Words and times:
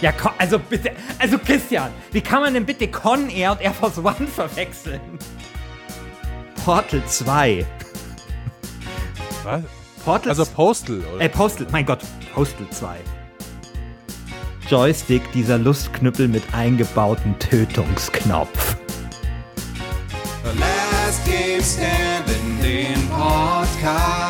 Ja, 0.00 0.12
also 0.38 0.58
bitte, 0.58 0.92
also 1.18 1.38
Christian, 1.38 1.90
wie 2.12 2.20
kann 2.22 2.40
man 2.40 2.54
denn 2.54 2.64
bitte 2.64 2.88
Con 2.88 3.28
Air 3.28 3.52
und 3.52 3.60
Air 3.60 3.74
Force 3.74 3.98
One 3.98 4.26
verwechseln? 4.34 5.00
Portal 6.64 7.02
2. 7.06 7.66
Was? 9.44 9.62
Portal 10.04 10.30
Also 10.30 10.46
Postal, 10.46 11.00
oder? 11.14 11.20
Äh, 11.24 11.28
Postal, 11.28 11.66
mein 11.70 11.84
Gott, 11.84 12.00
Postal 12.34 12.66
2. 12.70 12.96
Joystick, 14.68 15.22
dieser 15.32 15.58
Lustknüppel 15.58 16.28
mit 16.28 16.42
eingebautem 16.54 17.38
Tötungsknopf. 17.38 18.76
The 20.44 20.58
Last 20.58 21.24
Game 21.26 21.62
Standing, 21.62 22.60
den 22.62 23.08
Podcast. 23.08 24.29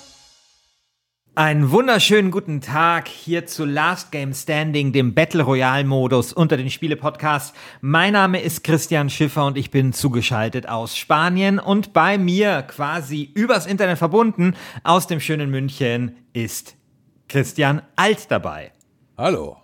Einen 1.33 1.71
wunderschönen 1.71 2.29
guten 2.29 2.59
Tag 2.59 3.07
hier 3.07 3.45
zu 3.45 3.63
Last 3.63 4.11
Game 4.11 4.33
Standing, 4.33 4.91
dem 4.91 5.13
Battle 5.13 5.43
Royale 5.43 5.85
Modus 5.85 6.33
unter 6.33 6.57
den 6.57 6.69
Spiele 6.69 6.97
Podcasts. 6.97 7.57
Mein 7.79 8.11
Name 8.11 8.41
ist 8.41 8.65
Christian 8.65 9.09
Schiffer 9.09 9.45
und 9.45 9.57
ich 9.57 9.71
bin 9.71 9.93
zugeschaltet 9.93 10.67
aus 10.67 10.97
Spanien 10.97 11.57
und 11.57 11.93
bei 11.93 12.17
mir 12.17 12.63
quasi 12.63 13.31
übers 13.33 13.65
Internet 13.65 13.97
verbunden 13.97 14.57
aus 14.83 15.07
dem 15.07 15.21
schönen 15.21 15.49
München 15.49 16.17
ist 16.33 16.75
Christian 17.29 17.81
Alt 17.95 18.29
dabei. 18.29 18.73
Hallo. 19.17 19.55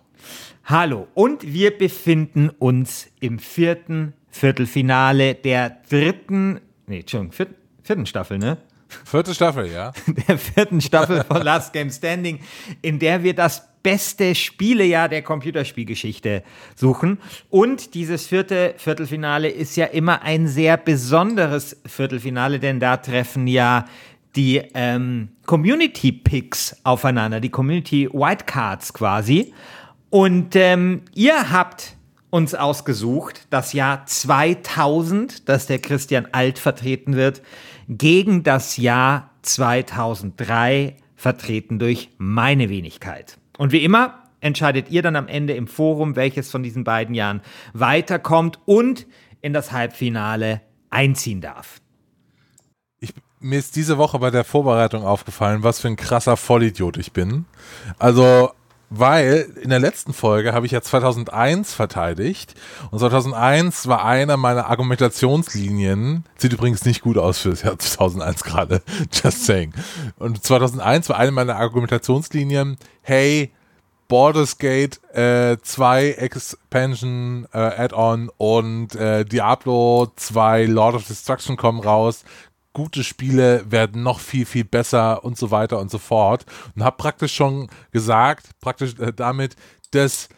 Hallo 0.64 1.06
und 1.12 1.52
wir 1.52 1.76
befinden 1.76 2.48
uns 2.48 3.10
im 3.20 3.38
vierten 3.38 4.14
Viertelfinale 4.30 5.34
der 5.34 5.82
dritten, 5.90 6.62
nee, 6.86 7.00
Entschuldigung, 7.00 7.32
vierten, 7.32 7.54
vierten 7.82 8.06
Staffel, 8.06 8.38
ne? 8.38 8.56
Vierte 9.04 9.34
Staffel, 9.34 9.70
ja? 9.70 9.92
der 10.28 10.38
vierten 10.38 10.80
Staffel 10.80 11.24
von 11.24 11.42
Last 11.42 11.72
Game 11.72 11.90
Standing, 11.90 12.40
in 12.82 12.98
der 12.98 13.22
wir 13.22 13.34
das 13.34 13.68
beste 13.82 14.34
Spielejahr 14.34 15.08
der 15.08 15.22
Computerspielgeschichte 15.22 16.42
suchen. 16.74 17.18
Und 17.48 17.94
dieses 17.94 18.26
vierte 18.26 18.74
Viertelfinale 18.76 19.48
ist 19.48 19.76
ja 19.76 19.86
immer 19.86 20.22
ein 20.22 20.46
sehr 20.46 20.76
besonderes 20.76 21.80
Viertelfinale, 21.86 22.58
denn 22.58 22.80
da 22.80 22.96
treffen 22.96 23.46
ja 23.46 23.86
die 24.36 24.62
ähm, 24.74 25.28
Community 25.46 26.12
Picks 26.12 26.76
aufeinander, 26.84 27.40
die 27.40 27.50
Community 27.50 28.08
Whitecards 28.12 28.92
quasi. 28.92 29.52
Und 30.10 30.56
ähm, 30.56 31.02
ihr 31.14 31.50
habt 31.50 31.97
uns 32.30 32.54
ausgesucht, 32.54 33.46
das 33.50 33.72
Jahr 33.72 34.04
2000, 34.06 35.48
das 35.48 35.66
der 35.66 35.78
Christian 35.78 36.28
Alt 36.32 36.58
vertreten 36.58 37.16
wird, 37.16 37.42
gegen 37.88 38.42
das 38.42 38.76
Jahr 38.76 39.30
2003, 39.42 40.96
vertreten 41.16 41.78
durch 41.78 42.10
meine 42.18 42.68
Wenigkeit. 42.68 43.38
Und 43.56 43.72
wie 43.72 43.82
immer 43.82 44.22
entscheidet 44.40 44.90
ihr 44.90 45.02
dann 45.02 45.16
am 45.16 45.26
Ende 45.26 45.54
im 45.54 45.66
Forum, 45.66 46.16
welches 46.16 46.50
von 46.50 46.62
diesen 46.62 46.84
beiden 46.84 47.14
Jahren 47.14 47.40
weiterkommt 47.72 48.60
und 48.66 49.06
in 49.40 49.52
das 49.52 49.72
Halbfinale 49.72 50.60
einziehen 50.90 51.40
darf. 51.40 51.80
Ich, 53.00 53.12
mir 53.40 53.58
ist 53.58 53.76
diese 53.76 53.98
Woche 53.98 54.18
bei 54.18 54.30
der 54.30 54.44
Vorbereitung 54.44 55.04
aufgefallen, 55.04 55.62
was 55.62 55.80
für 55.80 55.88
ein 55.88 55.96
krasser 55.96 56.36
Vollidiot 56.36 56.96
ich 56.96 57.12
bin. 57.12 57.46
Also, 57.98 58.50
weil 58.90 59.48
in 59.60 59.70
der 59.70 59.78
letzten 59.78 60.12
Folge 60.12 60.52
habe 60.52 60.66
ich 60.66 60.72
ja 60.72 60.80
2001 60.80 61.74
verteidigt 61.74 62.54
und 62.90 62.98
2001 62.98 63.86
war 63.86 64.04
einer 64.04 64.36
meiner 64.36 64.66
Argumentationslinien, 64.66 66.24
sieht 66.36 66.52
übrigens 66.52 66.84
nicht 66.84 67.02
gut 67.02 67.18
aus 67.18 67.38
für 67.38 67.50
das 67.50 67.62
Jahr 67.62 67.78
2001 67.78 68.44
gerade, 68.44 68.82
just 69.12 69.44
saying. 69.44 69.74
Und 70.18 70.42
2001 70.42 71.08
war 71.08 71.18
eine 71.18 71.32
meiner 71.32 71.56
Argumentationslinien, 71.56 72.78
hey, 73.02 73.52
Baldur's 74.08 74.56
Gate 74.56 75.00
äh, 75.14 75.58
2 75.62 76.12
Expansion 76.12 77.46
äh, 77.52 77.58
Add-on 77.58 78.30
und 78.38 78.94
äh, 78.94 79.26
Diablo 79.26 80.10
2 80.16 80.64
Lord 80.64 80.94
of 80.94 81.06
Destruction 81.06 81.58
kommen 81.58 81.80
raus. 81.80 82.24
Gute 82.78 83.02
Spiele 83.02 83.64
werden 83.68 84.02
noch 84.04 84.20
viel, 84.20 84.46
viel 84.46 84.64
besser 84.64 85.24
und 85.24 85.36
so 85.36 85.50
weiter 85.50 85.80
und 85.80 85.90
so 85.90 85.98
fort. 85.98 86.46
Und 86.76 86.84
habe 86.84 86.96
praktisch 86.96 87.34
schon 87.34 87.68
gesagt, 87.90 88.50
praktisch 88.60 88.94
äh, 89.00 89.12
damit, 89.12 89.56
dass 89.90 90.28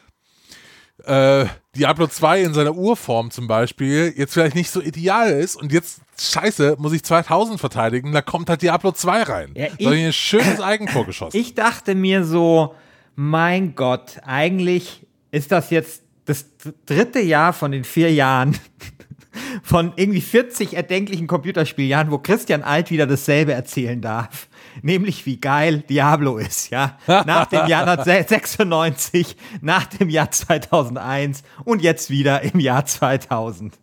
äh, 1.05 1.45
Diablo 1.77 2.07
2 2.07 2.43
in 2.43 2.55
seiner 2.55 2.75
Urform 2.75 3.31
zum 3.31 3.47
Beispiel 3.47 4.13
jetzt 4.17 4.33
vielleicht 4.35 4.55
nicht 4.57 4.71
so 4.71 4.81
ideal 4.81 5.31
ist 5.31 5.57
und 5.57 5.71
jetzt, 5.73 6.01
scheiße, 6.19 6.77
muss 6.79 6.93
ich 6.93 7.03
2000 7.05 7.61
verteidigen, 7.61 8.13
da 8.13 8.23
kommt 8.23 8.49
halt 8.51 8.63
Diablo 8.63 8.93
2 8.93 9.23
rein. 9.23 9.51
Ja, 9.55 9.67
da 9.67 9.73
ich 9.79 9.87
ich- 9.87 10.05
ein 10.07 10.13
schönes 10.13 10.61
Eigentor 10.61 11.05
geschossen. 11.07 11.37
Ich 11.37 11.55
dachte 11.55 11.95
mir 11.95 12.25
so, 12.25 12.75
mein 13.17 13.75
Gott, 13.75 14.19
eigentlich 14.25 15.07
ist 15.31 15.53
das 15.53 15.71
jetzt 15.71 16.03
das 16.25 16.47
dritte 16.87 17.21
Jahr 17.21 17.53
von 17.53 17.73
den 17.73 17.85
vier 17.85 18.13
Jahren 18.13 18.59
von 19.63 19.93
irgendwie 19.97 20.21
40 20.21 20.75
erdenklichen 20.75 21.27
Computerspieljahren, 21.27 22.11
wo 22.11 22.19
Christian 22.19 22.63
Alt 22.63 22.91
wieder 22.91 23.07
dasselbe 23.07 23.53
erzählen 23.53 24.01
darf. 24.01 24.49
Nämlich 24.83 25.27
wie 25.27 25.39
geil 25.39 25.83
Diablo 25.89 26.39
ist, 26.39 26.71
ja. 26.71 26.99
Nach 27.07 27.47
dem 27.47 27.67
Jahr 27.67 27.83
1996, 27.89 29.37
nach 29.61 29.87
dem 29.87 30.09
Jahr 30.09 30.31
2001 30.31 31.43
und 31.65 31.83
jetzt 31.83 32.11
wieder 32.11 32.43
im 32.43 32.61
Jahr 32.61 32.85
2000. 32.85 33.79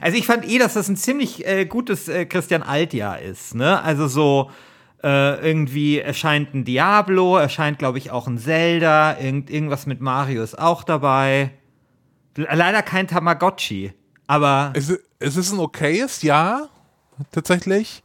Also 0.00 0.16
ich 0.16 0.26
fand 0.26 0.48
eh, 0.48 0.58
dass 0.58 0.74
das 0.74 0.88
ein 0.88 0.96
ziemlich 0.96 1.46
äh, 1.46 1.66
gutes 1.66 2.08
äh, 2.08 2.24
Christian 2.24 2.62
Alt-Jahr 2.62 3.20
ist, 3.20 3.54
ne? 3.54 3.82
Also 3.82 4.08
so, 4.08 4.50
äh, 5.02 5.48
irgendwie 5.48 6.00
erscheint 6.00 6.54
ein 6.54 6.64
Diablo, 6.64 7.36
erscheint, 7.36 7.78
glaube 7.78 7.98
ich, 7.98 8.10
auch 8.10 8.26
ein 8.26 8.38
Zelda, 8.38 9.18
irgend, 9.20 9.50
irgendwas 9.50 9.86
mit 9.86 10.00
Mario 10.00 10.42
ist 10.42 10.58
auch 10.58 10.82
dabei. 10.82 11.52
Leider 12.34 12.82
kein 12.82 13.06
Tamagotchi, 13.06 13.92
aber 14.26 14.72
Es, 14.74 14.88
ist- 14.90 15.00
es 15.18 15.36
ist 15.36 15.52
ein 15.52 15.58
okayes 15.60 16.22
Jahr, 16.22 16.68
tatsächlich. 17.32 18.02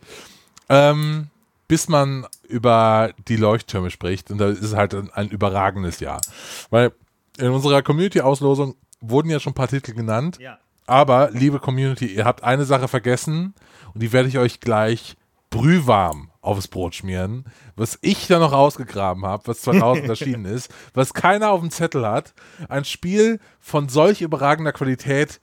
Ähm, 0.70 1.28
bis 1.68 1.88
man 1.90 2.26
über 2.48 3.12
die 3.28 3.36
Leuchttürme 3.38 3.90
spricht. 3.92 4.30
Und 4.32 4.38
da 4.40 4.50
ist 4.50 4.62
es 4.64 4.76
halt 4.76 4.94
ein, 4.94 5.10
ein 5.12 5.30
überragendes 5.30 6.00
Jahr. 6.02 6.20
Weil 6.70 6.92
in 7.38 7.48
unserer 7.50 7.82
Community-Auslosung 7.82 8.76
wurden 9.00 9.30
ja 9.30 9.40
schon 9.40 9.52
ein 9.52 9.56
paar 9.56 9.68
Titel 9.70 9.94
genannt. 9.94 10.38
Ja. 10.40 10.58
Aber, 10.86 11.32
liebe 11.32 11.60
Community, 11.60 12.08
ihr 12.08 12.26
habt 12.26 12.44
eine 12.44 12.66
Sache 12.66 12.88
vergessen 12.90 13.54
und 13.94 14.04
die 14.04 14.12
werde 14.12 14.28
ich 14.28 14.38
euch 14.38 14.60
gleich 14.60 15.16
brühwarm 15.50 16.30
aufs 16.42 16.68
Brot 16.68 16.96
schmieren, 16.96 17.46
was 17.76 18.00
ich 18.02 18.28
da 18.28 18.40
noch 18.40 18.52
rausgegraben 18.52 19.26
habe, 19.26 19.44
was 19.48 19.62
2000 19.62 20.10
erschienen 20.10 20.46
ist, 20.46 20.70
was 20.94 21.14
keiner 21.14 21.52
auf 21.52 21.62
dem 21.62 21.70
Zettel 21.72 22.06
hat. 22.08 22.34
Ein 22.68 22.84
Spiel 22.86 23.40
von 23.60 23.88
solch 23.90 24.22
überragender 24.22 24.72
Qualität, 24.74 25.40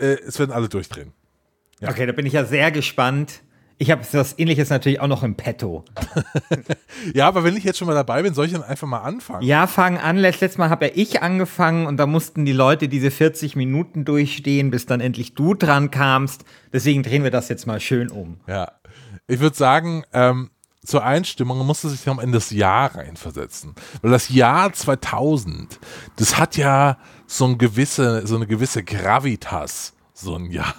äh, 0.00 0.18
es 0.26 0.38
werden 0.38 0.52
alle 0.52 0.68
durchdrehen. 0.68 1.12
okay, 1.86 2.06
da 2.06 2.12
bin 2.12 2.26
ich 2.26 2.32
ja 2.32 2.44
sehr 2.44 2.70
gespannt. 2.70 3.42
Ich 3.78 3.90
habe 3.90 4.02
das 4.12 4.38
ähnliches 4.38 4.70
natürlich 4.70 5.00
auch 5.00 5.08
noch 5.08 5.22
im 5.22 5.34
Petto. 5.34 5.84
Ja, 7.14 7.26
aber 7.26 7.42
wenn 7.42 7.56
ich 7.56 7.64
jetzt 7.64 7.78
schon 7.78 7.88
mal 7.88 7.94
dabei 7.94 8.22
bin, 8.22 8.32
soll 8.32 8.46
ich 8.46 8.52
dann 8.52 8.62
einfach 8.62 8.86
mal 8.86 9.00
anfangen? 9.00 9.42
Ja, 9.42 9.66
fang 9.66 9.98
an. 9.98 10.16
Letztes 10.16 10.56
Mal 10.56 10.70
habe 10.70 10.86
ja 10.86 10.92
ich 10.94 11.20
angefangen 11.20 11.86
und 11.86 11.96
da 11.96 12.06
mussten 12.06 12.44
die 12.44 12.52
Leute 12.52 12.86
diese 12.86 13.10
40 13.10 13.56
Minuten 13.56 14.04
durchstehen, 14.04 14.70
bis 14.70 14.86
dann 14.86 15.00
endlich 15.00 15.34
du 15.34 15.54
dran 15.54 15.90
kamst. 15.90 16.44
Deswegen 16.72 17.02
drehen 17.02 17.24
wir 17.24 17.32
das 17.32 17.48
jetzt 17.48 17.66
mal 17.66 17.80
schön 17.80 18.08
um. 18.08 18.38
Ja. 18.46 18.70
Ich 19.26 19.40
würde 19.40 19.56
sagen, 19.56 20.04
ähm, 20.12 20.50
zur 20.84 21.04
Einstimmung 21.04 21.64
musste 21.66 21.88
sich 21.88 22.08
am 22.08 22.18
Ende 22.18 22.38
das 22.38 22.50
Jahr 22.50 22.94
reinversetzen. 22.94 23.74
Weil 24.00 24.10
das 24.12 24.28
Jahr 24.28 24.72
2000, 24.72 25.80
das 26.16 26.38
hat 26.38 26.56
ja 26.56 26.98
so, 27.32 27.46
ein 27.46 27.58
gewisse, 27.58 28.26
so 28.26 28.36
eine 28.36 28.46
gewisse 28.46 28.82
Gravitas. 28.82 29.94
So 30.14 30.36
ein 30.36 30.50
Jahr. 30.50 30.74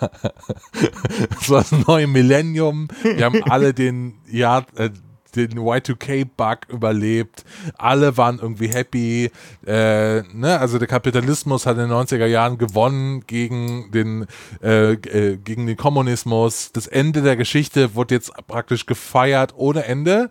War 1.47 1.61
das 1.61 1.71
neue 1.71 2.07
Millennium. 2.07 2.87
Wir 3.01 3.25
haben 3.25 3.43
alle 3.43 3.73
den 3.73 4.13
Jahr, 4.29 4.65
äh, 4.75 4.91
den 5.35 5.57
Y2K-Bug 5.57 6.69
überlebt. 6.69 7.43
Alle 7.75 8.17
waren 8.17 8.37
irgendwie 8.37 8.67
happy. 8.67 9.31
Äh, 9.65 10.21
ne? 10.31 10.59
Also 10.59 10.77
der 10.77 10.87
Kapitalismus 10.87 11.65
hat 11.65 11.77
in 11.77 11.89
den 11.89 11.91
90er 11.91 12.27
Jahren 12.27 12.59
gewonnen 12.59 13.25
gegen 13.25 13.91
den, 13.91 14.27
äh, 14.61 14.93
äh, 14.93 15.37
gegen 15.37 15.65
den 15.65 15.75
Kommunismus. 15.75 16.71
Das 16.71 16.85
Ende 16.85 17.23
der 17.23 17.35
Geschichte 17.35 17.95
wurde 17.95 18.13
jetzt 18.13 18.31
praktisch 18.47 18.85
gefeiert 18.85 19.55
ohne 19.57 19.85
Ende. 19.85 20.29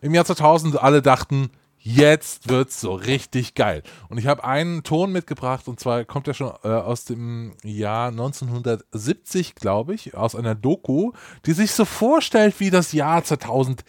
Im 0.00 0.14
Jahr 0.14 0.24
2000 0.24 0.82
alle 0.82 1.02
dachten, 1.02 1.50
jetzt 1.88 2.50
wird's 2.50 2.80
so 2.80 2.92
richtig 2.92 3.54
geil. 3.54 3.82
Und 4.08 4.18
ich 4.18 4.26
habe 4.26 4.44
einen 4.44 4.82
Ton 4.82 5.10
mitgebracht 5.10 5.68
und 5.68 5.80
zwar 5.80 6.04
kommt 6.04 6.28
er 6.28 6.34
schon 6.34 6.52
äh, 6.62 6.68
aus 6.68 7.04
dem 7.04 7.52
Jahr 7.64 8.08
1970, 8.08 9.54
glaube 9.54 9.94
ich, 9.94 10.14
aus 10.14 10.34
einer 10.34 10.54
Doku, 10.54 11.12
die 11.46 11.52
sich 11.52 11.72
so 11.72 11.84
vorstellt, 11.84 12.60
wie 12.60 12.70
das 12.70 12.92
Jahr 12.92 13.24
2000 13.24 13.84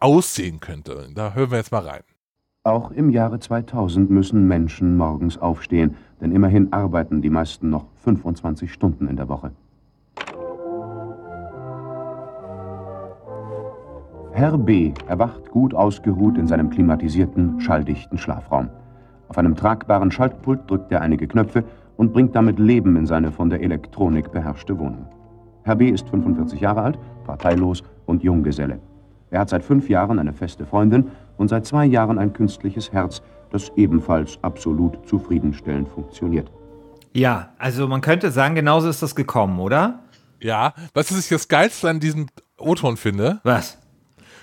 aussehen 0.00 0.60
könnte. 0.60 1.08
Da 1.14 1.34
hören 1.34 1.50
wir 1.50 1.58
jetzt 1.58 1.72
mal 1.72 1.86
rein. 1.86 2.02
Auch 2.64 2.90
im 2.90 3.10
Jahre 3.10 3.38
2000 3.38 4.10
müssen 4.10 4.46
Menschen 4.46 4.96
morgens 4.96 5.38
aufstehen, 5.38 5.96
denn 6.20 6.32
immerhin 6.32 6.72
arbeiten 6.72 7.22
die 7.22 7.30
meisten 7.30 7.70
noch 7.70 7.86
25 8.02 8.72
Stunden 8.72 9.08
in 9.08 9.16
der 9.16 9.28
Woche. 9.28 9.52
Herr 14.40 14.56
B. 14.56 14.94
erwacht 15.06 15.50
gut 15.50 15.74
ausgeruht 15.74 16.38
in 16.38 16.46
seinem 16.46 16.70
klimatisierten, 16.70 17.60
schalldichten 17.60 18.16
Schlafraum. 18.16 18.70
Auf 19.28 19.36
einem 19.36 19.54
tragbaren 19.54 20.10
Schaltpult 20.10 20.60
drückt 20.66 20.90
er 20.90 21.02
einige 21.02 21.28
Knöpfe 21.28 21.62
und 21.98 22.14
bringt 22.14 22.34
damit 22.34 22.58
Leben 22.58 22.96
in 22.96 23.04
seine 23.04 23.32
von 23.32 23.50
der 23.50 23.60
Elektronik 23.60 24.32
beherrschte 24.32 24.78
Wohnung. 24.78 25.06
Herr 25.64 25.76
B. 25.76 25.90
ist 25.90 26.08
45 26.08 26.58
Jahre 26.58 26.80
alt, 26.80 26.98
parteilos 27.26 27.82
und 28.06 28.22
Junggeselle. 28.22 28.80
Er 29.30 29.40
hat 29.40 29.50
seit 29.50 29.62
fünf 29.62 29.90
Jahren 29.90 30.18
eine 30.18 30.32
feste 30.32 30.64
Freundin 30.64 31.10
und 31.36 31.48
seit 31.48 31.66
zwei 31.66 31.84
Jahren 31.84 32.18
ein 32.18 32.32
künstliches 32.32 32.94
Herz, 32.94 33.20
das 33.50 33.70
ebenfalls 33.76 34.38
absolut 34.40 35.06
zufriedenstellend 35.06 35.86
funktioniert. 35.90 36.50
Ja, 37.12 37.50
also 37.58 37.86
man 37.86 38.00
könnte 38.00 38.30
sagen, 38.30 38.54
genauso 38.54 38.88
ist 38.88 39.02
das 39.02 39.14
gekommen, 39.14 39.60
oder? 39.60 39.98
Ja, 40.40 40.72
was 40.94 41.10
ich 41.10 41.28
das 41.28 41.46
Geilste 41.46 41.90
an 41.90 42.00
diesem 42.00 42.28
O-Ton 42.56 42.96
finde? 42.96 43.40
Was? 43.44 43.79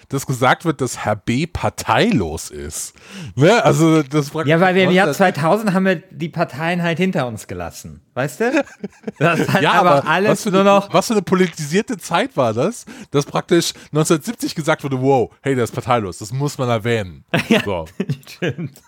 Dass 0.10 0.26
gesagt 0.26 0.66
wird, 0.66 0.82
dass 0.82 1.00
Herr 1.04 1.16
B. 1.16 1.48
parteilos 1.48 2.50
ist. 2.50 2.94
Ne? 3.36 3.64
Also 3.64 4.04
das 4.04 4.32
ja, 4.46 4.60
weil 4.60 4.76
wir 4.76 4.86
im 4.86 4.92
Jahr 4.92 5.12
2000 5.12 5.74
haben 5.74 5.86
wir 5.86 5.96
die 5.96 6.30
Parteien 6.30 6.82
halt 6.82 6.98
hinter 6.98 7.28
uns 7.28 7.48
gelassen. 7.48 8.02
Weißt 8.14 8.40
du? 8.40 8.66
Das 9.20 9.48
halt 9.54 9.64
ja, 9.64 9.74
aber, 9.74 9.98
aber 9.98 10.08
alles 10.08 10.46
was 10.46 10.54
nur 10.54 10.64
noch. 10.64 10.94
Was 10.94 11.08
für 11.08 11.14
eine 11.14 11.22
politisierte 11.22 11.98
Zeit 11.98 12.38
war 12.38 12.54
das, 12.54 12.86
dass 13.12 13.26
praktisch 13.26 13.74
1970 13.92 14.56
gesagt 14.56 14.84
wurde, 14.84 15.02
wow, 15.02 15.32
hey, 15.42 15.56
der 15.56 15.66
ist 15.66 15.74
parteilos, 15.74 16.18
das 16.20 16.32
muss 16.32 16.58
man 16.58 16.70
erwähnen. 16.70 17.26
ja, 17.50 17.62
so. 17.64 17.86
stimmt. 18.28 18.82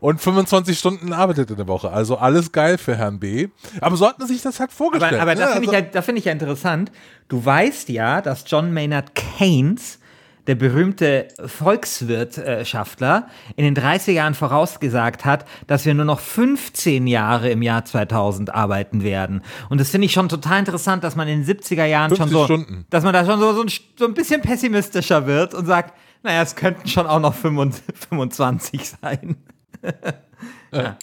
Und 0.00 0.20
25 0.20 0.78
Stunden 0.78 1.12
arbeitet 1.12 1.50
in 1.50 1.56
der 1.56 1.68
Woche. 1.68 1.90
Also 1.90 2.16
alles 2.16 2.52
geil 2.52 2.78
für 2.78 2.96
Herrn 2.96 3.18
B. 3.18 3.48
Aber 3.80 3.96
so 3.96 4.06
hat 4.06 4.18
man 4.18 4.28
sich 4.28 4.42
das 4.42 4.60
halt 4.60 4.72
vorgestellt. 4.72 5.14
Aber, 5.14 5.22
aber 5.22 5.34
ne? 5.34 5.40
da 5.40 5.46
finde 5.52 5.68
also, 5.68 5.86
ich, 5.88 5.94
ja, 5.94 6.02
find 6.02 6.18
ich 6.18 6.24
ja 6.24 6.32
interessant. 6.32 6.92
Du 7.28 7.44
weißt 7.44 7.88
ja, 7.88 8.20
dass 8.20 8.44
John 8.46 8.72
Maynard 8.72 9.14
Keynes, 9.14 9.98
der 10.46 10.54
berühmte 10.54 11.26
Volkswirtschaftler, 11.44 13.28
in 13.56 13.64
den 13.64 13.76
30er 13.76 14.12
Jahren 14.12 14.34
vorausgesagt 14.34 15.24
hat, 15.24 15.44
dass 15.66 15.84
wir 15.86 15.94
nur 15.94 16.04
noch 16.04 16.20
15 16.20 17.06
Jahre 17.08 17.50
im 17.50 17.62
Jahr 17.62 17.84
2000 17.84 18.54
arbeiten 18.54 19.02
werden. 19.02 19.42
Und 19.70 19.80
das 19.80 19.90
finde 19.90 20.06
ich 20.06 20.12
schon 20.12 20.28
total 20.28 20.60
interessant, 20.60 21.02
dass 21.02 21.16
man 21.16 21.26
in 21.26 21.44
den 21.44 21.56
70er 21.56 21.84
Jahren 21.84 22.14
schon 22.14 22.28
so, 22.28 22.44
Stunden. 22.44 22.86
dass 22.90 23.02
man 23.02 23.12
da 23.12 23.24
schon 23.24 23.40
so, 23.40 23.52
so, 23.54 23.62
ein, 23.62 23.68
so 23.98 24.04
ein 24.06 24.14
bisschen 24.14 24.40
pessimistischer 24.40 25.26
wird 25.26 25.52
und 25.52 25.66
sagt, 25.66 25.94
naja, 26.22 26.42
es 26.42 26.56
könnten 26.56 26.88
schon 26.88 27.06
auch 27.06 27.20
noch 27.20 27.34
25 27.34 28.90
sein. 29.02 29.36
ja. 30.72 30.96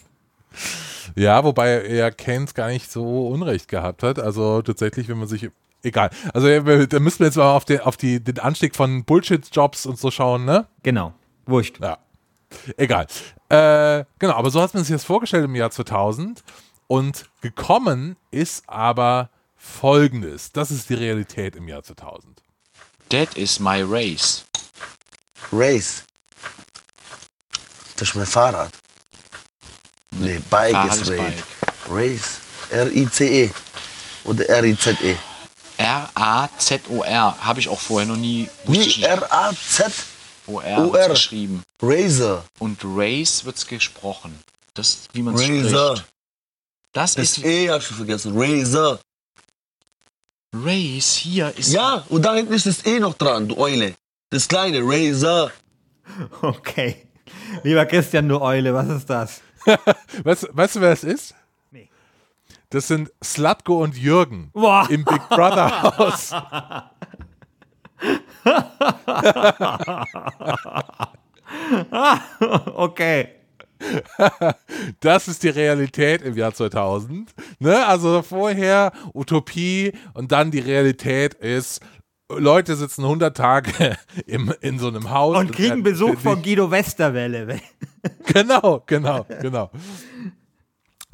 ja, 1.15 1.43
wobei 1.43 1.83
er 1.83 2.11
Keynes 2.11 2.53
gar 2.53 2.67
nicht 2.67 2.91
so 2.91 3.27
Unrecht 3.27 3.67
gehabt 3.67 4.03
hat. 4.03 4.19
Also 4.19 4.61
tatsächlich, 4.61 5.07
wenn 5.07 5.17
man 5.17 5.27
sich 5.27 5.49
egal. 5.83 6.09
Also 6.33 6.47
da 6.85 6.99
müssen 6.99 7.19
wir 7.19 7.27
jetzt 7.27 7.37
mal 7.37 7.55
auf, 7.55 7.65
den, 7.65 7.81
auf 7.81 7.97
die, 7.97 8.23
den 8.23 8.39
Anstieg 8.39 8.75
von 8.75 9.03
Bullshit-Jobs 9.03 9.85
und 9.85 9.99
so 9.99 10.11
schauen, 10.11 10.45
ne? 10.45 10.67
Genau. 10.81 11.13
Wurscht. 11.45 11.79
Ja. 11.81 11.97
Egal. 12.77 13.07
Äh, 13.49 14.05
genau, 14.19 14.35
aber 14.35 14.49
so 14.49 14.61
hat 14.61 14.73
man 14.73 14.83
sich 14.83 14.93
das 14.93 15.03
vorgestellt 15.03 15.45
im 15.45 15.55
Jahr 15.55 15.71
2000. 15.71 16.43
Und 16.87 17.25
gekommen 17.41 18.17
ist 18.31 18.67
aber 18.67 19.29
folgendes. 19.55 20.51
Das 20.51 20.71
ist 20.71 20.89
die 20.89 20.95
Realität 20.95 21.55
im 21.55 21.67
Jahr 21.67 21.83
2000. 21.83 22.43
That 23.09 23.35
is 23.35 23.59
my 23.59 23.81
race. 23.81 24.45
Race. 25.51 26.03
Das 27.97 28.09
ist 28.09 28.15
mein 28.15 28.25
Fahrrad. 28.25 28.71
Nee, 30.11 30.39
Bike 30.49 30.71
Fahrrad 30.73 30.95
ist 31.01 31.09
Race. 31.09 31.17
Bike. 31.17 31.43
Race. 31.89 32.29
R-I-C-E. 32.71 33.51
Oder 34.25 34.47
R-I-Z-E. 34.49 35.15
R-A-Z-O-R. 35.77 37.37
Habe 37.45 37.59
ich 37.59 37.69
auch 37.69 37.79
vorher 37.79 38.07
noch 38.07 38.15
nie. 38.15 38.49
ich 38.63 38.69
Wie 38.71 38.77
nicht. 38.77 39.03
R-A-Z. 39.03 39.91
O-R 40.47 40.77
O-R. 40.79 40.93
wird's 40.93 41.07
geschrieben. 41.09 41.63
Razor. 41.81 42.43
Und 42.59 42.79
Race 42.83 43.45
wird's 43.45 43.65
gesprochen. 43.65 44.37
Das 44.73 44.89
ist, 44.89 45.09
wie 45.13 45.21
man 45.21 45.35
es 45.35 45.41
Razor. 45.41 45.97
spricht. 45.97 46.13
Das 46.93 47.15
Das 47.15 47.37
ist 47.37 47.43
E 47.45 47.69
hast 47.69 47.89
du 47.89 47.93
vergessen. 47.95 48.33
Razor. 48.35 48.99
Race. 50.55 51.13
Hier 51.15 51.55
ist. 51.57 51.71
Ja, 51.71 52.05
und 52.09 52.21
da 52.23 52.35
hinten 52.35 52.53
ist 52.53 52.65
das 52.65 52.85
E 52.85 52.99
noch 52.99 53.15
dran, 53.15 53.47
du 53.47 53.57
Eule. 53.57 53.95
Das 54.33 54.47
kleine 54.47 54.79
Razor. 54.81 55.51
Okay. 56.41 57.07
Lieber 57.63 57.85
Christian, 57.85 58.27
du 58.27 58.41
Eule, 58.41 58.73
was 58.73 58.89
ist 58.89 59.09
das? 59.09 59.41
Weißt, 60.23 60.49
weißt 60.51 60.75
du, 60.75 60.81
wer 60.81 60.91
es 60.91 61.03
ist? 61.03 61.35
Nee. 61.71 61.89
Das 62.69 62.87
sind 62.87 63.09
Slatko 63.23 63.81
und 63.81 63.95
Jürgen 63.95 64.49
Boah. 64.51 64.85
im 64.89 65.05
Big 65.05 65.29
Brother 65.29 65.81
Haus. 65.97 66.33
Okay. 72.75 73.29
Das 74.99 75.27
ist 75.27 75.43
die 75.43 75.49
Realität 75.49 76.21
im 76.21 76.35
Jahr 76.35 76.53
2000. 76.53 77.33
Ne? 77.59 77.85
Also 77.85 78.21
vorher 78.23 78.91
Utopie 79.13 79.93
und 80.13 80.33
dann 80.33 80.51
die 80.51 80.59
Realität 80.59 81.35
ist, 81.35 81.81
Leute 82.39 82.75
sitzen 82.75 83.03
100 83.03 83.35
Tage 83.35 83.97
im, 84.25 84.53
in 84.61 84.79
so 84.79 84.87
einem 84.87 85.09
Haus. 85.09 85.37
Und 85.37 85.51
kriegen 85.51 85.69
werden 85.69 85.83
Besuch 85.83 86.19
von 86.19 86.41
Guido 86.41 86.71
Westerwelle. 86.71 87.59
Genau, 88.25 88.83
genau, 88.85 89.25
genau. 89.41 89.71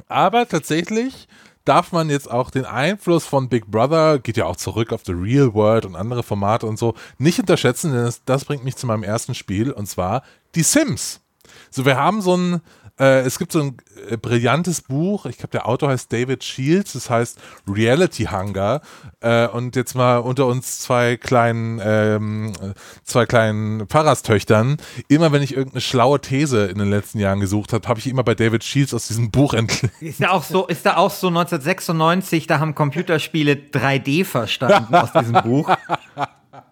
Aber 0.07 0.47
tatsächlich 0.47 1.27
darf 1.65 1.91
man 1.91 2.09
jetzt 2.09 2.29
auch 2.29 2.49
den 2.49 2.65
Einfluss 2.65 3.25
von 3.25 3.47
Big 3.47 3.67
Brother, 3.67 4.17
geht 4.17 4.37
ja 4.37 4.45
auch 4.45 4.55
zurück 4.55 4.91
auf 4.91 5.01
The 5.05 5.11
Real 5.11 5.53
World 5.53 5.85
und 5.85 5.95
andere 5.95 6.23
Formate 6.23 6.65
und 6.65 6.79
so, 6.79 6.95
nicht 7.19 7.39
unterschätzen, 7.39 7.91
denn 7.93 8.05
das, 8.05 8.23
das 8.25 8.45
bringt 8.45 8.63
mich 8.63 8.75
zu 8.75 8.87
meinem 8.87 9.03
ersten 9.03 9.35
Spiel 9.35 9.71
und 9.71 9.85
zwar 9.85 10.23
die 10.55 10.63
Sims. 10.63 11.21
So, 11.69 11.85
wir 11.85 11.97
haben 11.97 12.21
so 12.21 12.35
ein, 12.35 12.61
äh, 12.99 13.21
es 13.21 13.39
gibt 13.39 13.51
so 13.51 13.61
ein 13.61 13.77
äh, 14.09 14.17
brillantes 14.17 14.81
Buch, 14.81 15.25
ich 15.25 15.37
glaube, 15.37 15.51
der 15.51 15.67
Autor 15.67 15.89
heißt 15.89 16.11
David 16.11 16.43
Shields, 16.43 16.93
das 16.93 17.09
heißt 17.09 17.39
Reality 17.67 18.25
Hunger. 18.25 18.81
Äh, 19.21 19.47
und 19.47 19.75
jetzt 19.75 19.95
mal 19.95 20.17
unter 20.17 20.45
uns 20.47 20.79
zwei 20.79 21.17
kleinen, 21.17 21.81
ähm, 21.83 22.53
äh, 22.61 22.73
zwei 23.03 23.25
kleinen 23.25 23.87
Pfarrerstöchtern, 23.87 24.77
immer 25.07 25.31
wenn 25.31 25.41
ich 25.41 25.55
irgendeine 25.55 25.81
schlaue 25.81 26.19
These 26.19 26.65
in 26.65 26.77
den 26.77 26.89
letzten 26.89 27.19
Jahren 27.19 27.39
gesucht 27.39 27.73
habe, 27.73 27.87
habe 27.87 27.99
ich 27.99 28.07
immer 28.07 28.23
bei 28.23 28.35
David 28.35 28.63
Shields 28.63 28.93
aus 28.93 29.07
diesem 29.07 29.31
Buch 29.31 29.53
entdeckt. 29.53 29.89
Ist 30.01 30.21
da 30.21 30.31
auch 30.31 30.43
so, 30.43 30.67
ist 30.67 30.85
da 30.85 30.97
auch 30.97 31.11
so 31.11 31.27
1996, 31.27 32.47
da 32.47 32.59
haben 32.59 32.75
Computerspiele 32.75 33.53
3D 33.53 34.25
verstanden 34.25 34.93
aus 34.95 35.13
diesem 35.13 35.41
Buch. 35.43 35.69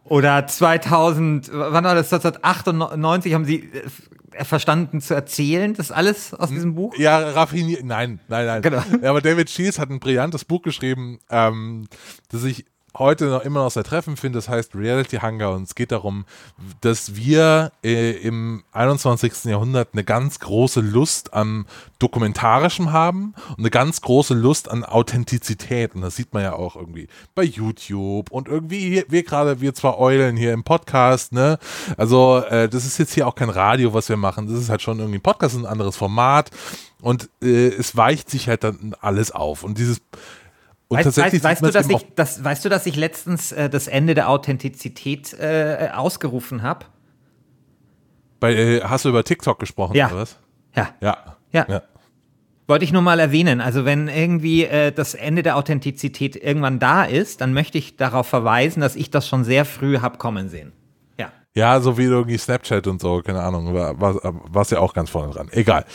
Oder 0.05 0.47
2000, 0.47 1.51
wann 1.53 1.83
war 1.83 1.95
das? 1.95 2.11
1998 2.13 3.33
haben 3.33 3.45
sie 3.45 3.57
äh, 3.57 3.83
verstanden 4.45 5.01
zu 5.01 5.13
erzählen, 5.13 5.73
das 5.73 5.91
alles 5.91 6.33
aus 6.33 6.49
diesem 6.49 6.75
Buch? 6.75 6.95
Ja, 6.97 7.17
raffiniert. 7.17 7.83
Nein, 7.83 8.19
nein, 8.27 8.45
nein. 8.45 8.61
Genau. 8.61 8.83
Ja, 9.01 9.09
aber 9.09 9.21
David 9.21 9.49
Shields 9.49 9.79
hat 9.79 9.89
ein 9.89 9.99
brillantes 9.99 10.45
Buch 10.45 10.61
geschrieben, 10.61 11.19
ähm, 11.29 11.87
das 12.29 12.43
ich 12.43 12.65
heute 12.99 13.25
noch 13.25 13.43
immer 13.43 13.63
noch 13.63 13.71
sehr 13.71 13.83
treffend 13.83 14.19
finde. 14.19 14.37
Das 14.37 14.49
heißt 14.49 14.75
Reality 14.75 15.17
Hunger 15.17 15.51
und 15.51 15.63
es 15.63 15.75
geht 15.75 15.91
darum, 15.91 16.25
dass 16.81 17.15
wir 17.15 17.71
äh, 17.83 18.11
im 18.11 18.63
21. 18.71 19.45
Jahrhundert 19.45 19.89
eine 19.93 20.03
ganz 20.03 20.39
große 20.39 20.81
Lust 20.81 21.33
am 21.33 21.65
Dokumentarischem 21.99 22.91
haben 22.91 23.33
und 23.51 23.59
eine 23.59 23.69
ganz 23.69 24.01
große 24.01 24.33
Lust 24.33 24.69
an 24.69 24.83
Authentizität. 24.83 25.95
Und 25.95 26.01
das 26.01 26.15
sieht 26.15 26.33
man 26.33 26.43
ja 26.43 26.53
auch 26.53 26.75
irgendwie 26.75 27.07
bei 27.35 27.43
YouTube 27.43 28.31
und 28.31 28.47
irgendwie 28.47 29.03
wir 29.07 29.23
gerade, 29.23 29.61
wir 29.61 29.73
zwei 29.73 29.95
Eulen 29.95 30.37
hier 30.37 30.53
im 30.53 30.63
Podcast, 30.63 31.31
ne? 31.33 31.59
Also, 31.97 32.43
äh, 32.49 32.69
das 32.69 32.85
ist 32.85 32.97
jetzt 32.97 33.13
hier 33.13 33.27
auch 33.27 33.35
kein 33.35 33.49
Radio, 33.49 33.93
was 33.93 34.09
wir 34.09 34.17
machen. 34.17 34.47
Das 34.47 34.59
ist 34.59 34.69
halt 34.69 34.81
schon 34.81 34.99
irgendwie 34.99 35.19
ein 35.19 35.21
Podcast, 35.23 35.55
ein 35.55 35.65
anderes 35.65 35.95
Format. 35.95 36.51
Und 37.01 37.29
äh, 37.41 37.67
es 37.67 37.95
weicht 37.95 38.29
sich 38.29 38.47
halt 38.47 38.63
dann 38.63 38.95
alles 39.01 39.31
auf. 39.31 39.63
Und 39.63 39.77
dieses 39.77 40.01
und 40.89 40.97
Weißt, 40.97 41.05
weißt, 41.07 41.15
tatsächlich 41.17 41.43
weißt, 41.43 41.59
sieht 41.63 41.67
du, 41.67 41.71
dass 41.73 41.89
ich, 41.89 42.07
das, 42.15 42.43
weißt 42.43 42.65
du, 42.65 42.69
dass 42.69 42.85
ich 42.85 42.95
letztens 42.95 43.51
äh, 43.51 43.69
das 43.69 43.87
Ende 43.87 44.13
der 44.13 44.29
Authentizität 44.29 45.33
äh, 45.33 45.89
ausgerufen 45.93 46.61
habe? 46.61 46.85
bei, 48.39 48.53
äh, 48.53 48.81
hast 48.81 49.05
du 49.05 49.09
über 49.09 49.23
TikTok 49.23 49.59
gesprochen 49.59 49.95
Ja. 49.95 50.07
oder 50.07 50.17
was? 50.17 50.37
Ja. 50.75 50.89
Ja. 51.01 51.17
Ja. 51.51 51.65
Ja. 51.67 51.81
Wollte 52.67 52.85
ich 52.85 52.91
nur 52.91 53.01
mal 53.01 53.19
erwähnen. 53.19 53.61
Also 53.61 53.85
wenn 53.85 54.07
irgendwie 54.09 54.65
äh, 54.65 54.91
das 54.91 55.13
Ende 55.13 55.41
der 55.41 55.55
Authentizität 55.55 56.35
irgendwann 56.35 56.79
da 56.79 57.03
ist, 57.05 57.41
dann 57.41 57.53
möchte 57.53 57.77
ich 57.77 57.95
darauf 57.95 58.27
verweisen, 58.27 58.81
dass 58.81 58.95
ich 58.95 59.09
das 59.09 59.27
schon 59.27 59.43
sehr 59.43 59.65
früh 59.65 59.99
hab 59.99 60.19
kommen 60.19 60.49
sehen. 60.49 60.73
Ja. 61.57 61.81
So 61.81 61.97
wie 61.97 62.03
irgendwie 62.03 62.37
Snapchat 62.37 62.85
und 62.85 63.01
so, 63.01 63.21
keine 63.23 63.41
Ahnung, 63.41 63.73
war, 63.73 63.99
war, 63.99 64.15
war's 64.51 64.69
ja 64.69 64.79
auch 64.79 64.93
ganz 64.93 65.09
vorne 65.09 65.33
dran. 65.33 65.49
Egal. 65.51 65.85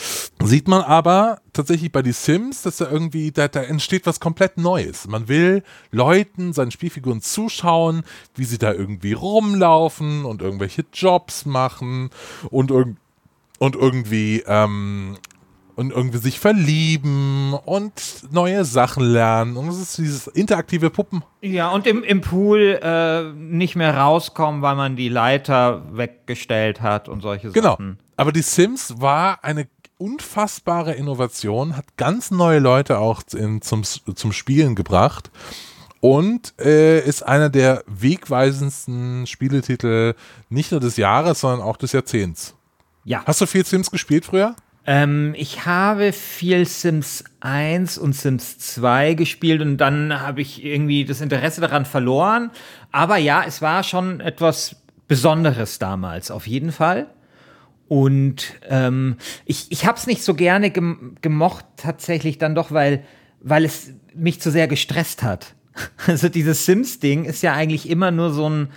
Sieht 0.42 0.66
man 0.66 0.82
aber 0.82 1.40
tatsächlich 1.52 1.92
bei 1.92 2.02
die 2.02 2.12
Sims, 2.12 2.62
dass 2.62 2.78
da 2.78 2.90
irgendwie, 2.90 3.30
da, 3.30 3.46
da 3.46 3.62
entsteht 3.62 4.04
was 4.06 4.18
komplett 4.18 4.58
Neues. 4.58 5.06
Man 5.06 5.28
will 5.28 5.62
Leuten, 5.92 6.52
seinen 6.52 6.72
Spielfiguren 6.72 7.20
zuschauen, 7.20 8.02
wie 8.34 8.44
sie 8.44 8.58
da 8.58 8.72
irgendwie 8.72 9.12
rumlaufen 9.12 10.24
und 10.24 10.42
irgendwelche 10.42 10.84
Jobs 10.92 11.46
machen 11.46 12.10
und, 12.50 12.72
irg 12.72 12.96
und 13.60 13.76
irgendwie 13.76 14.42
ähm, 14.48 15.16
und 15.76 15.90
irgendwie 15.92 16.18
sich 16.18 16.38
verlieben 16.38 17.54
und 17.54 17.92
neue 18.30 18.64
Sachen 18.64 19.04
lernen. 19.04 19.56
Und 19.56 19.68
es 19.68 19.78
ist 19.80 19.98
dieses 19.98 20.26
interaktive 20.26 20.90
Puppen. 20.90 21.22
Ja, 21.40 21.70
und 21.70 21.86
im, 21.86 22.02
im 22.04 22.20
Pool 22.20 22.78
äh, 22.82 23.32
nicht 23.32 23.76
mehr 23.76 23.96
rauskommen, 23.96 24.62
weil 24.62 24.76
man 24.76 24.96
die 24.96 25.08
Leiter 25.08 25.82
weggestellt 25.92 26.80
hat 26.82 27.08
und 27.08 27.20
solche 27.22 27.50
Genau. 27.50 27.72
Sachen. 27.72 27.98
Aber 28.16 28.32
die 28.32 28.42
Sims 28.42 29.00
war 29.00 29.42
eine 29.42 29.66
unfassbare 29.98 30.92
Innovation, 30.94 31.76
hat 31.76 31.96
ganz 31.96 32.30
neue 32.30 32.58
Leute 32.58 32.98
auch 32.98 33.22
in, 33.34 33.62
zum, 33.62 33.82
zum 33.84 34.32
Spielen 34.32 34.74
gebracht 34.74 35.30
und 36.00 36.54
äh, 36.58 37.00
ist 37.06 37.22
einer 37.22 37.48
der 37.50 37.84
wegweisendsten 37.86 39.26
Spieletitel 39.26 40.14
nicht 40.50 40.72
nur 40.72 40.80
des 40.80 40.96
Jahres, 40.96 41.40
sondern 41.40 41.60
auch 41.60 41.76
des 41.76 41.92
Jahrzehnts. 41.92 42.54
Ja. 43.04 43.22
Hast 43.26 43.40
du 43.40 43.46
viel 43.46 43.64
Sims 43.64 43.90
gespielt 43.90 44.24
früher? 44.24 44.54
Ähm, 44.84 45.34
ich 45.36 45.64
habe 45.64 46.12
viel 46.12 46.66
Sims 46.66 47.24
1 47.40 47.98
und 47.98 48.14
Sims 48.14 48.58
2 48.58 49.14
gespielt 49.14 49.62
und 49.62 49.76
dann 49.76 50.20
habe 50.20 50.40
ich 50.40 50.64
irgendwie 50.64 51.04
das 51.04 51.20
Interesse 51.20 51.60
daran 51.60 51.84
verloren. 51.84 52.50
Aber 52.90 53.16
ja, 53.16 53.44
es 53.46 53.62
war 53.62 53.84
schon 53.84 54.20
etwas 54.20 54.82
Besonderes 55.06 55.78
damals, 55.78 56.30
auf 56.30 56.46
jeden 56.46 56.72
Fall. 56.72 57.06
Und 57.86 58.54
ähm, 58.68 59.16
ich, 59.44 59.66
ich 59.70 59.86
habe 59.86 59.98
es 59.98 60.06
nicht 60.06 60.24
so 60.24 60.34
gerne 60.34 60.70
gem 60.70 61.16
gemocht, 61.20 61.66
tatsächlich 61.76 62.38
dann 62.38 62.54
doch, 62.54 62.72
weil, 62.72 63.04
weil 63.40 63.64
es 63.64 63.92
mich 64.14 64.40
zu 64.40 64.50
sehr 64.50 64.68
gestresst 64.68 65.22
hat. 65.22 65.54
Also 66.06 66.28
dieses 66.28 66.66
Sims-Ding 66.66 67.24
ist 67.24 67.42
ja 67.42 67.54
eigentlich 67.54 67.88
immer 67.88 68.10
nur 68.10 68.30
so 68.30 68.48
ein, 68.48 68.68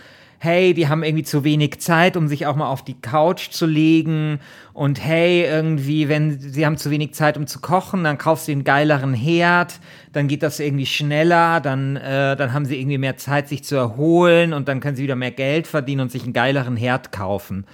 hey, 0.45 0.73
die 0.73 0.87
haben 0.87 1.03
irgendwie 1.03 1.23
zu 1.23 1.43
wenig 1.43 1.79
Zeit, 1.79 2.15
um 2.15 2.27
sich 2.27 2.45
auch 2.45 2.55
mal 2.55 2.67
auf 2.67 2.83
die 2.85 2.93
Couch 2.93 3.49
zu 3.49 3.65
legen. 3.65 4.39
Und 4.73 5.03
hey, 5.03 5.43
irgendwie, 5.43 6.07
wenn 6.07 6.39
sie 6.39 6.65
haben 6.65 6.77
zu 6.77 6.91
wenig 6.91 7.13
Zeit, 7.13 7.37
um 7.37 7.47
zu 7.47 7.59
kochen, 7.59 8.03
dann 8.03 8.17
kaufst 8.17 8.47
du 8.47 8.51
einen 8.51 8.63
geileren 8.63 9.13
Herd, 9.13 9.79
dann 10.13 10.27
geht 10.27 10.43
das 10.43 10.59
irgendwie 10.59 10.85
schneller, 10.85 11.59
dann, 11.59 11.97
äh, 11.97 12.35
dann 12.35 12.53
haben 12.53 12.65
sie 12.65 12.79
irgendwie 12.79 12.99
mehr 12.99 13.17
Zeit, 13.17 13.49
sich 13.49 13.63
zu 13.63 13.75
erholen 13.75 14.53
und 14.53 14.67
dann 14.67 14.79
können 14.79 14.95
sie 14.95 15.03
wieder 15.03 15.15
mehr 15.15 15.31
Geld 15.31 15.67
verdienen 15.67 16.01
und 16.01 16.11
sich 16.11 16.23
einen 16.23 16.33
geileren 16.33 16.77
Herd 16.77 17.11
kaufen. 17.11 17.65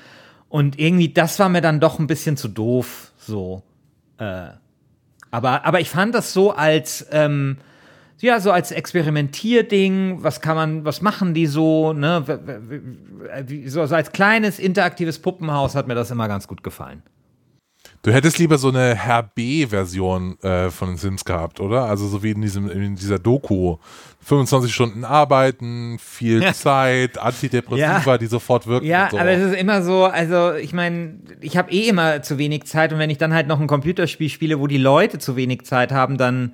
Und 0.47 0.79
irgendwie, 0.79 1.09
das 1.09 1.37
war 1.39 1.49
mir 1.49 1.61
dann 1.61 1.79
doch 1.79 1.99
ein 1.99 2.07
bisschen 2.07 2.37
zu 2.37 2.47
doof, 2.47 3.11
so. 3.17 3.63
Äh, 4.17 4.47
aber, 5.29 5.65
aber 5.65 5.79
ich 5.79 5.89
fand 5.89 6.15
das 6.15 6.33
so 6.33 6.51
als, 6.51 7.05
ähm, 7.11 7.57
ja, 8.21 8.39
so 8.39 8.51
als 8.51 8.71
Experimentierding, 8.71 10.23
was 10.23 10.41
kann 10.41 10.55
man, 10.55 10.85
was 10.85 11.01
machen 11.01 11.33
die 11.33 11.47
so, 11.47 11.93
ne? 11.93 12.23
So, 13.65 13.81
als 13.81 14.11
kleines 14.11 14.59
interaktives 14.59 15.19
Puppenhaus 15.19 15.75
hat 15.75 15.87
mir 15.87 15.95
das 15.95 16.11
immer 16.11 16.27
ganz 16.27 16.47
gut 16.47 16.63
gefallen. 16.63 17.03
Du 18.03 18.11
hättest 18.11 18.39
lieber 18.39 18.57
so 18.57 18.69
eine 18.69 18.95
Herr 18.95 19.21
B-Version 19.23 20.39
äh, 20.41 20.71
von 20.71 20.89
den 20.89 20.97
Sims 20.97 21.23
gehabt, 21.23 21.59
oder? 21.59 21.85
Also 21.85 22.07
so 22.07 22.23
wie 22.23 22.31
in, 22.31 22.41
diesem, 22.41 22.67
in 22.69 22.95
dieser 22.95 23.19
Doku. 23.19 23.77
25 24.23 24.73
Stunden 24.73 25.03
arbeiten, 25.03 25.97
viel 25.99 26.41
Ja. 26.41 26.53
Zeit, 26.53 27.19
Antidepressiva, 27.19 28.01
Ja. 28.05 28.17
die 28.17 28.25
sofort 28.27 28.65
wirken. 28.65 28.85
Ja, 28.87 29.05
und 29.05 29.11
so. 29.11 29.17
aber 29.19 29.29
es 29.31 29.51
ist 29.51 29.55
immer 29.55 29.81
so, 29.83 30.05
also 30.05 30.53
ich 30.53 30.73
meine, 30.73 31.19
ich 31.41 31.57
habe 31.57 31.71
eh 31.71 31.87
immer 31.89 32.21
zu 32.23 32.37
wenig 32.39 32.65
Zeit 32.65 32.91
und 32.93 32.97
wenn 32.99 33.09
ich 33.11 33.17
dann 33.19 33.33
halt 33.33 33.47
noch 33.47 33.59
ein 33.59 33.67
Computerspiel 33.67 34.29
spiele, 34.29 34.59
wo 34.59 34.65
die 34.67 34.77
Leute 34.77 35.19
zu 35.19 35.35
wenig 35.35 35.65
Zeit 35.65 35.91
haben, 35.91 36.17
dann, 36.17 36.53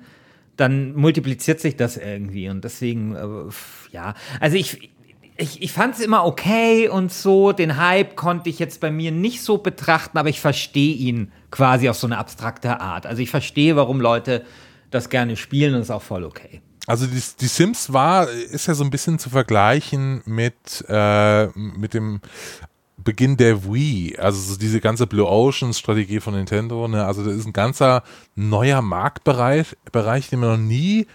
dann 0.58 0.94
multipliziert 0.94 1.60
sich 1.60 1.76
das 1.76 1.96
irgendwie 1.96 2.50
und 2.50 2.62
deswegen, 2.64 3.14
äh, 3.14 3.52
ja, 3.92 4.14
also 4.40 4.56
ich, 4.56 4.90
ich, 5.36 5.62
ich 5.62 5.72
fand 5.72 5.94
es 5.94 6.00
immer 6.00 6.26
okay 6.26 6.88
und 6.88 7.12
so, 7.12 7.52
den 7.52 7.76
Hype 7.76 8.16
konnte 8.16 8.50
ich 8.50 8.58
jetzt 8.58 8.80
bei 8.80 8.90
mir 8.90 9.12
nicht 9.12 9.42
so 9.42 9.58
betrachten, 9.58 10.18
aber 10.18 10.28
ich 10.28 10.40
verstehe 10.40 10.94
ihn 10.94 11.32
quasi 11.50 11.88
auf 11.88 11.96
so 11.96 12.08
eine 12.08 12.18
abstrakte 12.18 12.80
Art. 12.80 13.06
Also 13.06 13.22
ich 13.22 13.30
verstehe, 13.30 13.76
warum 13.76 14.00
Leute 14.00 14.44
das 14.90 15.08
gerne 15.10 15.36
spielen 15.36 15.74
und 15.76 15.82
ist 15.82 15.90
auch 15.90 16.02
voll 16.02 16.24
okay. 16.24 16.60
Also 16.88 17.06
die, 17.06 17.22
die 17.40 17.46
Sims 17.46 17.92
war, 17.92 18.28
ist 18.28 18.66
ja 18.66 18.74
so 18.74 18.82
ein 18.82 18.90
bisschen 18.90 19.18
zu 19.18 19.30
vergleichen 19.30 20.22
mit, 20.24 20.84
äh, 20.88 21.46
mit 21.54 21.94
dem 21.94 22.20
Beginn 23.04 23.36
der 23.36 23.64
Wii, 23.64 24.16
also 24.18 24.40
so 24.40 24.58
diese 24.58 24.80
ganze 24.80 25.06
Blue 25.06 25.26
Ocean 25.26 25.72
Strategie 25.72 26.20
von 26.20 26.34
Nintendo, 26.34 26.88
ne? 26.88 27.04
also 27.04 27.24
das 27.24 27.34
ist 27.36 27.46
ein 27.46 27.52
ganzer 27.52 28.02
neuer 28.34 28.82
Marktbereich, 28.82 29.76
Bereich, 29.92 30.28
den 30.28 30.40
man 30.40 30.50
noch 30.50 30.68
nie 30.68 31.06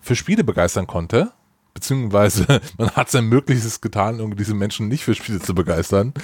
für 0.00 0.16
Spiele 0.16 0.42
begeistern 0.42 0.86
konnte, 0.86 1.32
beziehungsweise 1.74 2.60
man 2.78 2.90
hat 2.92 3.10
sein 3.10 3.26
Möglichstes 3.26 3.80
getan, 3.80 4.20
um 4.20 4.36
diese 4.36 4.54
Menschen 4.54 4.88
nicht 4.88 5.04
für 5.04 5.14
Spiele 5.14 5.40
zu 5.40 5.54
begeistern 5.54 6.14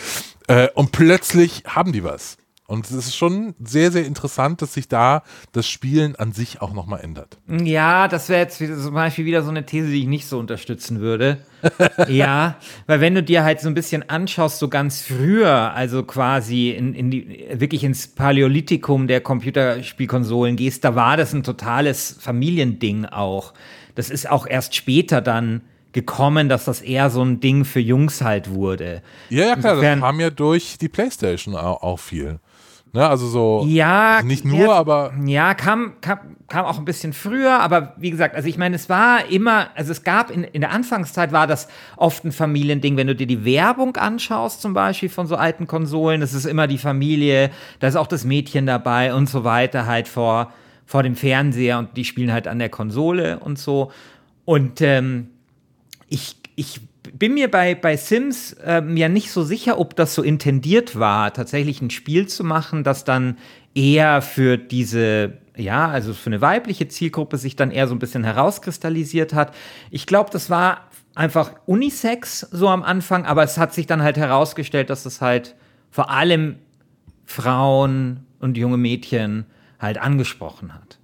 äh, 0.48 0.68
und 0.74 0.92
plötzlich 0.92 1.64
haben 1.66 1.92
die 1.92 2.04
was. 2.04 2.38
Und 2.66 2.86
es 2.86 2.92
ist 2.92 3.14
schon 3.14 3.54
sehr, 3.62 3.92
sehr 3.92 4.06
interessant, 4.06 4.62
dass 4.62 4.72
sich 4.72 4.88
da 4.88 5.22
das 5.52 5.66
Spielen 5.68 6.16
an 6.16 6.32
sich 6.32 6.62
auch 6.62 6.72
nochmal 6.72 7.00
ändert. 7.02 7.36
Ja, 7.46 8.08
das 8.08 8.30
wäre 8.30 8.40
jetzt 8.40 8.56
zum 8.56 8.94
Beispiel 8.94 9.26
wieder 9.26 9.42
so 9.42 9.50
eine 9.50 9.66
These, 9.66 9.88
die 9.88 10.00
ich 10.00 10.06
nicht 10.06 10.26
so 10.26 10.38
unterstützen 10.38 11.00
würde. 11.00 11.38
ja, 12.08 12.56
weil 12.86 13.02
wenn 13.02 13.14
du 13.14 13.22
dir 13.22 13.44
halt 13.44 13.60
so 13.60 13.68
ein 13.68 13.74
bisschen 13.74 14.08
anschaust, 14.08 14.58
so 14.58 14.68
ganz 14.68 15.02
früher, 15.02 15.72
also 15.74 16.04
quasi 16.04 16.70
in, 16.70 16.94
in 16.94 17.10
die, 17.10 17.46
wirklich 17.52 17.84
ins 17.84 18.06
Paläolithikum 18.06 19.08
der 19.08 19.20
Computerspielkonsolen 19.20 20.56
gehst, 20.56 20.84
da 20.84 20.94
war 20.94 21.16
das 21.18 21.34
ein 21.34 21.42
totales 21.42 22.16
Familiending 22.20 23.04
auch. 23.06 23.52
Das 23.94 24.08
ist 24.10 24.28
auch 24.30 24.46
erst 24.46 24.74
später 24.74 25.20
dann 25.20 25.62
gekommen, 25.92 26.48
dass 26.48 26.64
das 26.64 26.80
eher 26.80 27.08
so 27.10 27.22
ein 27.22 27.40
Ding 27.40 27.64
für 27.64 27.78
Jungs 27.80 28.20
halt 28.22 28.50
wurde. 28.50 29.02
Ja, 29.28 29.48
ja, 29.48 29.56
klar, 29.56 29.74
Insofern- 29.74 30.00
das 30.00 30.08
kam 30.08 30.20
ja 30.20 30.30
durch 30.30 30.76
die 30.78 30.88
Playstation 30.88 31.54
auch, 31.54 31.82
auch 31.82 31.98
viel. 32.00 32.40
Ne, 32.94 33.08
also 33.08 33.26
so, 33.26 33.64
Ja, 33.66 34.18
also 34.18 34.28
nicht 34.28 34.44
nur, 34.44 34.66
ja, 34.66 34.70
aber 34.70 35.12
Ja, 35.26 35.54
kam, 35.54 35.94
kam, 36.00 36.36
kam 36.46 36.64
auch 36.64 36.78
ein 36.78 36.84
bisschen 36.84 37.12
früher, 37.12 37.58
aber 37.58 37.92
wie 37.96 38.12
gesagt, 38.12 38.36
also 38.36 38.48
ich 38.48 38.56
meine, 38.56 38.76
es 38.76 38.88
war 38.88 39.28
immer, 39.28 39.66
also 39.74 39.90
es 39.90 40.04
gab 40.04 40.30
in, 40.30 40.44
in 40.44 40.60
der 40.60 40.70
Anfangszeit 40.70 41.32
war 41.32 41.48
das 41.48 41.66
oft 41.96 42.24
ein 42.24 42.30
Familiending, 42.30 42.96
wenn 42.96 43.08
du 43.08 43.16
dir 43.16 43.26
die 43.26 43.44
Werbung 43.44 43.96
anschaust, 43.96 44.62
zum 44.62 44.74
Beispiel 44.74 45.08
von 45.08 45.26
so 45.26 45.34
alten 45.34 45.66
Konsolen, 45.66 46.20
das 46.20 46.34
ist 46.34 46.44
immer 46.44 46.68
die 46.68 46.78
Familie, 46.78 47.50
da 47.80 47.88
ist 47.88 47.96
auch 47.96 48.06
das 48.06 48.24
Mädchen 48.24 48.64
dabei 48.64 49.12
und 49.12 49.28
so 49.28 49.42
weiter, 49.42 49.86
halt 49.86 50.06
vor, 50.06 50.52
vor 50.86 51.02
dem 51.02 51.16
Fernseher 51.16 51.80
und 51.80 51.96
die 51.96 52.04
spielen 52.04 52.32
halt 52.32 52.46
an 52.46 52.60
der 52.60 52.68
Konsole 52.68 53.40
und 53.40 53.58
so. 53.58 53.90
Und 54.44 54.80
ähm, 54.82 55.30
ich, 56.08 56.36
ich 56.54 56.80
bin 57.14 57.34
mir 57.34 57.48
bei, 57.50 57.76
bei 57.76 57.96
Sims 57.96 58.56
ähm, 58.64 58.96
ja 58.96 59.08
nicht 59.08 59.30
so 59.30 59.44
sicher, 59.44 59.78
ob 59.78 59.94
das 59.94 60.14
so 60.14 60.22
intendiert 60.22 60.98
war, 60.98 61.32
tatsächlich 61.32 61.80
ein 61.80 61.90
Spiel 61.90 62.26
zu 62.26 62.42
machen, 62.42 62.82
das 62.82 63.04
dann 63.04 63.38
eher 63.72 64.20
für 64.20 64.58
diese, 64.58 65.38
ja, 65.56 65.88
also 65.88 66.12
für 66.12 66.26
eine 66.26 66.40
weibliche 66.40 66.88
Zielgruppe 66.88 67.38
sich 67.38 67.54
dann 67.54 67.70
eher 67.70 67.86
so 67.86 67.94
ein 67.94 68.00
bisschen 68.00 68.24
herauskristallisiert 68.24 69.32
hat. 69.32 69.54
Ich 69.92 70.06
glaube, 70.06 70.30
das 70.32 70.50
war 70.50 70.90
einfach 71.14 71.52
Unisex 71.66 72.40
so 72.40 72.68
am 72.68 72.82
Anfang, 72.82 73.24
aber 73.26 73.44
es 73.44 73.58
hat 73.58 73.72
sich 73.72 73.86
dann 73.86 74.02
halt 74.02 74.16
herausgestellt, 74.16 74.90
dass 74.90 75.06
es 75.06 75.20
halt 75.20 75.54
vor 75.90 76.10
allem 76.10 76.56
Frauen 77.24 78.26
und 78.40 78.56
junge 78.56 78.76
Mädchen 78.76 79.46
halt 79.78 79.98
angesprochen 79.98 80.74
hat. 80.74 80.98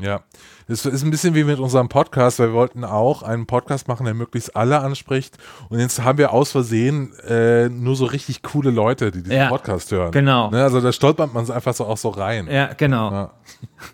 Ja. 0.00 0.20
Es 0.68 0.84
ist 0.86 1.02
ein 1.02 1.10
bisschen 1.10 1.34
wie 1.34 1.44
mit 1.44 1.58
unserem 1.58 1.88
Podcast, 1.88 2.38
weil 2.38 2.48
wir 2.48 2.54
wollten 2.54 2.84
auch 2.84 3.22
einen 3.22 3.46
Podcast 3.46 3.88
machen, 3.88 4.04
der 4.04 4.14
möglichst 4.14 4.54
alle 4.56 4.80
anspricht. 4.80 5.36
Und 5.68 5.78
jetzt 5.78 6.02
haben 6.02 6.18
wir 6.18 6.32
aus 6.32 6.52
Versehen 6.52 7.12
äh, 7.20 7.68
nur 7.68 7.96
so 7.96 8.04
richtig 8.04 8.42
coole 8.42 8.70
Leute, 8.70 9.10
die 9.10 9.22
diesen 9.22 9.36
Ja, 9.36 9.48
Podcast 9.48 9.90
hören. 9.92 10.10
genau. 10.12 10.50
Ne, 10.50 10.62
also 10.62 10.80
da 10.80 10.92
stolpert 10.92 11.32
man 11.34 11.50
einfach 11.50 11.74
so 11.74 11.84
auch 11.86 11.98
so 11.98 12.10
rein. 12.10 12.46
Ja, 12.50 12.72
genau. 12.74 13.10
Ja. 13.10 13.30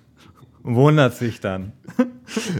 Wundert 0.62 1.16
sich 1.16 1.40
dann. 1.40 1.72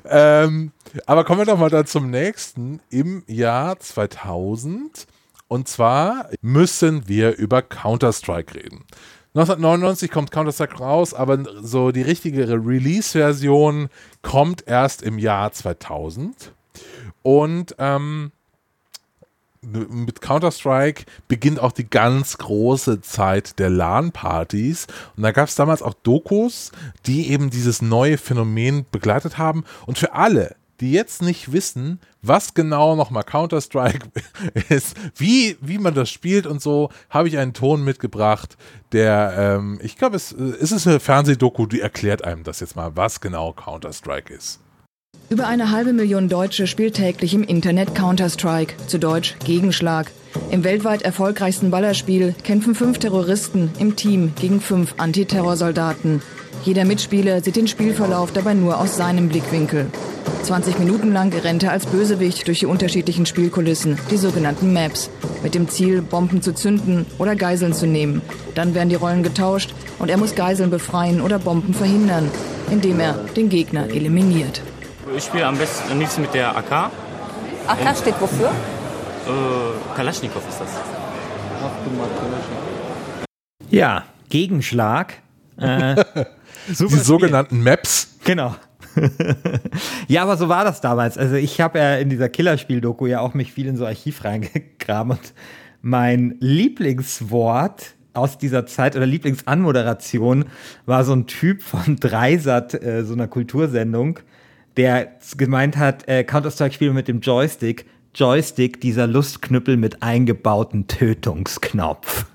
Ähm, 0.05 0.73
aber 1.07 1.23
kommen 1.23 1.38
wir 1.43 1.47
doch 1.47 1.57
mal 1.59 1.71
dann 1.71 1.87
zum 1.87 2.11
nächsten. 2.11 2.81
Im 2.90 3.23
Jahr 3.29 3.79
2000. 3.79 5.07
Und 5.47 5.69
zwar 5.69 6.29
müssen 6.43 7.07
wir 7.09 7.37
über 7.37 7.62
Counter-Strike 7.62 8.57
reden. 8.57 8.85
1999 9.35 10.11
kommt 10.11 10.33
Counter-Strike 10.33 10.79
raus, 10.79 11.15
aber 11.15 11.39
so 11.63 11.93
die 11.93 12.03
richtige 12.03 12.49
Release-Version 12.49 13.89
kommt 14.23 14.67
erst 14.67 15.03
im 15.03 15.19
Jahr 15.19 15.53
2000. 15.53 16.53
Und 17.23 17.77
ähm, 17.79 18.33
mit 19.63 20.21
Counter-Strike 20.21 21.05
beginnt 21.29 21.61
auch 21.61 21.73
die 21.73 21.89
ganz 21.89 22.39
große 22.39 23.03
Zeit 23.03 23.59
der 23.59 23.71
LAN-Partys. 23.71 24.87
Und 25.17 25.23
da 25.23 25.33
gab 25.33 25.49
es 25.49 25.55
damals 25.55 25.83
auch 25.83 25.95
Dokus, 25.95 26.73
die 27.07 27.31
eben 27.31 27.51
dieses 27.51 27.83
neue 27.83 28.19
Phänomen 28.19 28.87
begleitet 28.91 29.39
haben. 29.39 29.65
Und 29.87 29.99
für 29.99 30.15
alle, 30.15 30.57
die 30.81 30.93
jetzt 30.93 31.23
nicht 31.23 31.53
wissen, 31.53 32.01
was 32.23 32.55
genau 32.55 32.97
nochmal 32.97 33.25
Counter-Strike 33.25 34.09
ist, 34.69 34.97
wie, 35.17 35.57
wie 35.61 35.79
man 35.79 35.95
das 35.95 36.11
spielt 36.11 36.47
und 36.47 36.63
so, 36.63 36.91
habe 37.09 37.29
ich 37.29 37.39
einen 37.39 37.53
Ton 37.53 37.85
mitgebracht, 37.85 38.57
der, 38.93 39.35
ähm, 39.37 39.79
ich 39.83 39.97
glaube, 39.97 40.17
es, 40.17 40.33
es 40.33 40.73
ist 40.73 40.87
eine 40.87 41.01
Fernsehdoku, 41.01 41.67
die 41.67 41.81
erklärt 41.81 42.25
einem 42.25 42.45
das 42.45 42.61
jetzt 42.61 42.77
mal, 42.77 42.97
was 42.97 43.21
genau 43.21 43.53
Counter-Strike 43.53 44.33
ist. 44.33 44.61
Über 45.29 45.47
eine 45.47 45.71
halbe 45.71 45.93
Million 45.93 46.29
Deutsche 46.29 46.67
spielt 46.67 46.95
täglich 46.95 47.35
im 47.35 47.45
Internet 47.45 47.95
Counter-Strike, 47.95 48.75
zu 48.89 48.99
Deutsch 48.99 49.37
Gegenschlag. 49.45 50.11
Im 50.51 50.65
weltweit 50.65 51.03
erfolgreichsten 51.03 51.71
Ballerspiel 51.71 52.35
kämpfen 52.43 52.75
fünf 52.75 52.99
Terroristen 52.99 53.71
im 53.79 53.95
Team 53.95 54.33
gegen 54.41 54.61
fünf 54.61 54.95
Antiterrorsoldaten. 54.99 56.23
Jeder 56.62 56.85
Mitspieler 56.85 57.43
sieht 57.43 57.57
den 57.57 57.69
Spielverlauf 57.69 58.33
dabei 58.33 58.52
nur 58.52 58.79
aus 58.79 58.97
seinem 58.97 59.29
Blickwinkel. 59.29 59.87
20 60.43 60.79
Minuten 60.79 61.12
lang 61.12 61.33
rennt 61.33 61.62
er 61.62 61.73
als 61.73 61.87
Bösewicht 61.87 62.47
durch 62.47 62.61
die 62.61 62.67
unterschiedlichen 62.67 63.25
Spielkulissen, 63.25 63.99
die 64.11 64.19
sogenannten 64.19 64.73
Maps, 64.73 65.11
mit 65.43 65.55
dem 65.55 65.69
Ziel, 65.69 66.02
Bomben 66.02 66.43
zu 66.43 66.55
zünden 66.55 67.07
oder 67.19 67.35
Geiseln 67.35 67.73
zu 67.73 67.87
nehmen. 67.87 68.21
Dann 68.55 68.75
werden 68.75 68.90
die 68.90 68.95
Rollen 68.95 69.23
getauscht 69.23 69.73
und 69.99 70.11
er 70.11 70.19
muss 70.19 70.35
Geiseln 70.35 70.69
befreien 70.71 71.23
oder 71.23 71.38
Bomben 71.38 71.73
verhindern, 71.73 72.31
indem 72.71 73.00
er 73.00 73.14
den 73.37 73.49
Gegner 73.49 73.88
eliminiert. 73.88 74.61
Ich 75.17 75.25
spiele 75.25 75.47
am 75.47 75.57
besten 75.57 75.90
am 75.90 75.99
liebsten 75.99 76.23
mit 76.23 76.35
der 76.35 76.57
AK. 76.57 76.90
AK 77.67 77.97
steht 77.97 78.21
wofür? 78.21 78.49
Äh, 78.49 79.97
Kalaschnikow 79.97 80.43
ist 80.47 80.61
das. 80.61 80.69
Ja, 83.71 84.05
Gegenschlag. 84.29 85.14
Äh, 85.61 86.05
Die 86.69 86.75
super 86.75 86.93
Spiel. 86.93 87.05
sogenannten 87.05 87.62
Maps. 87.62 88.17
Genau. 88.25 88.55
ja, 90.09 90.23
aber 90.23 90.37
so 90.37 90.49
war 90.49 90.64
das 90.64 90.81
damals. 90.81 91.17
Also 91.17 91.37
ich 91.37 91.61
habe 91.61 91.79
ja 91.79 91.97
in 91.97 92.09
dieser 92.11 92.29
Killerspiel-Doku 92.29 93.07
ja 93.07 93.21
auch 93.21 93.35
mich 93.35 93.52
viel 93.52 93.67
in 93.67 93.76
so 93.76 93.87
Archiv 93.87 94.25
reingegraben 94.25 95.12
und 95.12 95.33
mein 95.83 96.37
Lieblingswort 96.40 97.95
aus 98.12 98.38
dieser 98.38 98.67
Zeit 98.67 98.97
oder 98.97 99.07
Lieblingsanmoderation 99.07 100.47
war 100.87 101.05
so 101.05 101.12
ein 101.12 101.26
Typ 101.26 101.62
von 101.62 101.97
Dreisat, 101.97 102.75
äh, 102.75 103.05
so 103.05 103.14
einer 103.14 103.29
Kultursendung, 103.29 104.19
der 104.76 105.17
gemeint 105.37 105.76
hat, 105.76 106.09
äh, 106.09 106.25
Counter-Strike-Spiele 106.25 106.93
mit 106.93 107.09
dem 107.09 107.21
Joystick, 107.21 107.87
Joystick, 108.14 108.81
dieser 108.81 109.07
Lustknüppel 109.07 109.76
mit 109.76 110.02
eingebauten 110.02 110.88
Tötungsknopf. 110.88 112.26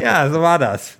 Ja, 0.00 0.30
so 0.30 0.40
war 0.40 0.58
das. 0.58 0.98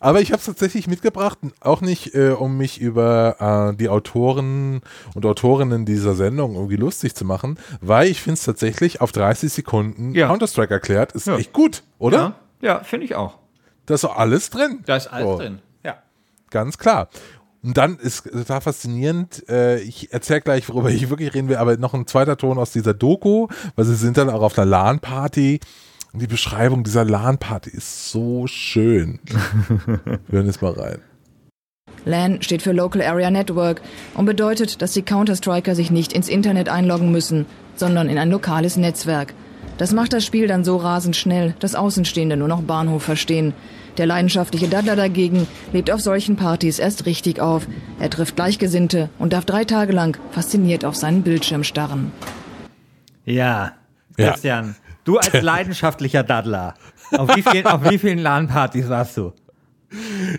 Aber 0.00 0.20
ich 0.22 0.32
habe 0.32 0.40
es 0.40 0.46
tatsächlich 0.46 0.86
mitgebracht, 0.88 1.38
auch 1.60 1.82
nicht, 1.82 2.14
äh, 2.14 2.30
um 2.30 2.56
mich 2.56 2.80
über 2.80 3.72
äh, 3.72 3.76
die 3.76 3.88
Autoren 3.90 4.80
und 5.14 5.26
Autorinnen 5.26 5.84
dieser 5.84 6.14
Sendung 6.14 6.54
irgendwie 6.54 6.76
lustig 6.76 7.14
zu 7.14 7.24
machen, 7.26 7.58
weil 7.82 8.08
ich 8.08 8.22
finde 8.22 8.34
es 8.38 8.44
tatsächlich 8.44 9.00
auf 9.02 9.12
30 9.12 9.52
Sekunden 9.52 10.14
Ja. 10.14 10.28
Counter-Strike 10.28 10.72
erklärt, 10.72 11.12
ist 11.12 11.26
Ja. 11.26 11.36
echt 11.36 11.52
gut, 11.52 11.82
oder? 11.98 12.34
Ja, 12.62 12.68
ja 12.78 12.84
finde 12.84 13.04
ich 13.06 13.14
auch. 13.14 13.38
Da 13.86 13.94
ist 13.94 14.00
so 14.00 14.10
alles 14.10 14.48
drin. 14.48 14.80
Da 14.86 14.96
ist 14.96 15.08
alles 15.08 15.28
So. 15.28 15.36
drin. 15.36 15.58
Ja. 15.84 15.96
Ganz 16.50 16.78
klar. 16.78 17.08
Und 17.64 17.78
dann 17.78 17.96
ist 17.96 18.24
total 18.24 18.60
faszinierend, 18.60 19.48
äh, 19.48 19.80
ich 19.80 20.12
erzähle 20.12 20.42
gleich, 20.42 20.68
worüber 20.68 20.90
ich 20.90 21.08
wirklich 21.08 21.32
reden 21.32 21.48
will, 21.48 21.56
aber 21.56 21.78
noch 21.78 21.94
ein 21.94 22.06
zweiter 22.06 22.36
Ton 22.36 22.58
aus 22.58 22.72
dieser 22.72 22.92
Doku, 22.92 23.48
weil 23.74 23.86
sie 23.86 23.94
sind 23.94 24.18
dann 24.18 24.28
auch 24.28 24.42
auf 24.42 24.58
einer 24.58 24.66
LAN-Party. 24.66 25.60
Und 26.12 26.20
die 26.20 26.26
Beschreibung 26.26 26.84
dieser 26.84 27.06
LAN-Party 27.06 27.70
ist 27.70 28.10
so 28.10 28.46
schön. 28.46 29.18
Wir 29.86 30.20
hören 30.28 30.46
jetzt 30.46 30.60
mal 30.60 30.72
rein. 30.72 30.98
LAN 32.04 32.42
steht 32.42 32.60
für 32.60 32.72
Local 32.72 33.00
Area 33.00 33.30
Network 33.30 33.80
und 34.12 34.26
bedeutet, 34.26 34.82
dass 34.82 34.92
die 34.92 35.02
Counter-Striker 35.02 35.74
sich 35.74 35.90
nicht 35.90 36.12
ins 36.12 36.28
Internet 36.28 36.68
einloggen 36.68 37.10
müssen, 37.10 37.46
sondern 37.76 38.10
in 38.10 38.18
ein 38.18 38.30
lokales 38.30 38.76
Netzwerk. 38.76 39.32
Das 39.78 39.92
macht 39.92 40.12
das 40.12 40.24
Spiel 40.24 40.46
dann 40.48 40.64
so 40.64 40.76
rasend 40.76 41.16
schnell, 41.16 41.54
dass 41.60 41.74
Außenstehende 41.74 42.36
nur 42.36 42.48
noch 42.48 42.60
Bahnhof 42.60 43.02
verstehen. 43.02 43.54
Der 43.96 44.06
leidenschaftliche 44.06 44.68
Daddler 44.68 44.96
dagegen 44.96 45.46
lebt 45.72 45.90
auf 45.90 46.00
solchen 46.00 46.36
Partys 46.36 46.78
erst 46.78 47.06
richtig 47.06 47.40
auf. 47.40 47.66
Er 48.00 48.10
trifft 48.10 48.36
Gleichgesinnte 48.36 49.08
und 49.18 49.32
darf 49.32 49.44
drei 49.44 49.64
Tage 49.64 49.92
lang 49.92 50.18
fasziniert 50.32 50.84
auf 50.84 50.96
seinen 50.96 51.22
Bildschirm 51.22 51.64
starren. 51.64 52.12
Ja. 53.24 53.72
Ja. 54.16 54.30
Christian, 54.30 54.76
du 55.04 55.18
als 55.18 55.32
leidenschaftlicher 55.42 56.22
Daddler, 56.22 56.74
auf 57.12 57.34
wie 57.36 57.42
vielen, 57.42 57.66
auf 57.66 57.88
wie 57.90 57.98
vielen 57.98 58.18
LAN-Partys 58.18 58.88
warst 58.88 59.16
du? 59.16 59.32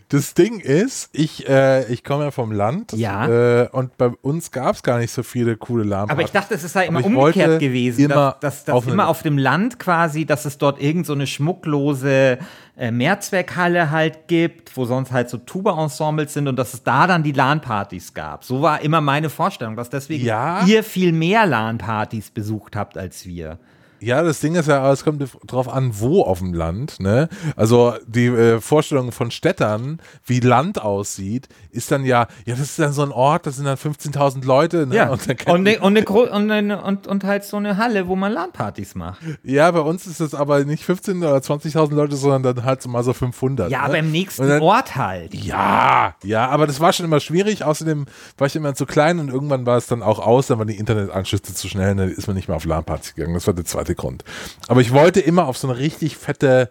Das 0.09 0.33
Ding 0.33 0.59
ist, 0.59 1.09
ich, 1.13 1.47
äh, 1.47 1.85
ich 1.91 2.03
komme 2.03 2.25
ja 2.25 2.31
vom 2.31 2.51
Land 2.51 2.91
Ja. 2.93 3.27
äh, 3.63 3.69
und 3.71 3.97
bei 3.97 4.07
uns 4.21 4.51
gab 4.51 4.75
es 4.75 4.83
gar 4.83 4.99
nicht 4.99 5.11
so 5.11 5.23
viele 5.23 5.55
coole 5.57 5.83
LAN-Partys. 5.83 6.11
Aber 6.11 6.21
ich 6.23 6.31
dachte, 6.31 6.53
es 6.55 6.63
ist 6.63 6.75
ja 6.75 6.81
immer 6.81 7.03
umgekehrt 7.05 7.59
gewesen, 7.59 8.05
immer 8.05 8.37
dass, 8.41 8.63
dass, 8.63 8.65
dass 8.65 8.75
auf 8.75 8.87
immer 8.87 9.07
auf 9.07 9.21
dem 9.23 9.37
Land 9.37 9.79
quasi, 9.79 10.25
dass 10.25 10.45
es 10.45 10.57
dort 10.57 10.81
irgend 10.81 11.05
so 11.05 11.13
eine 11.13 11.25
schmucklose 11.27 12.37
äh, 12.77 12.91
Mehrzweckhalle 12.91 13.91
halt 13.91 14.27
gibt, 14.27 14.75
wo 14.75 14.85
sonst 14.85 15.11
halt 15.11 15.29
so 15.29 15.37
Tuba-Ensembles 15.37 16.33
sind 16.33 16.47
und 16.47 16.57
dass 16.57 16.73
es 16.73 16.83
da 16.83 17.07
dann 17.07 17.23
die 17.23 17.31
LAN-Partys 17.31 18.13
gab. 18.13 18.43
So 18.43 18.61
war 18.61 18.81
immer 18.81 18.99
meine 19.01 19.29
Vorstellung, 19.29 19.75
dass 19.75 19.89
deswegen 19.89 20.25
Ja. 20.25 20.65
ihr 20.65 20.83
viel 20.83 21.11
mehr 21.13 21.45
LAN-Partys 21.45 22.31
besucht 22.31 22.75
habt 22.75 22.97
als 22.97 23.25
wir. 23.25 23.57
Ja, 24.05 24.21
das 24.21 24.39
Ding 24.39 24.53
ist 24.55 24.67
ja, 24.67 24.91
es 24.91 25.03
kommt 25.03 25.23
drauf 25.47 25.67
an, 25.67 25.91
wo 25.99 26.21
auf 26.21 26.37
dem 26.39 26.53
Land. 26.53 26.99
Ne? 26.99 27.27
Also 27.55 27.93
die 28.05 28.27
äh, 28.27 28.61
Vorstellung 28.61 29.11
von 29.11 29.31
Städtern, 29.31 29.99
wie 30.25 30.39
Land 30.39 30.79
aussieht, 30.81 31.49
ist 31.71 31.91
dann 31.91 32.05
ja, 32.05 32.27
ja, 32.45 32.53
das 32.53 32.59
ist 32.61 32.79
dann 32.79 32.93
so 32.93 33.01
ein 33.01 33.11
Ort, 33.11 33.47
das 33.47 33.55
sind 33.55 33.65
dann 33.65 33.77
15.000 33.77 34.45
Leute. 34.45 34.85
Ne? 34.85 34.95
Ja, 34.95 35.09
Und, 35.09 35.27
und, 35.47 35.63
ne, 35.63 35.79
und, 35.79 35.93
ne, 35.93 36.03
Gro- 36.03 36.29
und, 36.31 36.51
eine- 36.51 36.81
und, 36.83 37.07
und 37.07 37.23
halt 37.23 37.43
so 37.45 37.57
eine 37.57 37.77
Halle, 37.77 38.07
wo 38.07 38.15
man 38.15 38.31
LAN-Partys 38.31 38.93
macht. 38.95 39.21
ja, 39.43 39.71
bei 39.71 39.79
uns 39.79 40.05
ist 40.05 40.19
es 40.19 40.35
aber 40.35 40.63
nicht 40.65 40.83
15.000 40.87 41.17
oder 41.27 41.37
20.000 41.37 41.93
Leute, 41.95 42.15
sondern 42.15 42.43
dann 42.55 42.63
halt 42.63 42.81
so 42.83 42.89
mal 42.89 43.03
so 43.03 43.13
500. 43.13 43.71
Ja, 43.71 43.79
ne? 43.79 43.83
aber 43.85 43.97
im 43.97 44.11
nächsten 44.11 44.47
dann- 44.47 44.61
Ort 44.61 44.95
halt. 44.95 45.33
Ja, 45.33 46.13
ja, 46.23 46.47
aber 46.49 46.67
das 46.67 46.79
war 46.79 46.93
schon 46.93 47.05
immer 47.05 47.19
schwierig. 47.19 47.63
Außerdem 47.63 48.05
war 48.37 48.45
ich 48.47 48.55
immer 48.55 48.75
zu 48.75 48.85
klein 48.85 49.19
und 49.19 49.29
irgendwann 49.29 49.65
war 49.65 49.77
es 49.77 49.87
dann 49.87 50.03
auch 50.03 50.19
aus, 50.19 50.45
dann 50.47 50.59
waren 50.59 50.67
die 50.67 50.77
Internetanschlüsse 50.77 51.53
zu 51.55 51.67
schnell 51.67 51.91
und 51.91 51.97
dann 51.97 52.09
ist 52.11 52.27
man 52.27 52.35
nicht 52.35 52.47
mehr 52.47 52.57
auf 52.57 52.65
LAN-Partys 52.65 53.15
gegangen. 53.15 53.33
Das 53.33 53.47
war 53.47 53.53
der 53.55 53.65
zweite 53.65 53.94
Grund. 53.95 54.23
Aber 54.67 54.81
ich 54.81 54.91
wollte 54.91 55.19
immer 55.19 55.47
auf 55.47 55.57
so 55.57 55.67
eine 55.69 55.77
richtig 55.77 56.17
fette 56.17 56.69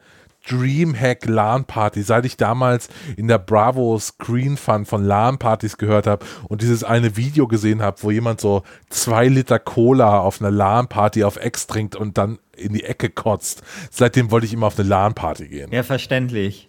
Dreamhack 0.49 1.27
LAN-Party, 1.27 2.03
seit 2.03 2.27
ich 2.27 2.37
damals 2.37 2.89
in 3.17 3.29
der 3.29 3.39
Bravo 3.39 3.99
Screen 3.99 4.57
Fun 4.57 4.85
von 4.85 5.05
LAN-Partys 5.05 5.79
gehört 5.79 6.07
habe 6.07 6.25
und 6.49 6.63
dieses 6.63 6.85
eine 6.85 7.17
Video 7.17 7.47
gesehen 7.49 7.83
habe, 7.83 8.03
wo 8.03 8.11
jemand 8.11 8.41
so 8.41 8.63
zwei 8.91 9.29
Liter 9.29 9.59
Cola 9.59 10.19
auf 10.19 10.41
einer 10.41 10.51
LAN-Party 10.51 11.25
auf 11.25 11.37
Ex 11.37 11.67
trinkt 11.67 11.97
und 11.97 12.19
dann 12.19 12.39
in 12.57 12.73
die 12.73 12.85
Ecke 12.85 13.11
kotzt. 13.11 13.63
Seitdem 13.91 14.31
wollte 14.31 14.47
ich 14.47 14.53
immer 14.53 14.67
auf 14.67 14.79
eine 14.79 14.89
LAN-Party 14.89 15.49
gehen. 15.49 15.73
Ja, 15.73 15.83
verständlich. 15.83 16.69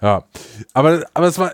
Ja, 0.00 0.24
aber, 0.72 1.04
aber 1.12 1.26
es 1.26 1.38
war, 1.38 1.52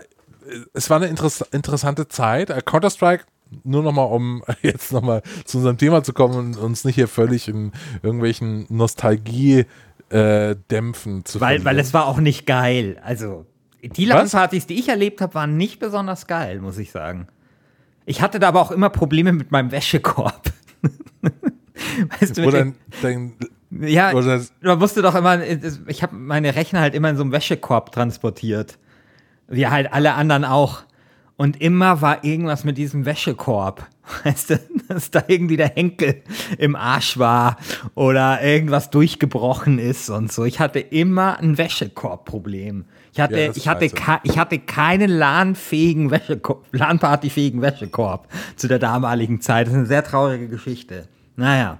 es 0.73 0.89
war 0.89 0.97
eine 0.97 1.07
interess 1.07 1.41
interessante 1.51 2.07
Zeit. 2.07 2.49
Äh, 2.49 2.61
Counter-Strike, 2.63 3.25
nur 3.63 3.83
nochmal, 3.83 4.07
um 4.07 4.43
jetzt 4.61 4.91
nochmal 4.91 5.21
zu 5.45 5.57
unserem 5.57 5.77
Thema 5.77 6.03
zu 6.03 6.11
kommen 6.13 6.35
und 6.35 6.57
uns 6.57 6.83
nicht 6.85 6.95
hier 6.95 7.07
völlig 7.07 7.47
in 7.47 7.71
irgendwelchen 8.03 8.65
Nostalgie-Dämpfen 8.69 11.25
zu 11.25 11.39
Weil, 11.39 11.57
weil 11.57 11.61
verlieren. 11.61 11.85
es 11.85 11.93
war 11.93 12.07
auch 12.07 12.19
nicht 12.19 12.45
geil. 12.45 12.99
Also, 13.03 13.45
die? 13.81 14.05
LAN-Partys, 14.05 14.67
die 14.67 14.79
ich 14.79 14.89
erlebt 14.89 15.21
habe, 15.21 15.33
waren 15.35 15.55
nicht 15.57 15.79
besonders 15.79 16.27
geil, 16.27 16.59
muss 16.59 16.77
ich 16.77 16.91
sagen. 16.91 17.27
Ich 18.05 18.21
hatte 18.21 18.39
da 18.39 18.49
aber 18.49 18.61
auch 18.61 18.71
immer 18.71 18.89
Probleme 18.89 19.33
mit 19.33 19.51
meinem 19.51 19.71
Wäschekorb. 19.71 20.51
weißt 22.19 22.37
du, 22.37 22.45
Wo 22.45 22.51
dein, 22.51 22.75
dein, 23.01 23.33
ja, 23.69 24.13
man 24.13 24.79
musste 24.79 25.01
doch 25.01 25.15
immer, 25.15 25.41
ich 25.87 26.03
habe 26.03 26.15
meine 26.15 26.55
Rechner 26.55 26.79
halt 26.79 26.95
immer 26.95 27.09
in 27.09 27.17
so 27.17 27.23
einem 27.23 27.31
Wäschekorb 27.31 27.91
transportiert. 27.91 28.77
Wie 29.49 29.67
halt 29.67 29.91
alle 29.91 30.13
anderen 30.13 30.45
auch. 30.45 30.83
Und 31.37 31.61
immer 31.61 32.01
war 32.01 32.23
irgendwas 32.23 32.63
mit 32.63 32.79
diesem 32.79 33.05
Wäschekorb. 33.05 33.87
Weißt 34.23 34.49
du, 34.49 34.59
dass 34.87 35.11
da 35.11 35.23
irgendwie 35.27 35.57
der 35.57 35.69
Henkel 35.69 36.23
im 36.57 36.75
Arsch 36.75 37.19
war 37.19 37.57
oder 37.93 38.41
irgendwas 38.41 38.89
durchgebrochen 38.89 39.77
ist 39.77 40.09
und 40.09 40.31
so. 40.31 40.45
Ich 40.45 40.59
hatte 40.59 40.79
immer 40.79 41.37
ein 41.39 41.57
Wäschekorbproblem. 41.57 42.85
Ich 43.13 43.19
hatte, 43.19 43.39
Ja, 43.39 43.51
ich 43.55 43.67
hatte, 43.67 43.85
ich 44.23 44.37
hatte 44.37 44.59
keinen 44.59 45.11
LAN-fähigen 45.11 46.09
Wäschekorb, 46.09 46.65
LAN-Party-fähigen 46.71 47.61
Wäschekorb 47.61 48.27
zu 48.55 48.67
der 48.67 48.79
damaligen 48.79 49.39
Zeit. 49.39 49.67
Das 49.67 49.73
ist 49.73 49.77
eine 49.77 49.87
sehr 49.87 50.03
traurige 50.03 50.47
Geschichte. 50.47 51.07
Naja. 51.35 51.79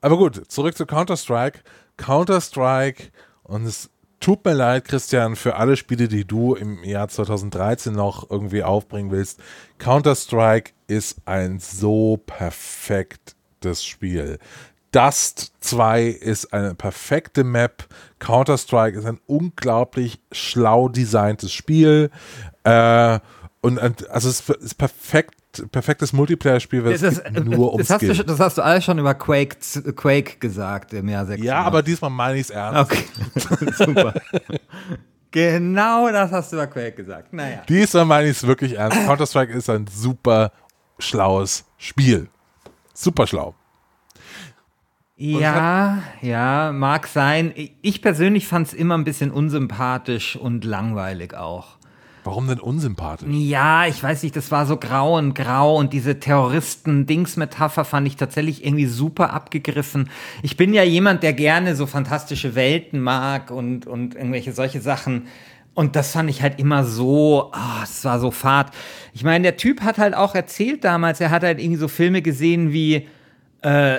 Aber 0.00 0.16
gut, 0.16 0.42
zurück 0.50 0.76
zu 0.76 0.86
Counter-Strike. 0.86 1.60
Counter-Strike 1.98 3.04
und 3.44 3.64
es 3.64 3.90
tut 4.22 4.44
mir 4.44 4.54
leid, 4.54 4.86
Christian, 4.86 5.36
für 5.36 5.56
alle 5.56 5.76
Spiele, 5.76 6.08
die 6.08 6.24
du 6.24 6.54
im 6.54 6.82
Jahr 6.84 7.08
2013 7.08 7.92
noch 7.92 8.30
irgendwie 8.30 8.62
aufbringen 8.62 9.10
willst. 9.10 9.40
Counter-Strike 9.78 10.72
ist 10.86 11.16
ein 11.26 11.58
so 11.58 12.18
perfektes 12.24 13.84
Spiel. 13.84 14.38
Dust 14.92 15.52
2 15.60 16.04
ist 16.04 16.52
eine 16.52 16.74
perfekte 16.74 17.44
Map. 17.44 17.88
Counter-Strike 18.20 18.98
ist 18.98 19.06
ein 19.06 19.20
unglaublich 19.26 20.20
schlau 20.30 20.88
designtes 20.88 21.52
Spiel. 21.52 22.10
Äh, 22.62 23.18
und 23.60 23.78
also 24.08 24.28
es 24.28 24.48
ist 24.48 24.74
perfekt, 24.76 25.34
perfektes 25.70 26.12
Multiplayer-Spiel, 26.12 26.84
weil 26.84 26.92
es 26.92 27.00
Das, 27.00 27.22
geht 27.22 27.44
nur 27.44 27.72
ums 27.72 27.88
das, 27.88 28.02
hast 28.02 28.18
du, 28.18 28.24
das 28.24 28.40
hast 28.40 28.58
du 28.58 28.62
alles 28.62 28.84
schon 28.84 28.98
über 28.98 29.14
Quake, 29.14 29.56
Quake 29.94 30.38
gesagt 30.38 30.92
im 30.92 31.08
Jahr 31.08 31.26
96. 31.26 31.44
Ja, 31.44 31.62
aber 31.62 31.82
diesmal 31.82 32.10
meine 32.10 32.36
ich 32.36 32.42
es 32.42 32.50
ernst. 32.50 32.92
Okay, 32.92 33.04
super. 33.84 34.14
genau 35.30 36.10
das 36.10 36.32
hast 36.32 36.52
du 36.52 36.56
über 36.56 36.66
Quake 36.66 36.92
gesagt. 36.92 37.32
Naja. 37.32 37.62
Diesmal 37.68 38.04
meine 38.04 38.28
ich 38.28 38.38
es 38.38 38.46
wirklich 38.46 38.76
ernst. 38.76 38.98
Counter-Strike 39.06 39.52
ist 39.52 39.68
ein 39.68 39.86
super 39.86 40.52
schlaues 40.98 41.64
Spiel. 41.76 42.28
Super 42.94 43.26
schlau. 43.26 43.54
Ja, 45.16 46.02
ja, 46.20 46.72
mag 46.72 47.06
sein. 47.06 47.52
Ich 47.54 48.02
persönlich 48.02 48.48
fand 48.48 48.68
es 48.68 48.74
immer 48.74 48.96
ein 48.96 49.04
bisschen 49.04 49.30
unsympathisch 49.30 50.34
und 50.36 50.64
langweilig 50.64 51.34
auch. 51.34 51.76
Warum 52.24 52.46
denn 52.46 52.60
unsympathisch? 52.60 53.28
Ja, 53.30 53.86
ich 53.86 54.00
weiß 54.00 54.22
nicht, 54.22 54.36
das 54.36 54.50
war 54.52 54.64
so 54.66 54.76
grau 54.76 55.18
und 55.18 55.34
grau 55.34 55.76
und 55.76 55.92
diese 55.92 56.20
Terroristen-Dings-Metapher 56.20 57.84
fand 57.84 58.06
ich 58.06 58.16
tatsächlich 58.16 58.64
irgendwie 58.64 58.86
super 58.86 59.32
abgegriffen. 59.32 60.08
Ich 60.42 60.56
bin 60.56 60.72
ja 60.72 60.84
jemand, 60.84 61.24
der 61.24 61.32
gerne 61.32 61.74
so 61.74 61.86
fantastische 61.86 62.54
Welten 62.54 63.00
mag 63.00 63.50
und, 63.50 63.86
und 63.86 64.14
irgendwelche 64.14 64.52
solche 64.52 64.80
Sachen. 64.80 65.26
Und 65.74 65.96
das 65.96 66.12
fand 66.12 66.30
ich 66.30 66.42
halt 66.42 66.60
immer 66.60 66.84
so, 66.84 67.50
ah, 67.52 67.80
es 67.82 68.04
war 68.04 68.20
so 68.20 68.30
fad. 68.30 68.70
Ich 69.14 69.24
meine, 69.24 69.42
der 69.42 69.56
Typ 69.56 69.80
hat 69.80 69.98
halt 69.98 70.14
auch 70.14 70.34
erzählt 70.34 70.84
damals, 70.84 71.20
er 71.20 71.30
hat 71.30 71.42
halt 71.42 71.58
irgendwie 71.58 71.78
so 71.78 71.88
Filme 71.88 72.22
gesehen 72.22 72.72
wie, 72.72 73.08
äh, 73.62 73.98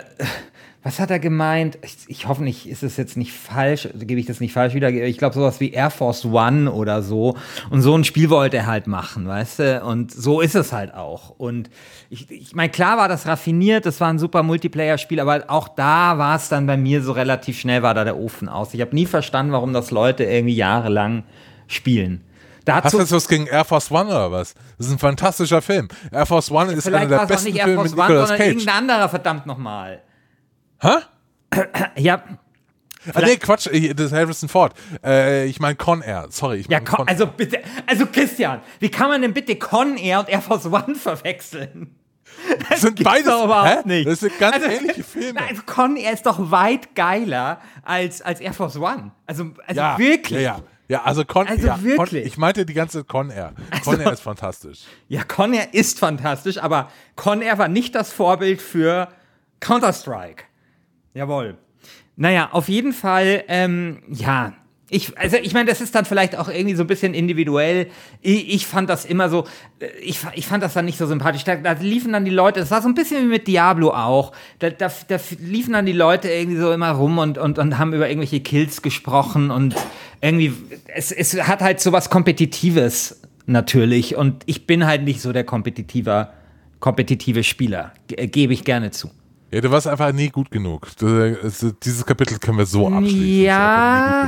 was 0.83 0.99
hat 0.99 1.09
er 1.11 1.19
gemeint? 1.19 1.77
Ich, 1.81 1.95
ich 2.07 2.27
hoffe 2.27 2.43
nicht, 2.43 2.67
ist 2.67 2.83
es 2.83 2.97
jetzt 2.97 3.15
nicht 3.15 3.31
falsch, 3.31 3.87
gebe 3.95 4.19
ich 4.19 4.25
das 4.25 4.41
nicht 4.41 4.51
falsch 4.51 4.73
wieder. 4.73 4.89
Ich 4.89 5.17
glaube 5.17 5.33
sowas 5.33 5.61
wie 5.61 5.71
Air 5.71 5.89
Force 5.89 6.25
One 6.25 6.69
oder 6.69 7.01
so. 7.01 7.37
Und 7.69 7.81
so 7.81 7.97
ein 7.97 8.03
Spiel 8.03 8.29
wollte 8.29 8.57
er 8.57 8.67
halt 8.67 8.87
machen, 8.87 9.25
weißt 9.25 9.59
du? 9.59 9.83
Und 9.83 10.11
so 10.11 10.41
ist 10.41 10.55
es 10.55 10.73
halt 10.73 10.93
auch. 10.93 11.29
Und 11.37 11.69
ich, 12.09 12.29
ich 12.29 12.53
meine, 12.53 12.69
klar 12.69 12.97
war 12.97 13.07
das 13.07 13.25
raffiniert, 13.25 13.85
das 13.85 14.01
war 14.01 14.09
ein 14.09 14.19
super 14.19 14.43
Multiplayer-Spiel, 14.43 15.21
aber 15.21 15.45
auch 15.47 15.69
da 15.69 16.17
war 16.17 16.35
es 16.35 16.49
dann 16.49 16.67
bei 16.67 16.75
mir 16.75 17.01
so 17.01 17.13
relativ 17.13 17.57
schnell, 17.59 17.81
war 17.81 17.93
da 17.93 18.03
der 18.03 18.17
Ofen 18.17 18.49
aus. 18.49 18.73
Ich 18.73 18.81
habe 18.81 18.93
nie 18.93 19.05
verstanden, 19.05 19.53
warum 19.53 19.71
das 19.71 19.89
Leute 19.89 20.25
irgendwie 20.25 20.55
jahrelang 20.55 21.23
spielen. 21.67 22.25
Hast 22.67 22.85
Dazu, 22.85 22.97
du 22.97 23.03
jetzt 23.03 23.11
was 23.13 23.27
gegen 23.27 23.45
Air 23.47 23.65
Force 23.65 23.89
One 23.89 24.05
oder 24.05 24.31
was? 24.31 24.53
Das 24.77 24.87
ist 24.87 24.93
ein 24.93 24.99
fantastischer 24.99 25.61
Film. 25.61 25.87
Air 26.11 26.25
Force 26.25 26.51
One 26.51 26.73
ist 26.73 26.87
einer 26.87 26.97
vielleicht 26.97 27.11
der 27.11 27.17
war 27.17 27.23
es 27.23 27.23
auch 27.23 27.27
besten 27.35 27.47
nicht 27.47 27.57
Air 27.59 27.65
Filme 27.65 27.79
Force 27.79 27.91
mit 27.91 27.99
One, 27.99 28.07
Nicolas 28.07 28.29
sondern 28.29 28.45
Cage. 28.45 28.55
irgendein 28.55 28.75
anderer, 28.77 29.09
verdammt 29.09 29.45
nochmal. 29.45 30.01
Hä? 30.83 31.61
Ja, 31.97 32.23
Ah, 33.13 33.19
nee, 33.19 33.35
Quatsch, 33.35 33.67
das 33.67 34.05
ist 34.05 34.13
Harrison 34.13 34.47
Ford. 34.47 34.73
Äh, 35.03 35.45
ich 35.47 35.59
meine 35.59 35.75
Con 35.75 36.01
Air. 36.01 36.27
Sorry, 36.29 36.59
ich 36.59 36.67
Ja, 36.69 36.77
mein 36.77 36.85
Con, 36.85 37.05
also 37.09 37.27
bitte, 37.27 37.59
also 37.85 38.05
Christian, 38.05 38.61
wie 38.79 38.87
kann 38.89 39.09
man 39.09 39.21
denn 39.21 39.33
bitte 39.33 39.57
Con 39.57 39.97
Air 39.97 40.19
und 40.21 40.29
Air 40.29 40.41
Force 40.41 40.65
One 40.67 40.95
verwechseln? 41.01 41.95
Das 42.69 42.79
sind 42.79 43.05
doch 43.05 43.43
überhaupt 43.43 43.67
hä? 43.69 43.81
nicht. 43.83 44.07
Das 44.07 44.21
sind 44.21 44.39
ganz 44.39 44.55
Also- 44.55 44.67
ähnliche 44.67 45.03
Filme. 45.03 45.41
Also 45.45 45.63
Con 45.65 45.97
Air 45.97 46.13
ist 46.13 46.25
doch 46.25 46.49
weit 46.49 46.95
geiler 46.95 47.59
als, 47.83 48.21
als 48.21 48.39
Air 48.39 48.53
Force 48.53 48.77
One. 48.77 49.11
Also, 49.25 49.51
also 49.67 49.81
ja, 49.81 49.97
wirklich. 49.97 50.39
Ja, 50.41 50.55
ja. 50.57 50.59
Ja, 50.87 51.03
also 51.03 51.25
Con 51.25 51.45
Also 51.47 51.67
ja, 51.67 51.73
Con, 51.75 51.83
wirklich. 51.83 52.25
ich 52.25 52.37
meinte 52.37 52.65
die 52.65 52.73
ganze 52.73 53.03
Con 53.03 53.31
Air. 53.31 53.51
Con 53.83 53.99
Air 53.99 54.13
ist 54.13 54.21
fantastisch. 54.21 54.83
Ja, 55.09 55.23
Con 55.25 55.53
Air 55.53 55.73
ist 55.73 55.99
fantastisch, 55.99 56.57
aber 56.57 56.89
Con 57.17 57.41
Air 57.41 57.57
war 57.57 57.67
nicht 57.67 57.95
das 57.95 58.13
Vorbild 58.13 58.61
für 58.61 59.09
Counter-Strike. 59.59 60.45
Jawohl. 61.13 61.57
Naja, 62.15 62.49
auf 62.51 62.69
jeden 62.69 62.93
Fall, 62.93 63.43
ähm, 63.47 64.03
ja. 64.09 64.53
Ich, 64.89 65.17
also 65.17 65.37
ich 65.37 65.53
meine, 65.55 65.67
das 65.67 65.81
ist 65.81 65.95
dann 65.95 66.05
vielleicht 66.05 66.35
auch 66.37 66.49
irgendwie 66.49 66.75
so 66.75 66.83
ein 66.83 66.87
bisschen 66.87 67.15
individuell. 67.15 67.87
Ich, 68.21 68.53
ich 68.53 68.67
fand 68.67 68.89
das 68.91 69.05
immer 69.05 69.27
so, 69.27 69.45
äh, 69.79 69.87
ich, 70.03 70.19
ich 70.35 70.45
fand 70.45 70.61
das 70.61 70.73
dann 70.75 70.85
nicht 70.85 70.99
so 70.99 71.07
sympathisch. 71.07 71.43
Da, 71.43 71.55
da 71.55 71.71
liefen 71.71 72.13
dann 72.13 72.25
die 72.25 72.31
Leute, 72.31 72.59
das 72.59 72.69
war 72.69 72.81
so 72.83 72.89
ein 72.89 72.93
bisschen 72.93 73.23
wie 73.23 73.29
mit 73.29 73.47
Diablo 73.47 73.89
auch. 73.91 74.33
Da, 74.59 74.69
da, 74.69 74.91
da 75.07 75.19
liefen 75.39 75.73
dann 75.73 75.87
die 75.87 75.93
Leute 75.93 76.29
irgendwie 76.29 76.57
so 76.59 76.71
immer 76.71 76.91
rum 76.91 77.17
und, 77.17 77.39
und, 77.39 77.57
und 77.57 77.79
haben 77.79 77.93
über 77.93 78.07
irgendwelche 78.07 78.41
Kills 78.41 78.83
gesprochen 78.83 79.49
und 79.49 79.75
irgendwie, 80.21 80.53
es, 80.93 81.11
es 81.11 81.41
hat 81.41 81.61
halt 81.61 81.79
so 81.79 81.91
was 81.91 82.11
Kompetitives 82.11 83.19
natürlich 83.47 84.15
und 84.15 84.43
ich 84.45 84.67
bin 84.67 84.85
halt 84.85 85.03
nicht 85.03 85.21
so 85.21 85.33
der 85.33 85.43
kompetitive, 85.43 86.29
kompetitive 86.79 87.43
Spieler. 87.43 87.93
Ge- 88.07 88.27
Gebe 88.27 88.53
ich 88.53 88.63
gerne 88.63 88.91
zu. 88.91 89.09
Ja, 89.53 89.61
du 89.61 89.69
warst 89.69 89.85
einfach 89.87 90.11
nie 90.11 90.29
gut 90.29 90.49
genug. 90.49 90.87
Dieses 90.99 92.05
Kapitel 92.07 92.39
können 92.39 92.57
wir 92.57 92.65
so 92.65 92.87
abschließen. 92.87 93.43
Ja. 93.43 94.27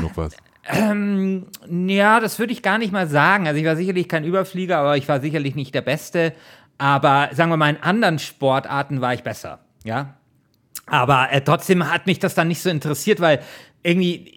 Ähm, 0.67 1.47
ja, 1.67 2.19
das 2.19 2.37
würde 2.37 2.53
ich 2.53 2.61
gar 2.61 2.77
nicht 2.77 2.93
mal 2.93 3.07
sagen. 3.07 3.47
Also 3.47 3.59
ich 3.59 3.65
war 3.65 3.75
sicherlich 3.75 4.07
kein 4.07 4.23
Überflieger, 4.23 4.77
aber 4.77 4.97
ich 4.97 5.09
war 5.09 5.21
sicherlich 5.21 5.55
nicht 5.55 5.73
der 5.73 5.81
Beste. 5.81 6.33
Aber 6.77 7.29
sagen 7.31 7.49
wir 7.49 7.57
mal, 7.57 7.71
in 7.71 7.81
anderen 7.81 8.19
Sportarten 8.19 9.01
war 9.01 9.15
ich 9.15 9.23
besser. 9.23 9.61
Ja. 9.83 10.13
Aber 10.85 11.31
äh, 11.31 11.41
trotzdem 11.41 11.91
hat 11.91 12.05
mich 12.05 12.19
das 12.19 12.35
dann 12.35 12.47
nicht 12.47 12.61
so 12.61 12.69
interessiert, 12.69 13.19
weil 13.19 13.39
irgendwie, 13.81 14.34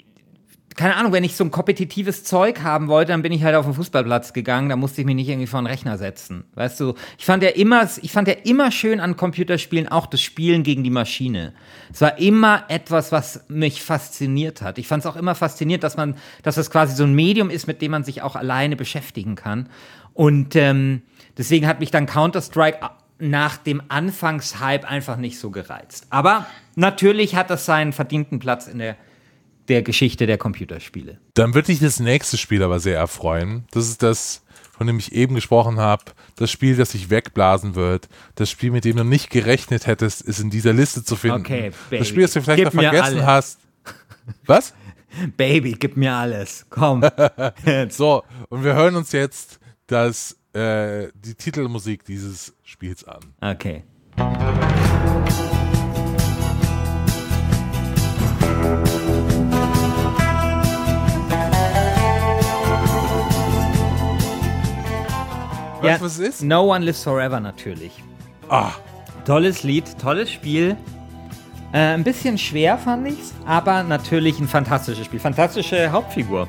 keine 0.79 0.95
Ahnung, 0.95 1.13
wenn 1.13 1.25
ich 1.25 1.35
so 1.35 1.43
ein 1.43 1.51
kompetitives 1.51 2.23
Zeug 2.23 2.63
haben 2.63 2.87
wollte, 2.87 3.11
dann 3.11 3.23
bin 3.23 3.33
ich 3.33 3.43
halt 3.43 3.57
auf 3.57 3.65
den 3.65 3.75
Fußballplatz 3.75 4.33
gegangen, 4.33 4.69
da 4.69 4.77
musste 4.77 5.01
ich 5.01 5.07
mich 5.07 5.17
nicht 5.17 5.29
irgendwie 5.29 5.49
vor 5.49 5.61
den 5.61 5.67
Rechner 5.67 5.99
setzen. 5.99 6.45
Weißt 6.55 6.79
du, 6.79 6.95
ich 7.19 7.25
fand 7.25 7.43
ja 7.43 7.49
immer, 7.49 7.89
ich 8.01 8.13
fand 8.13 8.29
ja 8.29 8.35
immer 8.45 8.71
schön 8.71 9.01
an 9.01 9.17
Computerspielen 9.17 9.89
auch 9.89 10.07
das 10.07 10.21
Spielen 10.21 10.63
gegen 10.63 10.85
die 10.85 10.91
Maschine. 10.91 11.53
Es 11.93 12.01
war 12.01 12.19
immer 12.19 12.65
etwas, 12.69 13.11
was 13.11 13.45
mich 13.49 13.83
fasziniert 13.83 14.63
hat. 14.63 14.79
Ich 14.79 14.87
fand 14.87 15.03
es 15.03 15.11
auch 15.11 15.17
immer 15.17 15.35
faszinierend, 15.35 15.83
dass 15.83 15.97
man, 15.97 16.15
dass 16.45 16.57
es 16.57 16.71
quasi 16.71 16.95
so 16.95 17.03
ein 17.03 17.13
Medium 17.13 17.51
ist, 17.51 17.67
mit 17.67 17.83
dem 17.83 17.91
man 17.91 18.05
sich 18.05 18.23
auch 18.23 18.37
alleine 18.37 18.77
beschäftigen 18.77 19.35
kann. 19.35 19.69
Und 20.15 20.55
ähm, 20.55 21.03
deswegen 21.37 21.67
hat 21.67 21.81
mich 21.81 21.91
dann 21.91 22.07
Counter-Strike 22.07 22.89
nach 23.19 23.57
dem 23.57 23.83
Anfangshype 23.89 24.87
einfach 24.87 25.17
nicht 25.17 25.41
so 25.41 25.51
gereizt. 25.51 26.07
Aber 26.11 26.47
natürlich 26.77 27.35
hat 27.35 27.51
das 27.51 27.67
seinen 27.67 27.93
verdienten 27.93 28.39
Platz 28.39 28.69
in 28.69 28.79
der 28.79 28.97
der 29.69 29.83
Geschichte 29.83 30.27
der 30.27 30.39
Computerspiele. 30.39 31.19
Dann 31.35 31.55
wird 31.55 31.69
dich 31.69 31.81
das 31.81 32.01
nächste 32.01 32.37
Spiel 32.37 32.63
aber 32.63 32.81
sehr 32.81 32.97
erfreuen. 32.97 33.65
Das 33.71 33.89
ist 33.89 34.03
das, 34.03 34.43
von 34.77 34.87
dem 34.87 34.99
ich 34.99 35.13
eben 35.13 35.35
gesprochen 35.35 35.79
habe. 35.79 36.05
Das 36.37 36.51
Spiel, 36.51 36.77
das 36.77 36.93
sich 36.93 37.11
wegblasen 37.11 37.75
wird. 37.75 38.09
Das 38.35 38.51
Spiel, 38.51 38.71
mit 38.71 38.85
dem 38.85 38.97
du 38.97 39.05
nicht 39.05 39.31
gerechnet 39.31 39.87
hättest, 39.87 40.23
ist 40.23 40.41
in 40.41 40.51
dieser 40.51 40.73
Liste 40.73 41.05
zu 41.05 41.17
finden. 41.17 41.41
Okay, 41.41 41.73
Baby. 41.91 41.99
Das 41.99 42.09
Spiel, 42.09 42.23
das 42.23 42.33
du 42.33 42.43
vielleicht 42.43 42.65
noch 42.65 42.73
vergessen 42.73 43.27
hast. 43.27 43.61
Was? 44.47 44.75
Baby, 45.37 45.73
gib 45.79 45.97
mir 45.97 46.15
alles. 46.15 46.67
Komm. 46.71 47.05
So, 47.89 48.23
und 48.49 48.63
wir 48.65 48.75
hören 48.75 48.97
uns 48.97 49.13
jetzt 49.13 49.59
das, 49.87 50.37
äh, 50.53 51.09
die 51.15 51.35
Titelmusik 51.35 52.05
dieses 52.05 52.55
Spiels 52.63 53.05
an. 53.05 53.21
Okay. 53.41 53.85
Weißt 65.83 66.01
du, 66.01 66.05
was 66.07 66.19
es 66.19 66.29
ist? 66.29 66.43
No 66.43 66.73
One 66.75 66.85
Lives 66.85 67.03
Forever 67.05 67.41
natürlich. 67.41 67.93
Ah, 68.49 68.73
Tolles 69.25 69.63
Lied, 69.63 69.85
tolles 70.01 70.31
Spiel. 70.31 70.77
Äh, 71.73 71.79
ein 71.95 72.03
bisschen 72.05 72.39
schwer 72.39 72.79
fand 72.79 73.07
ich's, 73.09 73.35
aber 73.47 73.83
natürlich 73.83 74.39
ein 74.41 74.49
fantastisches 74.49 75.05
Spiel. 75.05 75.21
Fantastische 75.21 75.93
Hauptfigur. 75.93 76.49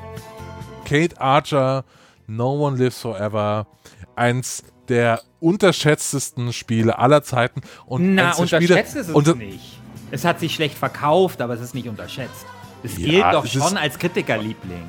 Kate 0.85 1.19
Archer, 1.19 1.83
No 2.27 2.53
One 2.65 2.77
Lives 2.77 2.99
Forever, 3.01 3.67
eins 4.15 4.63
der 4.87 5.21
unterschätztesten 5.41 6.53
Spiele 6.53 6.97
aller 6.97 7.21
Zeiten. 7.21 7.61
Und 7.85 8.15
Na, 8.15 8.31
unterschätzt 8.31 8.63
Spiele, 8.63 8.81
ist 8.81 8.95
es 8.95 9.09
unter- 9.09 9.35
nicht. 9.35 9.77
Es 10.11 10.25
hat 10.25 10.39
sich 10.39 10.55
schlecht 10.55 10.77
verkauft, 10.77 11.41
aber 11.41 11.53
es 11.53 11.61
ist 11.61 11.75
nicht 11.75 11.87
unterschätzt. 11.87 12.45
Es 12.81 12.97
Ja, 12.97 13.05
gilt 13.05 13.33
doch 13.33 13.45
schon 13.45 13.77
als 13.77 13.99
Kritikerliebling. 13.99 14.83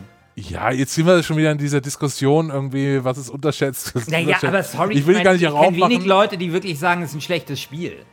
Ja, 0.49 0.71
jetzt 0.71 0.95
sind 0.95 1.07
wir 1.07 1.23
schon 1.23 1.37
wieder 1.37 1.53
in 1.53 1.59
dieser 1.59 1.81
Diskussion 1.81 2.51
irgendwie, 2.51 3.03
was 3.05 3.19
ist 3.19 3.31
unterschätzt. 3.31 3.95
was 3.95 4.09
Naja, 4.09 4.37
unterschätzt. 4.37 4.45
aber 4.45 4.63
sorry, 4.63 4.95
ich 4.99 5.07
will 5.07 5.15
dich 5.15 5.25
mein, 5.25 5.25
gar 5.25 5.33
nicht 5.33 5.77
ich 5.77 5.89
wenig. 5.89 6.05
Leute, 6.07 6.39
die 6.39 6.53
wirklich 6.53 6.79
sagen, 6.79 7.03
es 7.03 7.11
ist 7.11 7.17
ein 7.17 7.21
schlechtes 7.21 7.61
Spiel. 7.61 8.05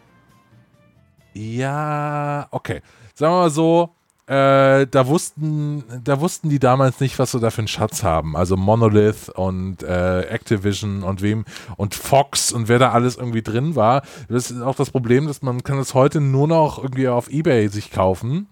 Ja, 1.33 2.47
okay. 2.51 2.81
Sagen 3.13 3.33
wir 3.33 3.39
mal 3.41 3.49
so, 3.49 3.95
äh, 4.27 4.85
da 4.87 5.07
wussten, 5.07 5.85
da 6.03 6.19
wussten 6.19 6.49
die 6.49 6.59
damals 6.59 6.99
nicht, 6.99 7.17
was 7.17 7.31
sie 7.31 7.39
da 7.39 7.49
für 7.49 7.59
einen 7.59 7.69
Schatz 7.69 8.03
haben. 8.03 8.35
Also 8.35 8.57
Monolith 8.57 9.29
und 9.29 9.83
äh, 9.83 10.21
Activision 10.23 11.03
und 11.03 11.21
wem 11.21 11.45
und 11.77 11.95
Fox 11.95 12.51
und 12.51 12.67
wer 12.67 12.77
da 12.77 12.91
alles 12.91 13.15
irgendwie 13.15 13.41
drin 13.41 13.75
war. 13.77 14.01
Das 14.27 14.51
ist 14.51 14.61
auch 14.61 14.75
das 14.75 14.91
Problem, 14.91 15.27
dass 15.27 15.41
man 15.41 15.63
kann 15.63 15.79
es 15.79 15.93
heute 15.93 16.19
nur 16.19 16.47
noch 16.47 16.77
irgendwie 16.77 17.07
auf 17.07 17.29
Ebay 17.29 17.69
sich 17.69 17.89
kaufen 17.89 18.47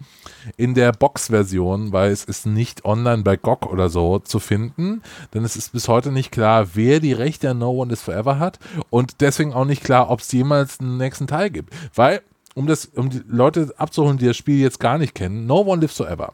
in 0.55 0.75
der 0.75 0.93
Box-Version, 0.93 1.91
weil 1.91 2.11
es 2.11 2.23
ist 2.23 2.45
nicht 2.45 2.85
online 2.85 3.23
bei 3.23 3.35
GOG 3.35 3.65
oder 3.65 3.89
so 3.89 4.19
zu 4.19 4.39
finden, 4.39 5.01
denn 5.33 5.43
es 5.43 5.57
ist 5.57 5.73
bis 5.73 5.89
heute 5.89 6.13
nicht 6.13 6.31
klar, 6.31 6.69
wer 6.75 7.01
die 7.01 7.13
Rechte 7.13 7.49
an 7.49 7.57
No 7.57 7.71
One 7.71 7.91
Is 7.91 8.01
Forever 8.01 8.39
hat 8.39 8.59
und 8.89 9.19
deswegen 9.19 9.53
auch 9.53 9.65
nicht 9.65 9.83
klar, 9.83 10.09
ob 10.09 10.21
es 10.21 10.31
jemals 10.31 10.79
einen 10.79 10.95
nächsten 10.95 11.27
Teil 11.27 11.49
gibt, 11.49 11.73
weil 11.93 12.21
um 12.55 12.65
das, 12.65 12.85
um 12.85 13.11
die 13.11 13.21
Leute 13.27 13.71
abzuholen, 13.77 14.17
die 14.17 14.25
das 14.25 14.37
Spiel 14.37 14.59
jetzt 14.59 14.79
gar 14.79 14.97
nicht 14.97 15.13
kennen, 15.13 15.45
No 15.45 15.61
One 15.61 15.81
Lives 15.81 15.97
Forever 15.97 16.33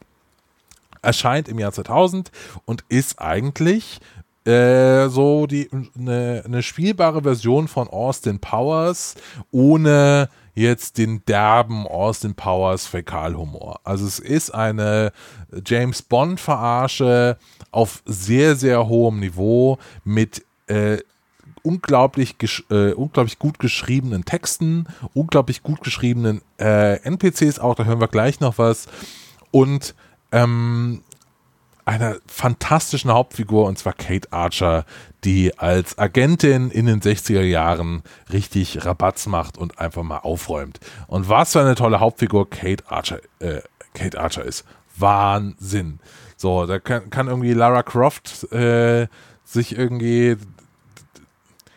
erscheint 1.02 1.50
im 1.50 1.60
Jahr 1.60 1.72
2000 1.72 2.32
und 2.66 2.84
ist 2.90 3.20
eigentlich 3.20 4.00
äh, 4.46 5.08
so 5.10 5.46
die 5.48 5.70
eine 5.98 6.44
ne 6.48 6.64
spielbare 6.64 7.24
Version 7.24 7.68
von 7.68 7.88
Austin 7.88 8.40
Powers 8.40 9.16
ohne 9.52 10.30
jetzt 10.54 10.98
den 10.98 11.24
derben 11.26 11.88
Austin 11.88 12.36
Powers 12.36 12.86
Fäkalhumor. 12.88 13.80
Also 13.84 14.06
es 14.06 14.20
ist 14.20 14.52
eine 14.52 15.12
James 15.66 16.02
Bond 16.02 16.40
Verarsche 16.40 17.38
auf 17.72 18.02
sehr 18.06 18.56
sehr 18.56 18.88
hohem 18.88 19.20
Niveau 19.20 19.78
mit 20.04 20.44
äh, 20.68 20.98
unglaublich, 21.64 22.36
äh, 22.70 22.94
unglaublich 22.94 23.40
gut 23.40 23.60
geschriebenen 23.60 24.26
Texten, 24.26 24.88
unglaublich 25.14 25.64
gut 25.64 25.82
geschriebenen 25.82 26.42
äh, 26.60 26.96
NPCs 27.04 27.60
auch, 27.60 27.76
da 27.76 27.86
hören 27.86 28.00
wir 28.00 28.08
gleich 28.08 28.40
noch 28.40 28.58
was 28.58 28.88
und 29.52 29.96
ähm, 30.32 31.04
einer 31.86 32.18
fantastischen 32.28 33.12
Hauptfigur 33.12 33.66
und 33.66 33.78
zwar 33.78 33.94
Kate 33.94 34.32
Archer, 34.32 34.86
die 35.24 35.58
als 35.58 35.98
Agentin 35.98 36.70
in 36.72 36.86
den 36.86 37.02
60er 37.02 37.42
Jahren 37.42 38.04
richtig 38.32 38.86
Rabatz 38.86 39.26
macht 39.28 39.58
und 39.58 39.80
einfach 39.80 40.04
mal 40.04 40.20
aufräumt. 40.20 40.80
Und 41.08 41.28
was 41.28 41.54
für 41.54 41.62
eine 41.62 41.76
tolle 41.76 42.00
Hauptfigur 42.00 42.50
Kate 42.50 42.84
Archer, 42.88 43.20
äh, 43.40 43.62
Kate 43.94 44.20
Archer 44.20 44.46
ist. 44.46 44.66
Wahnsinn. 44.96 46.00
So, 46.38 46.66
da 46.66 46.80
kann, 46.80 47.10
kann 47.10 47.28
irgendwie 47.28 47.54
Lara 47.54 47.84
Croft 47.84 48.52
äh, 48.52 49.08
sich 49.44 49.78
irgendwie 49.78 50.38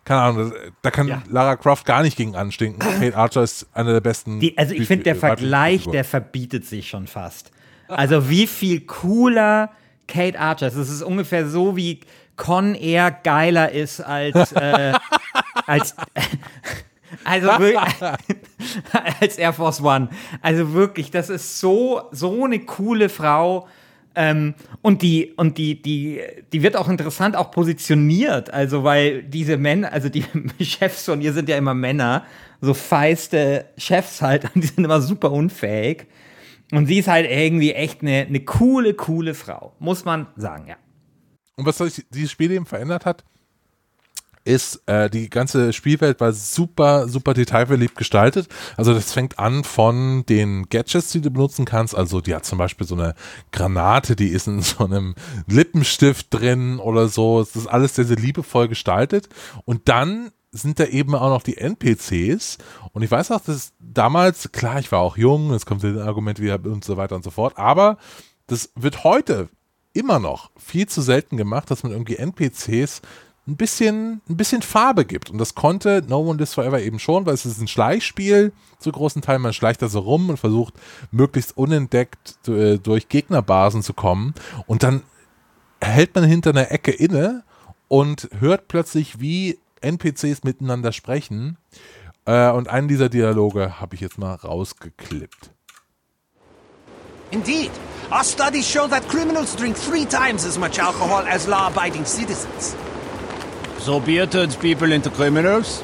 keine 0.05 0.21
Ahnung, 0.21 0.53
da 0.83 0.91
kann 0.91 1.09
ja. 1.09 1.23
Lara 1.29 1.57
Croft 1.57 1.87
gar 1.87 2.03
nicht 2.03 2.17
gegen 2.17 2.37
anstinken. 2.37 2.79
Kate 3.01 3.17
Archer 3.17 3.43
ist 3.43 3.67
eine 3.73 3.93
der 3.93 4.01
besten. 4.01 4.41
Die, 4.41 4.57
also 4.59 4.75
ich 4.75 4.87
finde, 4.87 5.05
der 5.05 5.17
Vergleich, 5.17 5.87
der 5.87 6.05
verbietet 6.05 6.67
sich 6.67 6.89
schon 6.89 7.07
fast. 7.07 7.51
Also 7.89 8.29
wie 8.29 8.47
viel 8.47 8.81
cooler 8.83 9.71
Kate 10.07 10.39
Archer 10.39 10.67
ist. 10.67 10.77
Es 10.77 10.91
ist 10.91 11.03
ungefähr 11.03 11.49
so, 11.49 11.77
wie 11.77 12.01
Con 12.37 12.75
Air 12.75 13.11
geiler 13.11 13.71
ist 13.71 14.01
als, 14.01 14.53
äh, 14.53 14.93
als 15.67 15.95
also 17.25 17.51
als 19.21 19.39
Air 19.39 19.53
Force 19.53 19.81
One. 19.81 20.09
Also 20.43 20.73
wirklich, 20.73 21.11
das 21.11 21.31
ist 21.31 21.61
so, 21.61 22.03
so 22.11 22.45
eine 22.45 22.61
coole 22.61 23.09
Frau. 23.09 23.69
Ähm, 24.17 24.55
und 24.83 25.03
die, 25.03 25.33
und 25.37 25.59
die, 25.59 25.81
die, 25.81 26.21
die 26.53 26.63
wird 26.63 26.77
auch 26.77 26.89
interessant 26.89 27.37
auch 27.37 27.51
positioniert. 27.51 28.53
Also, 28.53 28.85
weil 28.85 29.23
diese 29.25 29.57
Männer, 29.57 29.93
also 29.93 30.09
die 30.09 30.25
Chefs 30.61 31.05
von 31.05 31.21
ihr 31.21 31.33
sind 31.33 31.49
ja 31.49 31.57
immer 31.57 31.75
Männer, 31.75 32.25
so 32.61 32.75
feiste 32.75 33.67
Chefs 33.77 34.23
halt, 34.23 34.49
die 34.55 34.67
sind 34.67 34.85
immer 34.85 35.01
super 35.01 35.33
unfähig. 35.33 36.07
Und 36.73 36.87
sie 36.87 36.99
ist 36.99 37.09
halt 37.09 37.31
irgendwie 37.31 37.73
echt 37.73 38.03
eine, 38.03 38.27
eine 38.27 38.41
coole, 38.41 38.95
coole 38.95 39.35
Frau, 39.35 39.75
muss 39.79 40.05
man 40.05 40.27
sagen, 40.37 40.67
ja. 40.69 40.77
Und 41.57 41.67
was 41.67 41.79
sich 41.79 42.05
dieses 42.11 42.33
Spiel 42.33 42.51
eben 42.51 42.67
verändert 42.67 43.07
hat, 43.07 43.25
ist, 44.45 44.83
äh, 44.87 45.09
die 45.09 45.31
ganze 45.31 45.73
Spielwelt 45.73 46.21
war 46.21 46.33
super, 46.33 47.09
super 47.09 47.35
detailverliebt 47.35 47.97
gestaltet. 47.97 48.49
Also 48.77 48.93
das 48.93 49.13
fängt 49.13 49.39
an 49.39 49.65
von 49.65 50.25
den 50.27 50.69
Gadgets, 50.69 51.11
die 51.11 51.21
du 51.21 51.31
benutzen 51.31 51.65
kannst. 51.65 51.95
Also 51.95 52.21
die 52.21 52.35
hat 52.35 52.45
zum 52.45 52.59
Beispiel 52.59 52.87
so 52.87 52.95
eine 52.95 53.15
Granate, 53.53 54.17
die 54.17 54.29
ist 54.29 54.47
in 54.47 54.61
so 54.63 54.85
einem 54.85 55.15
Lippenstift 55.47 56.27
drin 56.31 56.79
oder 56.79 57.09
so. 57.09 57.41
Es 57.41 57.57
ist 57.57 57.67
alles 57.67 57.95
sehr, 57.95 58.05
sehr 58.05 58.17
liebevoll 58.17 58.69
gestaltet. 58.69 59.29
Und 59.65 59.89
dann 59.89 60.31
sind 60.53 60.79
da 60.79 60.85
eben 60.85 61.15
auch 61.15 61.31
noch 61.31 61.43
die 61.43 61.57
NPCs. 61.57 62.59
Und 62.93 63.03
ich 63.03 63.11
weiß 63.11 63.33
auch, 63.33 63.41
dass 63.41 63.73
damals, 63.81 64.53
klar, 64.53 64.79
ich 64.79 64.93
war 64.93 65.01
auch 65.01 65.17
jung, 65.17 65.53
es 65.53 65.67
kommt 65.67 65.83
ein 65.83 65.99
Argument 65.99 66.41
wieder 66.41 66.61
und 66.65 66.85
so 66.85 66.97
weiter 66.97 67.17
und 67.17 67.25
so 67.25 67.31
fort, 67.31 67.59
aber 67.59 67.99
das 68.47 68.71
wird 68.77 69.05
heute 69.05 69.49
immer 69.95 70.19
noch 70.19 70.51
viel 70.57 70.87
zu 70.87 71.01
selten 71.01 71.37
gemacht, 71.37 71.71
dass 71.71 71.83
man 71.83 71.93
irgendwie 71.93 72.17
NPCs 72.17 73.03
ein 73.47 73.57
bisschen, 73.57 74.23
ein 74.29 74.37
bisschen 74.37 74.63
Farbe 74.63 75.05
gibt. 75.05 75.31
Und 75.31 75.39
das 75.39 75.55
konnte 75.55 76.03
No 76.09 76.21
One 76.21 76.39
Lives 76.39 76.55
Forever 76.55 76.81
eben 76.81 76.99
schon, 76.99 77.27
weil 77.27 77.35
es 77.35 77.45
ist 77.45 77.61
ein 77.61 77.69
Schleichspiel 77.69 78.53
zu 78.79 78.91
großen 78.91 79.21
Teilen. 79.21 79.43
Man 79.43 79.53
schleicht 79.53 79.83
da 79.83 79.89
so 79.89 80.01
rum 80.01 80.31
und 80.31 80.39
versucht, 80.39 80.75
möglichst 81.11 81.57
unentdeckt 81.57 82.49
äh, 82.49 82.79
durch 82.79 83.09
Gegnerbasen 83.09 83.83
zu 83.83 83.93
kommen. 83.93 84.35
Und 84.67 84.83
dann 84.83 85.03
hält 85.81 86.15
man 86.15 86.25
hinter 86.25 86.51
einer 86.51 86.71
Ecke 86.71 86.91
inne 86.91 87.45
und 87.89 88.29
hört 88.39 88.69
plötzlich, 88.69 89.21
wie 89.21 89.59
NPCs 89.83 90.45
miteinander 90.45 90.93
sprechen. 90.93 91.59
Äh, 92.25 92.51
und 92.51 92.69
einen 92.69 92.89
dieser 92.89 93.11
Dialoge 93.11 93.79
habe 93.81 93.95
ich 93.95 94.01
jetzt 94.01 94.17
mal 94.17 94.35
rausgeklippt. 94.35 95.51
Indeed, 97.31 97.71
our 98.11 98.23
studies 98.23 98.67
show 98.67 98.87
that 98.87 99.07
criminals 99.09 99.57
drink 99.57 99.77
three 99.77 100.07
times 100.07 100.47
as 100.47 100.57
much 100.57 100.81
alcohol 100.81 101.27
as 101.29 101.47
law-abiding 101.47 102.07
citizens. 102.07 102.77
So 103.85 104.01
beer 104.01 104.27
turns 104.27 104.57
people 104.57 104.93
into 104.93 105.11
criminals? 105.11 105.83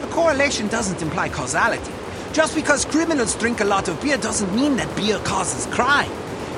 The 0.00 0.08
correlation 0.08 0.66
doesn't 0.66 1.00
imply 1.00 1.28
causality. 1.28 1.92
Just 2.32 2.56
because 2.56 2.84
criminals 2.84 3.36
drink 3.36 3.60
a 3.60 3.64
lot 3.64 3.86
of 3.86 4.02
beer 4.02 4.16
doesn't 4.16 4.52
mean 4.52 4.74
that 4.78 4.96
beer 4.96 5.20
causes 5.20 5.66
crime. 5.72 6.10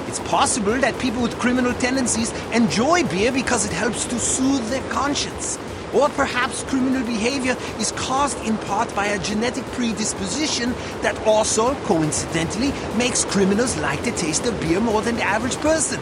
It's 0.07 0.19
possible 0.21 0.79
that 0.81 0.99
people 0.99 1.21
with 1.21 1.39
criminal 1.39 1.75
tendencies 1.75 2.33
enjoy 2.55 3.05
beer 3.05 3.31
because 3.33 3.67
it 3.67 3.73
helps 3.73 4.07
to 4.07 4.19
soothe 4.19 4.67
their 4.71 4.83
conscience. 4.89 5.59
Or 5.93 6.09
perhaps 6.09 6.63
criminal 6.63 7.05
behavior 7.05 7.55
is 7.79 7.93
caused 7.93 8.43
in 8.47 8.57
part 8.57 8.97
by 8.97 9.09
a 9.09 9.19
genetic 9.19 9.65
predisposition 9.73 10.73
that 11.03 11.19
also, 11.27 11.75
coincidentally, 11.85 12.73
makes 12.97 13.27
criminals 13.27 13.77
like 13.77 14.03
the 14.05 14.13
taste 14.13 14.47
of 14.47 14.59
beer 14.59 14.81
more 14.81 15.03
than 15.03 15.17
the 15.17 15.23
average 15.23 15.57
person. 15.57 16.01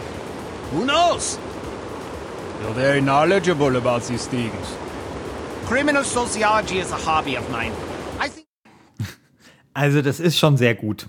Who 0.71 0.85
knows? 0.85 1.37
You're 2.61 2.73
very 2.73 3.01
knowledgeable 3.01 3.77
about 3.77 4.01
these 4.07 4.27
things. 4.27 4.77
Criminal 5.65 6.03
sociology 6.03 6.79
is 6.79 6.91
a 6.91 6.97
hobby 6.97 7.37
of 7.37 7.49
mine. 7.49 7.71
Also, 9.73 10.01
das 10.01 10.19
ist 10.19 10.37
schon 10.37 10.57
sehr 10.57 10.75
gut. 10.75 11.07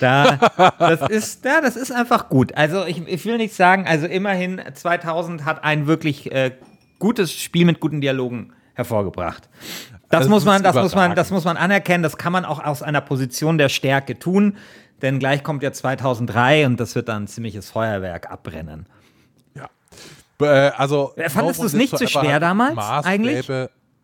Da, 0.00 0.36
das 0.78 1.08
ist, 1.10 1.44
ja, 1.44 1.60
das 1.60 1.76
ist 1.76 1.92
einfach 1.92 2.28
gut. 2.28 2.54
Also, 2.56 2.84
ich, 2.86 3.06
ich 3.06 3.24
will 3.24 3.36
nicht 3.36 3.54
sagen, 3.54 3.86
also 3.86 4.06
immerhin 4.06 4.60
2000 4.72 5.44
hat 5.44 5.62
ein 5.62 5.86
wirklich 5.86 6.32
äh, 6.32 6.52
gutes 6.98 7.30
Spiel 7.32 7.66
mit 7.66 7.78
guten 7.78 8.00
Dialogen 8.00 8.52
hervorgebracht. 8.74 9.48
Das, 10.08 10.20
also 10.20 10.30
muss 10.30 10.44
man, 10.44 10.62
das 10.62 10.74
muss 10.74 10.94
man, 10.94 11.14
das 11.14 11.30
muss 11.30 11.44
man 11.44 11.56
anerkennen. 11.56 12.02
Das 12.02 12.16
kann 12.16 12.32
man 12.32 12.44
auch 12.44 12.64
aus 12.64 12.82
einer 12.82 13.02
Position 13.02 13.58
der 13.58 13.68
Stärke 13.68 14.18
tun, 14.18 14.56
denn 15.02 15.18
gleich 15.20 15.44
kommt 15.44 15.62
ja 15.62 15.70
2003 15.70 16.66
und 16.66 16.80
das 16.80 16.94
wird 16.96 17.08
dann 17.08 17.24
ein 17.24 17.28
ziemliches 17.28 17.70
Feuerwerk 17.70 18.30
abbrennen. 18.30 18.86
Äh, 20.40 20.72
also 20.76 21.12
äh, 21.16 21.28
fandest 21.28 21.60
du 21.60 21.66
es 21.66 21.72
nicht 21.72 21.96
zu 21.96 22.06
schwer 22.06 22.40
damals 22.40 22.78
eigentlich? 23.04 23.48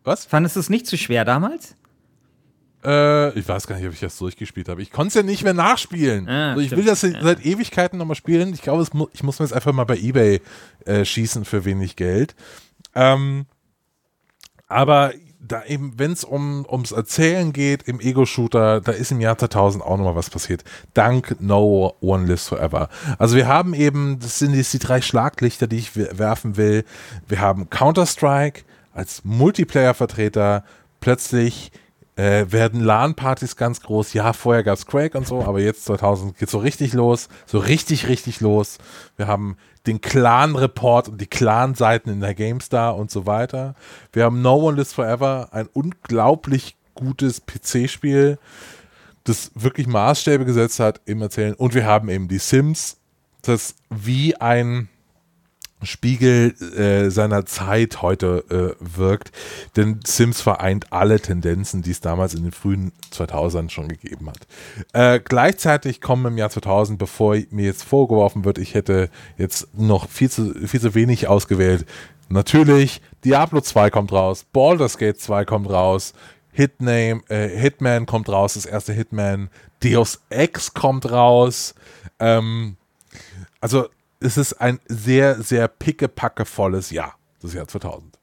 Was? 0.03 0.25
Fandest 0.25 0.55
du 0.55 0.61
es 0.61 0.69
nicht 0.69 0.87
zu 0.87 0.97
schwer 0.97 1.25
damals? 1.25 1.75
Äh, 2.85 3.37
ich 3.37 3.47
weiß 3.47 3.67
gar 3.67 3.75
nicht, 3.75 3.87
ob 3.87 3.93
ich 3.93 3.99
das 3.99 4.17
durchgespielt 4.17 4.69
habe. 4.69 4.81
Ich 4.81 4.91
konnte 4.91 5.09
es 5.09 5.13
ja 5.15 5.23
nicht 5.23 5.43
mehr 5.43 5.53
nachspielen. 5.53 6.29
Ah, 6.29 6.51
also 6.51 6.61
ich 6.61 6.71
will 6.71 6.85
das 6.85 7.01
seit 7.01 7.45
Ewigkeiten 7.45 7.97
nochmal 7.97 8.15
spielen. 8.15 8.53
Ich 8.53 8.61
glaube, 8.61 8.85
mu 8.93 9.07
ich 9.13 9.23
muss 9.23 9.39
mir 9.39 9.45
jetzt 9.45 9.53
einfach 9.53 9.73
mal 9.73 9.83
bei 9.83 9.97
Ebay 9.97 10.41
äh, 10.85 11.03
schießen 11.03 11.43
für 11.43 11.65
wenig 11.65 11.95
Geld. 11.95 12.35
Ähm, 12.95 13.45
aber 14.67 15.13
da 15.39 15.63
eben, 15.65 15.93
wenn 15.97 16.11
es 16.11 16.23
um, 16.23 16.65
ums 16.69 16.91
Erzählen 16.91 17.53
geht 17.53 17.83
im 17.83 17.99
Ego-Shooter, 17.99 18.81
da 18.81 18.91
ist 18.91 19.11
im 19.11 19.21
Jahr 19.21 19.37
2000 19.37 19.83
auch 19.83 19.97
nochmal 19.97 20.15
was 20.15 20.29
passiert. 20.29 20.63
Dank 20.93 21.35
No 21.39 21.95
One 22.01 22.25
Lives 22.25 22.47
Forever. 22.47 22.89
Also 23.17 23.35
wir 23.35 23.47
haben 23.47 23.73
eben, 23.73 24.19
das 24.19 24.39
sind 24.39 24.55
jetzt 24.55 24.73
die 24.73 24.79
drei 24.79 25.01
Schlaglichter, 25.01 25.67
die 25.67 25.77
ich 25.77 25.95
werfen 25.95 26.57
will. 26.57 26.83
Wir 27.27 27.39
haben 27.39 27.69
Counter-Strike 27.69 28.63
als 28.93 29.23
Multiplayer-Vertreter 29.23 30.63
plötzlich 30.99 31.71
äh, 32.17 32.51
werden 32.51 32.81
LAN-Partys 32.81 33.55
ganz 33.55 33.81
groß. 33.81 34.13
Ja, 34.13 34.33
vorher 34.33 34.63
gab 34.63 34.77
es 34.77 34.85
Quake 34.85 35.17
und 35.17 35.27
so, 35.27 35.43
aber 35.43 35.59
jetzt 35.59 35.85
2000 35.85 36.37
geht 36.37 36.49
so 36.49 36.57
richtig 36.57 36.93
los, 36.93 37.29
so 37.45 37.59
richtig, 37.59 38.07
richtig 38.07 38.41
los. 38.41 38.79
Wir 39.15 39.27
haben 39.27 39.55
den 39.85 40.01
Clan-Report 40.01 41.09
und 41.09 41.21
die 41.21 41.27
Clan-Seiten 41.27 42.09
in 42.09 42.19
der 42.19 42.33
GameStar 42.33 42.97
und 42.97 43.11
so 43.11 43.25
weiter. 43.25 43.75
Wir 44.11 44.25
haben 44.25 44.41
No 44.41 44.55
One 44.55 44.77
Lives 44.77 44.93
Forever, 44.93 45.49
ein 45.51 45.69
unglaublich 45.71 46.75
gutes 46.95 47.41
PC-Spiel, 47.45 48.39
das 49.23 49.51
wirklich 49.53 49.85
Maßstäbe 49.85 50.43
gesetzt 50.43 50.79
hat 50.79 51.01
im 51.05 51.21
Erzählen. 51.21 51.53
Und 51.53 51.75
wir 51.75 51.85
haben 51.85 52.09
eben 52.09 52.27
die 52.27 52.39
Sims, 52.39 52.97
das 53.43 53.75
wie 53.89 54.35
ein 54.35 54.89
Spiegel 55.83 56.55
äh, 56.75 57.11
seiner 57.11 57.45
Zeit 57.45 58.01
heute 58.01 58.43
äh, 58.49 58.97
wirkt. 58.97 59.31
Denn 59.75 59.99
Sims 60.03 60.41
vereint 60.41 60.91
alle 60.91 61.19
Tendenzen, 61.19 61.83
die 61.83 61.91
es 61.91 62.01
damals 62.01 62.33
in 62.33 62.43
den 62.43 62.51
frühen 62.51 62.91
2000ern 63.13 63.69
schon 63.69 63.87
gegeben 63.87 64.29
hat. 64.29 64.39
Äh, 64.93 65.19
gleichzeitig 65.19 66.01
kommen 66.01 66.25
im 66.25 66.37
Jahr 66.37 66.49
2000, 66.49 66.97
bevor 66.97 67.37
mir 67.51 67.65
jetzt 67.65 67.83
vorgeworfen 67.83 68.43
wird, 68.43 68.57
ich 68.57 68.73
hätte 68.73 69.09
jetzt 69.37 69.67
noch 69.77 70.09
viel 70.09 70.31
zu, 70.31 70.53
viel 70.67 70.81
zu 70.81 70.95
wenig 70.95 71.27
ausgewählt. 71.27 71.85
Natürlich, 72.29 73.01
Diablo 73.23 73.61
2 73.61 73.89
kommt 73.89 74.11
raus, 74.11 74.45
Baldur's 74.51 74.97
Gate 74.97 75.19
2 75.19 75.45
kommt 75.45 75.69
raus, 75.69 76.13
Hitname, 76.51 77.21
äh, 77.29 77.47
Hitman 77.49 78.05
kommt 78.07 78.29
raus, 78.29 78.55
das 78.55 78.65
erste 78.65 78.93
Hitman, 78.93 79.49
Deus 79.83 80.21
Ex 80.29 80.73
kommt 80.73 81.09
raus. 81.09 81.75
Ähm, 82.19 82.77
also 83.61 83.87
es 84.19 84.37
ist 84.37 84.53
ein 84.53 84.79
sehr, 84.87 85.41
sehr 85.41 85.67
pickepackevolles 85.67 86.91
Jahr, 86.91 87.15
das 87.41 87.53
Jahr 87.53 87.67
2000. 87.67 88.17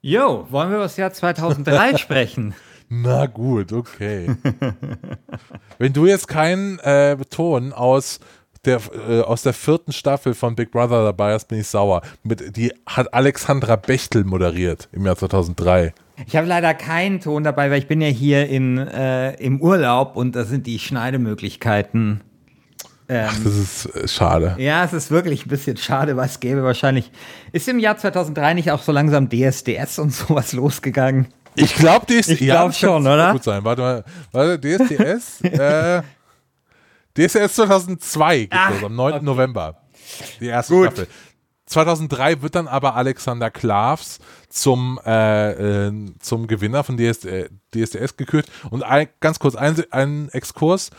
Jo, 0.00 0.46
wollen 0.50 0.70
wir 0.70 0.76
über 0.76 0.84
das 0.84 0.96
Jahr 0.96 1.12
2003 1.12 1.96
sprechen? 1.98 2.54
Na 2.88 3.26
gut, 3.26 3.72
okay. 3.72 4.34
Wenn 5.78 5.92
du 5.92 6.06
jetzt 6.06 6.28
keinen 6.28 6.78
äh, 6.80 7.16
Ton 7.30 7.72
aus 7.72 8.20
der, 8.64 8.80
äh, 9.08 9.20
aus 9.20 9.42
der 9.42 9.52
vierten 9.52 9.92
Staffel 9.92 10.34
von 10.34 10.56
Big 10.56 10.72
Brother 10.72 11.04
dabei 11.04 11.32
hast, 11.32 11.46
bin 11.48 11.60
ich 11.60 11.68
sauer. 11.68 12.02
Mit, 12.22 12.56
die 12.56 12.72
hat 12.86 13.14
Alexandra 13.14 13.76
Bechtel 13.76 14.24
moderiert 14.24 14.88
im 14.92 15.06
Jahr 15.06 15.16
2003. 15.16 15.94
Ich 16.26 16.36
habe 16.36 16.46
leider 16.46 16.74
keinen 16.74 17.20
Ton 17.20 17.44
dabei, 17.44 17.70
weil 17.70 17.78
ich 17.78 17.88
bin 17.88 18.00
ja 18.00 18.08
hier 18.08 18.48
in, 18.48 18.78
äh, 18.78 19.34
im 19.36 19.60
Urlaub 19.60 20.16
und 20.16 20.36
da 20.36 20.44
sind 20.44 20.66
die 20.66 20.78
Schneidemöglichkeiten. 20.78 22.20
Ähm, 23.12 23.28
Ach, 23.28 23.38
das 23.44 23.56
ist 23.56 23.86
äh, 23.94 24.08
schade. 24.08 24.54
Ja, 24.58 24.84
es 24.84 24.94
ist 24.94 25.10
wirklich 25.10 25.44
ein 25.44 25.50
bisschen 25.50 25.76
schade, 25.76 26.16
weil 26.16 26.24
es 26.26 26.40
gäbe 26.40 26.62
wahrscheinlich. 26.62 27.10
Ist 27.52 27.68
im 27.68 27.78
Jahr 27.78 27.98
2003 27.98 28.54
nicht 28.54 28.70
auch 28.70 28.82
so 28.82 28.90
langsam 28.90 29.28
DSDS 29.28 29.98
und 29.98 30.10
sowas 30.14 30.54
losgegangen? 30.54 31.28
Ich 31.54 31.74
glaube, 31.74 32.06
DSDS. 32.06 32.28
Ich 32.28 32.38
glaube 32.38 32.72
schon, 32.72 33.02
oder? 33.02 33.32
Gut 33.32 33.44
sein. 33.44 33.62
Warte 33.64 33.82
mal. 33.82 34.04
Warte, 34.32 34.58
DSDS. 34.58 35.40
äh, 35.42 36.00
DSDS 37.14 37.56
2002 37.56 38.38
geht 38.38 38.48
Ach, 38.52 38.70
los, 38.70 38.84
am 38.84 38.96
9. 38.96 39.12
okay. 39.12 39.24
November. 39.24 39.76
Die 40.40 40.46
erste 40.46 40.72
Gut. 40.72 40.86
Staffel. 40.86 41.08
2003 41.66 42.40
wird 42.40 42.54
dann 42.54 42.66
aber 42.66 42.96
Alexander 42.96 43.50
Klavs 43.50 44.20
zum, 44.48 44.98
äh, 45.04 45.88
äh, 45.88 45.92
zum 46.18 46.46
Gewinner 46.46 46.82
von 46.82 46.96
DS, 46.96 47.26
äh, 47.26 47.50
DSDS 47.74 48.16
gekürt. 48.16 48.46
Und 48.70 48.82
ein, 48.82 49.08
ganz 49.20 49.38
kurz 49.38 49.54
ein, 49.54 49.82
ein 49.90 50.30
Exkurs. 50.30 50.90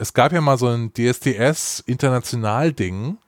Es 0.00 0.12
gab 0.14 0.32
ja 0.32 0.40
mal 0.40 0.56
so 0.56 0.68
ein 0.68 0.94
DSDS-International-Ding, 0.94 3.18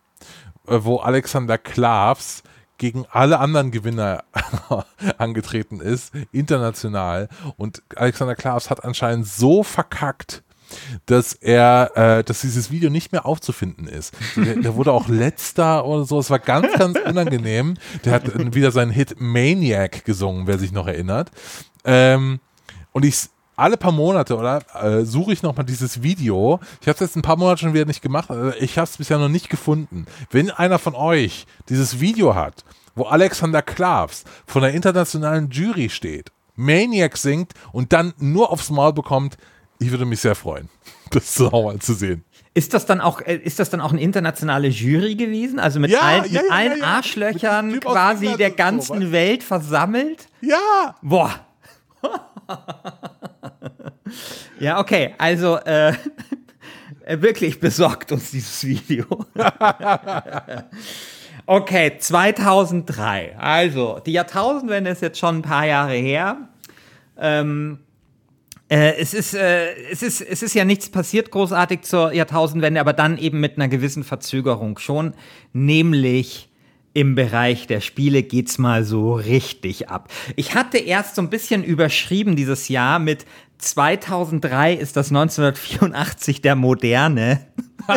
äh, 0.67 0.79
wo 0.81 1.01
Alexander 1.01 1.59
Klavs 1.59 2.43
gegen 2.79 3.05
alle 3.11 3.41
anderen 3.41 3.73
Gewinner 3.73 4.25
angetreten 5.19 5.81
ist, 5.81 6.15
international. 6.33 7.29
Und 7.59 7.83
Alexander 7.95 8.35
Klavs 8.35 8.71
hat 8.71 8.85
anscheinend 8.85 9.29
so 9.29 9.63
verkackt, 9.63 10.43
dass 11.05 11.35
er, 11.35 11.91
äh, 11.95 12.25
dass 12.25 12.41
dieses 12.41 12.71
Video 12.71 12.89
nicht 12.89 13.13
mehr 13.13 13.27
aufzufinden 13.27 13.87
ist. 13.87 14.15
Der, 14.37 14.57
der 14.57 14.75
wurde 14.75 14.93
auch 14.93 15.09
letzter 15.09 15.85
oder 15.85 16.07
so. 16.07 16.21
Es 16.21 16.31
war 16.31 16.39
ganz, 16.39 16.73
ganz 16.73 16.99
unangenehm. 17.05 17.75
Der 18.07 18.15
hat 18.15 18.35
äh, 18.35 18.55
wieder 18.55 18.71
seinen 18.71 18.93
Hit 18.93 19.21
Maniac 19.21 20.07
gesungen, 20.07 20.47
wer 20.47 20.59
sich 20.59 20.73
noch 20.73 20.87
erinnert. 20.87 21.31
Ähm, 21.85 22.41
und 22.93 23.05
ich 23.05 23.29
alle 23.63 23.77
paar 23.77 23.93
Monate 23.93 24.37
oder 24.37 24.63
äh, 24.75 25.05
suche 25.05 25.33
ich 25.33 25.43
nochmal 25.43 25.65
dieses 25.65 26.03
Video. 26.03 26.61
Ich 26.81 26.89
habe 26.89 26.95
es 26.95 27.01
jetzt 27.01 27.17
ein 27.17 27.23
paar 27.23 27.37
Monate 27.37 27.61
schon 27.61 27.75
wieder 27.75 27.85
nicht 27.85 28.03
gemacht. 28.03 28.31
Also 28.31 28.53
ich 28.59 28.77
habe 28.77 28.85
es 28.89 28.97
bisher 28.97 29.19
noch 29.19 29.29
nicht 29.29 29.49
gefunden. 29.49 30.07
Wenn 30.31 30.51
einer 30.51 30.79
von 30.79 30.95
euch 30.95 31.47
dieses 31.69 32.01
Video 32.01 32.35
hat, 32.35 32.65
wo 32.95 33.05
Alexander 33.05 33.63
Klavs 33.63 34.25
von 34.47 34.63
der 34.63 34.73
internationalen 34.73 35.49
Jury 35.51 35.89
steht, 35.89 36.31
Maniac 36.57 37.17
singt 37.17 37.53
und 37.73 37.93
dann 37.93 38.13
nur 38.19 38.51
aufs 38.51 38.69
Maul 38.71 38.93
bekommt, 38.93 39.37
ich 39.79 39.91
würde 39.91 40.05
mich 40.05 40.21
sehr 40.21 40.35
freuen, 40.35 40.69
das 41.11 41.41
auch 41.41 41.65
mal 41.65 41.79
zu 41.79 41.95
sehen. 41.95 42.25
Ist 42.55 42.75
das 42.75 42.85
dann 42.85 43.01
auch, 43.01 43.21
äh, 43.23 43.37
ist 43.37 43.59
das 43.61 43.71
dann 43.71 43.81
auch 43.81 43.93
eine 43.93 44.03
internationale 44.03 44.69
Jury 44.69 45.15
gewesen? 45.15 45.59
Also 45.59 45.81
mit 45.81 45.91
Ja, 45.91 46.01
allen, 46.01 46.25
ja, 46.31 46.43
mit 46.43 46.51
ja, 46.51 46.55
allen. 46.55 46.83
Arschlöchern 46.83 47.71
Mit 47.71 47.85
quasi 47.85 48.37
der 48.37 48.51
so, 48.51 48.57
ganzen 48.57 49.01
du? 49.01 49.13
Welt 49.13 49.43
versammelt? 49.43 50.27
Ja! 50.43 50.97
Boah. 51.01 51.31
Ja, 54.59 54.79
okay, 54.81 55.15
also 55.19 55.57
äh, 55.59 55.95
wirklich 57.09 57.61
besorgt 57.61 58.13
uns 58.13 58.31
dieses 58.31 58.65
Video. 58.65 59.05
okay, 61.47 61.97
2003. 61.99 63.37
Also, 63.39 64.01
die 64.05 64.13
Jahrtausendwende 64.13 64.91
ist 64.91 65.03
jetzt 65.03 65.19
schon 65.19 65.39
ein 65.39 65.43
paar 65.43 65.67
Jahre 65.67 65.95
her. 65.95 66.49
Ähm, 67.19 67.79
äh, 68.69 68.95
es, 68.99 69.13
ist, 69.13 69.35
äh, 69.35 69.75
es, 69.91 70.03
ist, 70.03 70.23
es 70.23 70.43
ist 70.43 70.55
ja 70.55 70.65
nichts 70.65 70.89
passiert 70.89 71.31
großartig 71.31 71.83
zur 71.83 72.13
Jahrtausendwende, 72.13 72.81
aber 72.81 72.95
dann 72.95 73.19
eben 73.19 73.39
mit 73.39 73.57
einer 73.57 73.69
gewissen 73.69 74.03
Verzögerung 74.03 74.79
schon, 74.79 75.13
nämlich 75.53 76.49
im 76.95 77.15
Bereich 77.15 77.67
der 77.67 77.81
Spiele 77.81 78.23
geht's 78.23 78.59
mal 78.59 78.85
so 78.85 79.15
richtig 79.15 79.89
ab. 79.89 80.11
Ich 80.37 80.55
hatte 80.55 80.79
erst 80.79 81.17
so 81.17 81.23
ein 81.23 81.31
bisschen 81.31 81.65
überschrieben 81.65 82.37
dieses 82.37 82.69
Jahr 82.69 82.99
mit 82.99 83.27
2003 83.63 84.75
ist 84.75 84.97
das 84.97 85.09
1984 85.11 86.43
der 86.43 86.57
Moderne. 86.57 87.47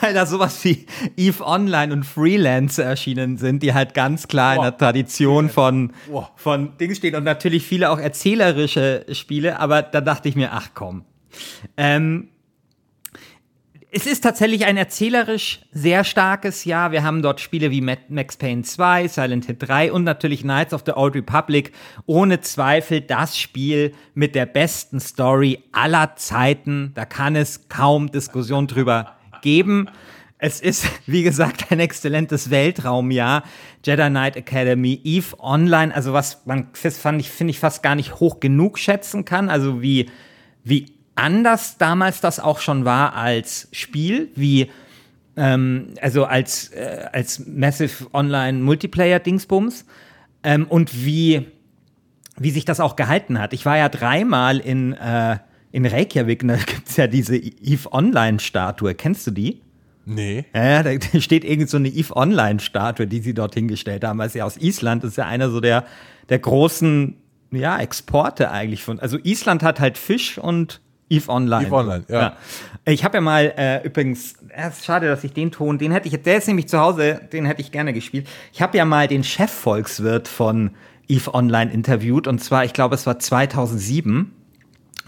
Weil 0.00 0.12
da 0.12 0.26
sowas 0.26 0.62
wie 0.64 0.86
Eve 1.16 1.42
Online 1.44 1.92
und 1.92 2.04
Freelance 2.04 2.82
erschienen 2.82 3.38
sind, 3.38 3.62
die 3.62 3.72
halt 3.72 3.94
ganz 3.94 4.28
klar 4.28 4.56
in 4.56 4.62
der 4.62 4.76
Tradition 4.76 5.48
von, 5.48 5.92
Wow. 6.08 6.30
von 6.36 6.76
Dings 6.78 6.98
stehen 6.98 7.14
und 7.14 7.24
natürlich 7.24 7.64
viele 7.66 7.90
auch 7.90 7.98
erzählerische 7.98 9.06
Spiele, 9.12 9.58
aber 9.58 9.82
da 9.82 10.02
dachte 10.02 10.28
ich 10.28 10.36
mir, 10.36 10.52
ach 10.52 10.70
komm. 10.74 11.04
Ähm, 11.78 12.28
es 13.96 14.06
ist 14.06 14.20
tatsächlich 14.20 14.66
ein 14.66 14.76
erzählerisch 14.76 15.60
sehr 15.72 16.04
starkes 16.04 16.66
Jahr. 16.66 16.92
Wir 16.92 17.02
haben 17.02 17.22
dort 17.22 17.40
Spiele 17.40 17.70
wie 17.70 17.80
Ma- 17.80 17.96
Max 18.10 18.36
Payne 18.36 18.60
2, 18.62 19.08
Silent 19.08 19.46
Hill 19.46 19.56
3 19.58 19.90
und 19.90 20.04
natürlich 20.04 20.42
Knights 20.42 20.74
of 20.74 20.82
the 20.84 20.92
Old 20.92 21.14
Republic. 21.14 21.72
Ohne 22.04 22.40
Zweifel 22.42 23.00
das 23.00 23.38
Spiel 23.38 23.94
mit 24.12 24.34
der 24.34 24.44
besten 24.44 25.00
Story 25.00 25.64
aller 25.72 26.14
Zeiten. 26.16 26.92
Da 26.94 27.06
kann 27.06 27.36
es 27.36 27.70
kaum 27.70 28.10
Diskussion 28.12 28.66
drüber 28.66 29.16
geben. 29.40 29.88
Es 30.36 30.60
ist, 30.60 30.86
wie 31.06 31.22
gesagt, 31.22 31.72
ein 31.72 31.80
exzellentes 31.80 32.50
Weltraumjahr. 32.50 33.44
Jedi 33.82 34.10
Knight 34.10 34.36
Academy, 34.36 35.00
Eve 35.04 35.40
Online, 35.40 35.94
also 35.94 36.12
was 36.12 36.44
man 36.44 36.68
fand 36.74 37.22
ich, 37.22 37.30
finde 37.30 37.52
ich 37.52 37.58
fast 37.58 37.82
gar 37.82 37.94
nicht 37.94 38.20
hoch 38.20 38.40
genug 38.40 38.78
schätzen 38.78 39.24
kann. 39.24 39.48
Also 39.48 39.80
wie, 39.80 40.10
wie 40.64 40.95
anders 41.16 41.78
damals 41.78 42.20
das 42.20 42.40
auch 42.40 42.60
schon 42.60 42.84
war 42.84 43.14
als 43.14 43.68
Spiel, 43.72 44.30
wie 44.34 44.70
ähm, 45.36 45.88
also 46.00 46.24
als, 46.24 46.68
äh, 46.68 47.06
als 47.12 47.44
Massive 47.46 48.06
Online 48.12 48.58
Multiplayer 48.58 49.18
Dingsbums 49.18 49.84
ähm, 50.42 50.66
und 50.66 51.04
wie, 51.04 51.46
wie 52.38 52.50
sich 52.50 52.64
das 52.64 52.80
auch 52.80 52.96
gehalten 52.96 53.38
hat. 53.38 53.52
Ich 53.52 53.66
war 53.66 53.76
ja 53.76 53.88
dreimal 53.88 54.58
in, 54.58 54.92
äh, 54.94 55.38
in 55.72 55.84
Reykjavik, 55.84 56.42
und 56.42 56.48
da 56.48 56.56
gibt's 56.56 56.96
ja 56.96 57.06
diese 57.06 57.36
Eve 57.36 57.92
Online 57.92 58.40
Statue. 58.40 58.94
Kennst 58.94 59.26
du 59.26 59.30
die? 59.30 59.60
Nee. 60.06 60.44
Ja, 60.54 60.84
da 60.84 60.92
steht 61.20 61.44
irgend 61.44 61.68
so 61.68 61.76
eine 61.76 61.88
Eve 61.88 62.16
Online-Statue, 62.16 63.08
die 63.08 63.20
sie 63.20 63.34
dort 63.34 63.54
hingestellt 63.54 64.04
haben. 64.04 64.20
Ist 64.20 64.36
ja 64.36 64.44
aus 64.44 64.56
Island, 64.56 65.02
ist 65.02 65.16
ja 65.16 65.26
einer 65.26 65.50
so 65.50 65.60
der, 65.60 65.84
der 66.28 66.38
großen 66.38 67.16
ja, 67.50 67.78
Exporte 67.78 68.50
eigentlich 68.50 68.84
von. 68.84 69.00
Also 69.00 69.18
Island 69.18 69.64
hat 69.64 69.80
halt 69.80 69.98
Fisch 69.98 70.38
und 70.38 70.80
Eve 71.08 71.28
Online. 71.28 71.66
Eve 71.66 71.74
Online, 71.74 72.04
ja. 72.08 72.36
Ich 72.84 73.04
habe 73.04 73.18
ja 73.18 73.20
mal 73.20 73.52
äh, 73.56 73.86
übrigens, 73.86 74.34
ja, 74.50 74.68
es 74.68 74.78
ist 74.78 74.84
schade, 74.84 75.08
dass 75.08 75.24
ich 75.24 75.32
den 75.32 75.50
Ton, 75.50 75.78
den 75.78 75.92
hätte 75.92 76.08
ich, 76.08 76.22
der 76.22 76.36
ist 76.36 76.48
nämlich 76.48 76.68
zu 76.68 76.78
Hause, 76.78 77.20
den 77.32 77.46
hätte 77.46 77.60
ich 77.60 77.72
gerne 77.72 77.92
gespielt. 77.92 78.28
Ich 78.52 78.62
habe 78.62 78.76
ja 78.76 78.84
mal 78.84 79.08
den 79.08 79.24
Chefvolkswirt 79.24 80.28
von 80.28 80.70
Eve 81.08 81.34
Online 81.34 81.72
interviewt 81.72 82.26
und 82.26 82.42
zwar, 82.42 82.64
ich 82.64 82.72
glaube, 82.72 82.94
es 82.94 83.06
war 83.06 83.18
2007. 83.18 84.32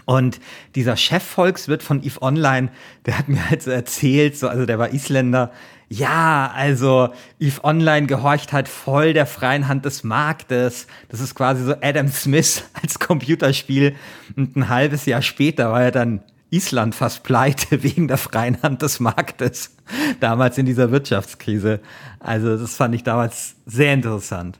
Und 0.09 0.39
dieser 0.73 0.97
Chefvolkswirt 0.97 1.83
von 1.83 2.01
Eve 2.01 2.23
Online, 2.23 2.69
der 3.05 3.19
hat 3.19 3.27
mir 3.27 3.47
halt 3.47 3.61
so 3.61 3.69
erzählt, 3.69 4.35
so, 4.35 4.47
also 4.47 4.65
der 4.65 4.79
war 4.79 4.91
Isländer, 4.91 5.51
ja, 5.87 6.51
also 6.51 7.09
Eve 7.39 7.63
Online 7.63 8.07
gehorcht 8.07 8.51
halt 8.51 8.69
voll 8.69 9.13
der 9.13 9.27
freien 9.27 9.67
Hand 9.67 9.85
des 9.85 10.03
Marktes. 10.03 10.87
Das 11.09 11.19
ist 11.19 11.35
quasi 11.35 11.63
so 11.63 11.75
Adam 11.81 12.07
Smith 12.07 12.63
als 12.81 12.97
Computerspiel. 12.97 13.95
Und 14.35 14.55
ein 14.55 14.67
halbes 14.69 15.05
Jahr 15.05 15.21
später 15.21 15.71
war 15.71 15.83
er 15.83 15.91
dann 15.91 16.23
Island 16.49 16.95
fast 16.95 17.21
pleite 17.21 17.83
wegen 17.83 18.07
der 18.07 18.17
freien 18.17 18.63
Hand 18.63 18.81
des 18.81 18.99
Marktes. 18.99 19.75
Damals 20.19 20.57
in 20.57 20.65
dieser 20.65 20.89
Wirtschaftskrise. 20.89 21.81
Also 22.19 22.57
das 22.57 22.75
fand 22.75 22.95
ich 22.95 23.03
damals 23.03 23.57
sehr 23.67 23.93
interessant. 23.93 24.57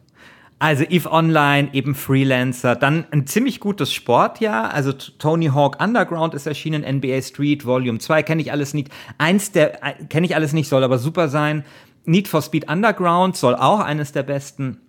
Also 0.61 0.83
Eve 0.83 1.09
Online, 1.09 1.69
eben 1.71 1.95
Freelancer, 1.95 2.75
dann 2.75 3.05
ein 3.11 3.25
ziemlich 3.25 3.61
gutes 3.61 3.93
Sportjahr. 3.93 4.73
Also 4.73 4.91
Tony 4.91 5.47
Hawk 5.47 5.81
Underground 5.81 6.33
ist 6.33 6.47
erschienen, 6.47 6.83
NBA 6.83 7.21
Street 7.21 7.65
Volume 7.65 7.99
2, 7.99 8.23
kenne 8.23 8.41
ich 8.41 8.51
alles 8.51 8.73
nicht. 8.73 8.89
Eins 9.17 9.53
der, 9.53 9.81
äh, 9.83 10.03
kenne 10.09 10.25
ich 10.25 10.35
alles 10.35 10.51
nicht, 10.51 10.67
soll 10.67 10.83
aber 10.83 10.97
super 10.97 11.29
sein. 11.29 11.63
Need 12.03 12.27
for 12.27 12.41
Speed 12.41 12.69
Underground 12.69 13.37
soll 13.37 13.55
auch 13.55 13.79
eines 13.79 14.11
der 14.11 14.23
besten 14.23 14.81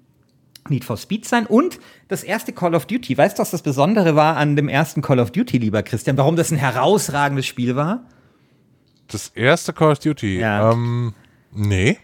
Need 0.68 0.85
for 0.85 0.97
Speed 0.97 1.25
sein. 1.25 1.47
Und 1.47 1.79
das 2.09 2.25
erste 2.25 2.53
Call 2.53 2.75
of 2.75 2.87
Duty. 2.87 3.16
Weißt 3.16 3.39
du, 3.39 3.43
was 3.43 3.53
das 3.53 3.62
Besondere 3.62 4.16
war 4.16 4.37
an 4.37 4.57
dem 4.57 4.68
ersten 4.68 5.03
Call 5.03 5.21
of 5.21 5.31
Duty, 5.31 5.59
lieber 5.59 5.85
Christian? 5.85 6.16
Warum 6.16 6.35
das 6.35 6.51
ein 6.51 6.59
herausragendes 6.59 7.47
Spiel 7.47 7.77
war? 7.77 8.05
Das 9.07 9.29
erste 9.29 9.73
Call 9.73 9.93
of 9.93 10.01
Duty. 10.01 10.41
Ja. 10.41 10.73
Ähm, 10.73 11.14
nee. 11.53 11.99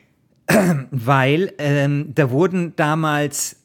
weil 0.91 1.53
ähm, 1.59 2.12
da 2.14 2.31
wurden 2.31 2.75
damals 2.77 3.56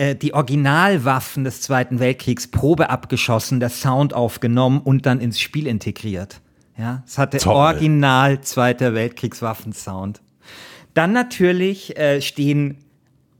äh, 0.00 0.16
die 0.16 0.32
Originalwaffen 0.32 1.44
des 1.44 1.60
Zweiten 1.60 2.00
Weltkriegs 2.00 2.48
Probe 2.48 2.88
abgeschossen, 2.88 3.60
der 3.60 3.68
Sound 3.68 4.14
aufgenommen 4.14 4.80
und 4.80 5.04
dann 5.04 5.20
ins 5.20 5.38
Spiel 5.38 5.66
integriert. 5.66 6.40
Ja, 6.78 7.02
es 7.06 7.18
hatte 7.18 7.36
Toll. 7.36 7.54
Original 7.54 8.40
Zweiter 8.40 8.94
Weltkriegswaffensound. 8.94 10.22
Dann 10.94 11.12
natürlich 11.12 11.98
äh, 11.98 12.22
stehen 12.22 12.78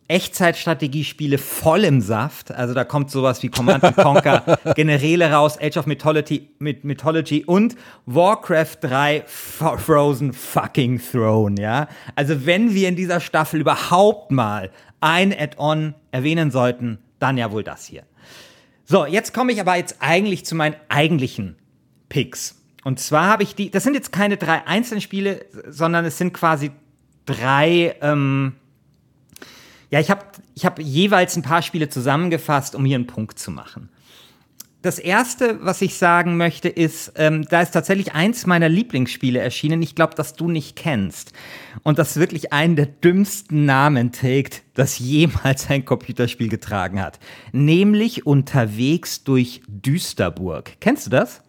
Echtzeitstrategiespiele 0.08 1.38
voll 1.38 1.84
im 1.84 2.02
Saft. 2.02 2.50
Also 2.50 2.74
da 2.74 2.84
kommt 2.84 3.10
sowas 3.10 3.42
wie 3.42 3.48
Command 3.48 3.82
and 3.82 3.96
Conquer, 3.96 4.58
Generäle 4.74 5.32
raus, 5.32 5.56
Age 5.58 5.78
of 5.78 5.86
Mythology, 5.86 6.50
Myth- 6.58 6.82
Mythology 6.82 7.44
und 7.44 7.76
Warcraft 8.04 8.76
3 8.82 9.18
F 9.18 9.62
Frozen 9.78 10.32
fucking 10.34 11.00
Throne, 11.00 11.58
ja. 11.58 11.88
Also 12.16 12.44
wenn 12.44 12.74
wir 12.74 12.88
in 12.88 12.96
dieser 12.96 13.20
Staffel 13.20 13.60
überhaupt 13.60 14.30
mal 14.32 14.70
ein 15.00 15.32
Add-on 15.32 15.94
erwähnen 16.10 16.50
sollten, 16.50 16.98
dann 17.18 17.38
ja 17.38 17.52
wohl 17.52 17.64
das 17.64 17.84
hier. 17.84 18.04
So, 18.84 19.06
jetzt 19.06 19.32
komme 19.32 19.52
ich 19.52 19.60
aber 19.60 19.76
jetzt 19.76 19.96
eigentlich 20.00 20.44
zu 20.44 20.54
meinen 20.54 20.74
eigentlichen 20.88 21.56
Picks. 22.08 22.60
Und 22.82 22.98
zwar 22.98 23.26
habe 23.28 23.42
ich 23.42 23.54
die, 23.54 23.70
das 23.70 23.84
sind 23.84 23.94
jetzt 23.94 24.12
keine 24.12 24.36
drei 24.36 24.66
einzelnen 24.66 25.00
Spiele, 25.00 25.44
sondern 25.68 26.04
es 26.04 26.18
sind 26.18 26.32
quasi 26.32 26.70
drei, 27.26 27.94
ähm, 28.00 28.54
ja, 29.90 30.00
ich 30.00 30.10
habe 30.10 30.24
ich 30.54 30.64
hab 30.64 30.78
jeweils 30.78 31.36
ein 31.36 31.42
paar 31.42 31.62
Spiele 31.62 31.88
zusammengefasst, 31.88 32.74
um 32.74 32.84
hier 32.84 32.96
einen 32.96 33.06
Punkt 33.06 33.38
zu 33.38 33.50
machen. 33.50 33.90
Das 34.82 34.98
erste, 34.98 35.58
was 35.62 35.82
ich 35.82 35.96
sagen 35.96 36.38
möchte, 36.38 36.70
ist, 36.70 37.12
ähm, 37.16 37.44
da 37.50 37.60
ist 37.60 37.72
tatsächlich 37.72 38.14
eins 38.14 38.46
meiner 38.46 38.70
Lieblingsspiele 38.70 39.38
erschienen. 39.38 39.82
Ich 39.82 39.94
glaube, 39.94 40.14
dass 40.14 40.34
du 40.34 40.48
nicht 40.48 40.74
kennst. 40.74 41.34
Und 41.82 41.98
das 41.98 42.16
wirklich 42.16 42.54
einen 42.54 42.76
der 42.76 42.86
dümmsten 42.86 43.66
Namen 43.66 44.10
trägt, 44.10 44.62
das 44.74 44.98
jemals 44.98 45.68
ein 45.68 45.84
Computerspiel 45.84 46.48
getragen 46.48 47.00
hat. 47.02 47.20
Nämlich 47.52 48.24
unterwegs 48.24 49.22
durch 49.22 49.60
Düsterburg. 49.68 50.72
Kennst 50.80 51.06
du 51.06 51.10
das? 51.10 51.42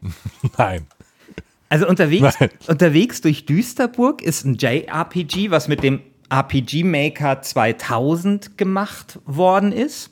Nein. 0.56 0.86
Also 1.68 1.88
unterwegs, 1.88 2.36
Nein. 2.38 2.50
unterwegs 2.68 3.20
durch 3.20 3.46
Düsterburg 3.46 4.22
ist 4.22 4.44
ein 4.44 4.54
JRPG, 4.54 5.50
was 5.50 5.66
mit 5.66 5.82
dem 5.82 6.00
RPG 6.30 6.84
Maker 6.84 7.42
2000 7.42 8.56
gemacht 8.56 9.18
worden 9.24 9.72
ist. 9.72 10.10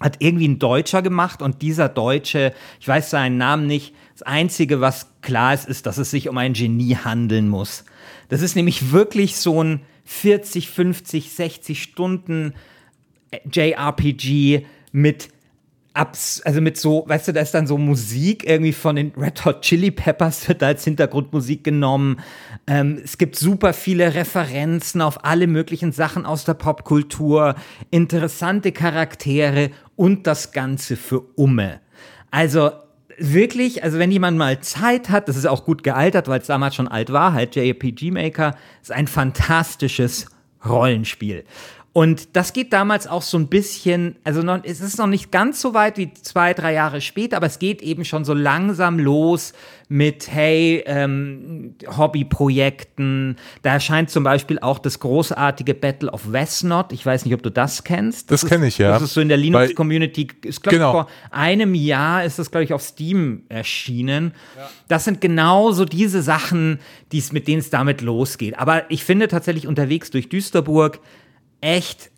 Hat 0.00 0.16
irgendwie 0.18 0.48
ein 0.48 0.58
Deutscher 0.58 1.00
gemacht 1.02 1.40
und 1.40 1.62
dieser 1.62 1.88
Deutsche, 1.88 2.52
ich 2.80 2.88
weiß 2.88 3.10
seinen 3.10 3.38
Namen 3.38 3.66
nicht, 3.66 3.94
das 4.12 4.22
Einzige, 4.22 4.80
was 4.80 5.10
klar 5.22 5.54
ist, 5.54 5.68
ist, 5.68 5.86
dass 5.86 5.98
es 5.98 6.10
sich 6.10 6.28
um 6.28 6.38
ein 6.38 6.52
Genie 6.52 6.96
handeln 6.96 7.48
muss. 7.48 7.84
Das 8.28 8.42
ist 8.42 8.56
nämlich 8.56 8.92
wirklich 8.92 9.36
so 9.36 9.62
ein 9.62 9.82
40, 10.04 10.70
50, 10.70 11.32
60 11.32 11.82
Stunden 11.82 12.54
JRPG 13.52 14.64
mit 14.92 15.28
abs 15.96 16.42
also 16.42 16.60
mit 16.60 16.76
so, 16.76 17.04
weißt 17.06 17.28
du, 17.28 17.32
da 17.32 17.40
ist 17.40 17.52
dann 17.52 17.66
so 17.66 17.78
Musik 17.78 18.48
irgendwie 18.48 18.72
von 18.72 18.96
den 18.96 19.12
Red 19.16 19.44
Hot 19.44 19.62
Chili 19.62 19.90
Peppers 19.90 20.46
wird 20.48 20.62
da 20.62 20.66
als 20.66 20.84
Hintergrundmusik 20.84 21.64
genommen. 21.64 22.20
Ähm, 22.66 23.00
es 23.02 23.18
gibt 23.18 23.36
super 23.36 23.72
viele 23.72 24.14
Referenzen 24.14 25.00
auf 25.00 25.24
alle 25.24 25.46
möglichen 25.46 25.92
Sachen 25.92 26.26
aus 26.26 26.44
der 26.44 26.54
Popkultur, 26.54 27.54
interessante 27.90 28.72
Charaktere 28.72 29.70
und 29.96 30.26
das 30.26 30.52
Ganze 30.52 30.96
für 30.96 31.20
Umme. 31.36 31.80
Also 32.30 32.70
wirklich, 33.18 33.82
also 33.82 33.98
wenn 33.98 34.10
jemand 34.10 34.36
mal 34.36 34.60
Zeit 34.60 35.10
hat, 35.10 35.28
das 35.28 35.36
ist 35.36 35.46
auch 35.46 35.64
gut 35.64 35.82
gealtert, 35.82 36.28
weil 36.28 36.40
es 36.40 36.46
damals 36.46 36.74
schon 36.74 36.88
alt 36.88 37.12
war, 37.12 37.32
halt 37.32 37.56
JRPG 37.56 38.10
Maker, 38.10 38.56
ist 38.82 38.92
ein 38.92 39.06
fantastisches 39.06 40.26
Rollenspiel. 40.64 41.44
Und 41.96 42.36
das 42.36 42.52
geht 42.52 42.74
damals 42.74 43.06
auch 43.06 43.22
so 43.22 43.38
ein 43.38 43.46
bisschen, 43.48 44.16
also 44.22 44.42
noch, 44.42 44.58
es 44.64 44.82
ist 44.82 44.98
noch 44.98 45.06
nicht 45.06 45.32
ganz 45.32 45.62
so 45.62 45.72
weit 45.72 45.96
wie 45.96 46.12
zwei, 46.12 46.52
drei 46.52 46.74
Jahre 46.74 47.00
später, 47.00 47.38
aber 47.38 47.46
es 47.46 47.58
geht 47.58 47.80
eben 47.80 48.04
schon 48.04 48.26
so 48.26 48.34
langsam 48.34 48.98
los 48.98 49.54
mit, 49.88 50.30
hey, 50.30 50.82
ähm, 50.84 51.74
Hobbyprojekten. 51.96 53.36
Da 53.62 53.72
erscheint 53.72 54.10
zum 54.10 54.24
Beispiel 54.24 54.58
auch 54.58 54.78
das 54.78 55.00
großartige 55.00 55.72
Battle 55.72 56.10
of 56.12 56.30
Westnot. 56.32 56.92
Ich 56.92 57.06
weiß 57.06 57.24
nicht, 57.24 57.32
ob 57.32 57.42
du 57.42 57.50
das 57.50 57.82
kennst. 57.82 58.30
Das 58.30 58.42
ist- 58.42 58.48
kenn 58.50 58.62
ich, 58.62 58.76
ja. 58.76 58.90
Das 58.90 59.00
ist 59.00 59.14
so 59.14 59.22
in 59.22 59.28
der 59.28 59.38
Linux-Community, 59.38 60.28
ist 60.42 60.62
glaube 60.62 60.76
Genau. 60.76 60.88
ich 60.90 60.92
vor 60.92 61.08
einem 61.30 61.74
Jahr 61.74 62.24
ist 62.26 62.38
das, 62.38 62.50
glaube 62.50 62.64
ich, 62.64 62.74
auf 62.74 62.82
Steam 62.82 63.44
erschienen. 63.48 64.34
Das 64.88 65.04
sind 65.04 65.22
genau 65.22 65.72
so 65.72 65.86
diese 65.86 66.20
Sachen, 66.20 66.78
die's, 67.12 67.32
mit 67.32 67.48
denen 67.48 67.60
es 67.60 67.70
damit 67.70 68.02
losgeht. 68.02 68.58
Aber 68.58 68.90
ich 68.90 69.02
finde 69.02 69.28
tatsächlich 69.28 69.66
unterwegs 69.66 70.10
durch 70.10 70.28
Düsterburg 70.28 71.00
echt 71.60 72.10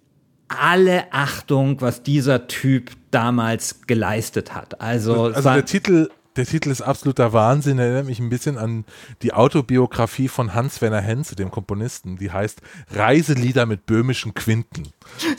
alle 0.48 1.12
Achtung, 1.12 1.80
was 1.80 2.02
dieser 2.02 2.46
Typ 2.48 2.90
damals 3.10 3.80
geleistet 3.86 4.54
hat. 4.54 4.80
Also, 4.80 5.24
Also 5.24 5.44
war- 5.44 5.54
der 5.54 5.64
Titel, 5.66 6.08
der 6.36 6.46
Titel 6.46 6.70
ist 6.70 6.80
absoluter 6.82 7.32
Wahnsinn. 7.32 7.78
Er 7.78 7.86
erinnert 7.86 8.06
mich 8.06 8.20
ein 8.20 8.28
bisschen 8.30 8.56
an 8.56 8.84
die 9.22 9.34
Autobiografie 9.34 10.28
von 10.28 10.54
Hans-Werner 10.54 11.00
Henze, 11.00 11.34
dem 11.36 11.50
Komponisten. 11.50 12.16
Die 12.16 12.30
heißt 12.30 12.60
Reiselieder 12.92 13.66
mit 13.66 13.86
böhmischen 13.86 14.34
Quinten. 14.34 14.84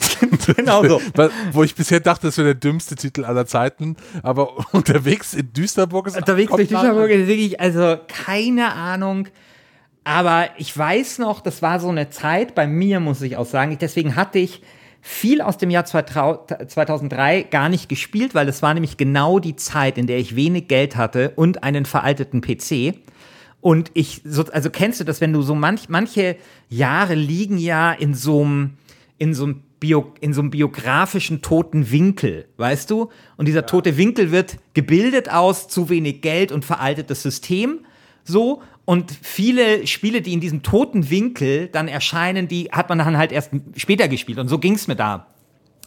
genau 0.56 0.86
so. 0.86 1.00
Wo 1.52 1.64
ich 1.64 1.74
bisher 1.74 2.00
dachte, 2.00 2.26
das 2.28 2.36
wäre 2.36 2.48
der 2.48 2.54
dümmste 2.54 2.96
Titel 2.96 3.24
aller 3.24 3.46
Zeiten. 3.46 3.96
Aber 4.22 4.58
unterwegs 4.72 5.34
in 5.34 5.52
Düsterburg 5.52 6.06
ist 6.06 6.16
Unterwegs 6.16 6.52
durch 6.54 6.68
Düsseldorf 6.68 7.08
ist 7.10 7.26
wirklich, 7.26 7.60
also 7.60 7.96
keine 8.06 8.72
Ahnung. 8.74 9.26
Aber 10.10 10.48
ich 10.58 10.76
weiß 10.76 11.20
noch, 11.20 11.40
das 11.40 11.62
war 11.62 11.78
so 11.78 11.88
eine 11.88 12.10
Zeit, 12.10 12.56
bei 12.56 12.66
mir 12.66 12.98
muss 12.98 13.22
ich 13.22 13.36
auch 13.36 13.46
sagen, 13.46 13.78
deswegen 13.80 14.16
hatte 14.16 14.40
ich 14.40 14.60
viel 15.00 15.40
aus 15.40 15.56
dem 15.56 15.70
Jahr 15.70 15.84
2000 15.84 16.68
2003 16.68 17.44
gar 17.44 17.68
nicht 17.68 17.88
gespielt, 17.88 18.34
weil 18.34 18.48
es 18.48 18.60
war 18.60 18.74
nämlich 18.74 18.96
genau 18.96 19.38
die 19.38 19.54
Zeit, 19.54 19.98
in 19.98 20.08
der 20.08 20.18
ich 20.18 20.34
wenig 20.34 20.66
Geld 20.66 20.96
hatte 20.96 21.30
und 21.36 21.62
einen 21.62 21.84
veralteten 21.84 22.40
PC. 22.40 22.96
Und 23.60 23.92
ich, 23.94 24.22
so, 24.24 24.44
also 24.46 24.68
kennst 24.68 24.98
du 24.98 25.04
das, 25.04 25.20
wenn 25.20 25.32
du 25.32 25.42
so 25.42 25.54
manch, 25.54 25.88
manche 25.88 26.34
Jahre 26.68 27.14
liegen 27.14 27.56
ja 27.56 27.92
in 27.92 28.14
so 28.14 28.42
einem, 28.42 28.78
in 29.16 29.32
so 29.32 29.44
einem 29.44 29.62
Bio, 29.78 30.12
in 30.20 30.32
so 30.32 30.40
einem 30.40 30.50
biografischen 30.50 31.40
toten 31.40 31.92
Winkel, 31.92 32.48
weißt 32.56 32.90
du? 32.90 33.10
Und 33.36 33.46
dieser 33.46 33.64
tote 33.64 33.96
Winkel 33.96 34.32
wird 34.32 34.56
gebildet 34.74 35.30
aus 35.30 35.68
zu 35.68 35.88
wenig 35.88 36.20
Geld 36.20 36.50
und 36.50 36.64
veraltetes 36.64 37.22
System, 37.22 37.84
so. 38.24 38.60
Und 38.90 39.12
viele 39.22 39.86
Spiele, 39.86 40.20
die 40.20 40.32
in 40.32 40.40
diesem 40.40 40.64
toten 40.64 41.10
Winkel 41.10 41.68
dann 41.68 41.86
erscheinen, 41.86 42.48
die 42.48 42.70
hat 42.72 42.88
man 42.88 42.98
dann 42.98 43.16
halt 43.16 43.30
erst 43.30 43.52
später 43.76 44.08
gespielt. 44.08 44.40
Und 44.40 44.48
so 44.48 44.58
ging 44.58 44.74
es 44.74 44.88
mir 44.88 44.96
da 44.96 45.28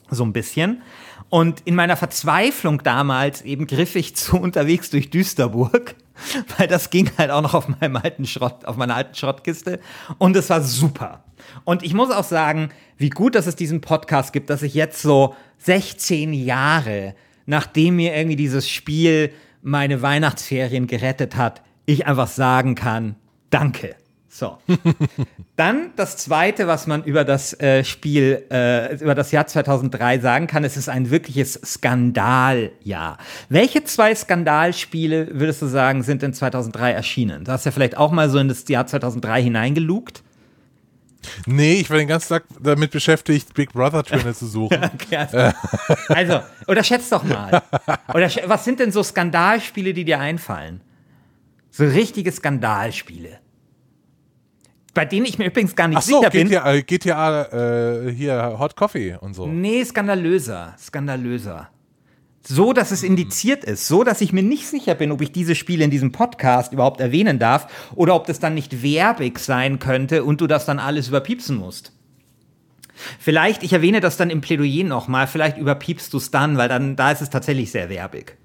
so 0.09 0.23
ein 0.23 0.31
bisschen. 0.31 0.83
Und 1.27 1.59
in 1.65 1.75
meiner 1.75 1.97
Verzweiflung 1.97 2.81
damals 2.81 3.41
eben 3.41 3.67
griff 3.67 3.97
ich 3.97 4.15
zu 4.15 4.37
unterwegs 4.37 4.89
durch 4.89 5.09
Düsterburg, 5.09 5.95
weil 6.57 6.69
das 6.69 6.91
ging 6.91 7.11
halt 7.17 7.29
auch 7.29 7.41
noch 7.41 7.53
auf 7.53 7.67
meinem 7.67 7.97
alten 7.97 8.25
Schrott, 8.25 8.63
auf 8.63 8.77
meiner 8.77 8.95
alten 8.95 9.15
Schrottkiste. 9.15 9.81
Und 10.17 10.37
es 10.37 10.49
war 10.49 10.61
super. 10.61 11.25
Und 11.65 11.83
ich 11.83 11.93
muss 11.93 12.09
auch 12.09 12.23
sagen, 12.23 12.69
wie 12.95 13.09
gut, 13.09 13.35
dass 13.35 13.47
es 13.47 13.57
diesen 13.57 13.81
Podcast 13.81 14.31
gibt, 14.31 14.49
dass 14.49 14.63
ich 14.63 14.75
jetzt 14.75 15.01
so 15.01 15.35
16 15.57 16.31
Jahre, 16.31 17.15
nachdem 17.47 17.97
mir 17.97 18.15
irgendwie 18.15 18.37
dieses 18.37 18.69
Spiel 18.69 19.33
meine 19.61 20.01
Weihnachtsferien 20.01 20.87
gerettet 20.87 21.35
hat, 21.35 21.63
ich 21.85 22.07
einfach 22.07 22.27
sagen 22.27 22.75
kann, 22.75 23.15
danke. 23.49 23.95
So. 24.33 24.57
Dann 25.57 25.91
das 25.95 26.17
zweite, 26.17 26.65
was 26.65 26.87
man 26.87 27.03
über 27.03 27.23
das 27.23 27.53
äh, 27.59 27.83
Spiel, 27.83 28.43
äh, 28.49 28.95
über 28.95 29.13
das 29.13 29.31
Jahr 29.31 29.45
2003 29.45 30.19
sagen 30.19 30.47
kann, 30.47 30.63
es 30.63 30.75
ist 30.75 30.89
ein 30.89 31.11
wirkliches 31.11 31.53
Skandaljahr. 31.63 33.19
Welche 33.49 33.83
zwei 33.83 34.15
Skandalspiele, 34.15 35.39
würdest 35.39 35.61
du 35.61 35.67
sagen, 35.67 36.01
sind 36.01 36.23
in 36.23 36.33
2003 36.33 36.91
erschienen? 36.93 37.45
Du 37.45 37.51
hast 37.51 37.65
ja 37.65 37.71
vielleicht 37.71 37.95
auch 37.95 38.11
mal 38.11 38.27
so 38.27 38.39
in 38.39 38.47
das 38.47 38.67
Jahr 38.67 38.87
2003 38.87 39.43
hineingelugt. 39.43 40.23
Nee, 41.45 41.75
ich 41.75 41.89
war 41.91 41.97
den 41.97 42.07
ganzen 42.07 42.29
Tag 42.29 42.45
damit 42.59 42.89
beschäftigt, 42.89 43.53
Big 43.53 43.71
Brother 43.71 44.03
Trainer 44.03 44.33
zu 44.33 44.47
suchen. 44.47 44.83
Okay, 44.95 45.15
also, 45.15 45.57
also, 46.09 46.39
oder 46.67 46.83
schätz 46.83 47.09
doch 47.09 47.23
mal. 47.23 47.61
Oder 48.13 48.29
was 48.47 48.65
sind 48.65 48.79
denn 48.79 48.91
so 48.91 49.03
Skandalspiele, 49.03 49.93
die 49.93 50.05
dir 50.05 50.19
einfallen? 50.19 50.81
So 51.75 51.85
richtige 51.85 52.31
Skandalspiele. 52.31 53.39
Bei 54.93 55.05
denen 55.05 55.25
ich 55.25 55.39
mir 55.39 55.47
übrigens 55.47 55.75
gar 55.75 55.87
nicht 55.87 55.97
Ach 55.97 56.03
so, 56.03 56.19
sicher 56.19 56.29
bin. 56.29 56.49
GTA, 56.49 56.71
äh, 56.71 56.83
GTA 56.83 58.05
äh, 58.05 58.13
hier 58.13 58.57
Hot 58.59 58.75
Coffee 58.75 59.17
und 59.19 59.33
so. 59.33 59.47
Nee, 59.47 59.83
skandalöser, 59.83 60.75
skandalöser. 60.77 61.69
So, 62.45 62.73
dass 62.73 62.91
es 62.91 63.01
indiziert 63.01 63.63
ist, 63.63 63.87
so, 63.87 64.03
dass 64.03 64.21
ich 64.21 64.33
mir 64.33 64.43
nicht 64.43 64.67
sicher 64.67 64.93
bin, 64.93 65.11
ob 65.11 65.21
ich 65.21 65.31
diese 65.31 65.55
Spiele 65.55 65.83
in 65.83 65.89
diesem 65.89 66.11
Podcast 66.11 66.73
überhaupt 66.73 67.01
erwähnen 67.01 67.39
darf 67.39 67.91
oder 67.95 68.13
ob 68.13 68.27
das 68.27 68.39
dann 68.39 68.53
nicht 68.53 68.83
werbig 68.83 69.39
sein 69.39 69.79
könnte 69.79 70.23
und 70.25 70.41
du 70.41 70.45
das 70.45 70.67
dann 70.67 70.77
alles 70.77 71.07
überpiepsen 71.07 71.57
musst. 71.57 71.91
Vielleicht, 73.17 73.63
ich 73.63 73.73
erwähne 73.73 73.99
das 73.99 74.15
dann 74.17 74.29
im 74.29 74.41
Plädoyer 74.41 74.83
nochmal, 74.83 75.25
vielleicht 75.25 75.57
überpiepst 75.57 76.13
du 76.13 76.17
es 76.17 76.29
dann, 76.29 76.55
weil 76.55 76.69
dann, 76.69 76.95
da 76.95 77.09
ist 77.09 77.21
es 77.21 77.31
tatsächlich 77.31 77.71
sehr 77.71 77.89
werbig. 77.89 78.37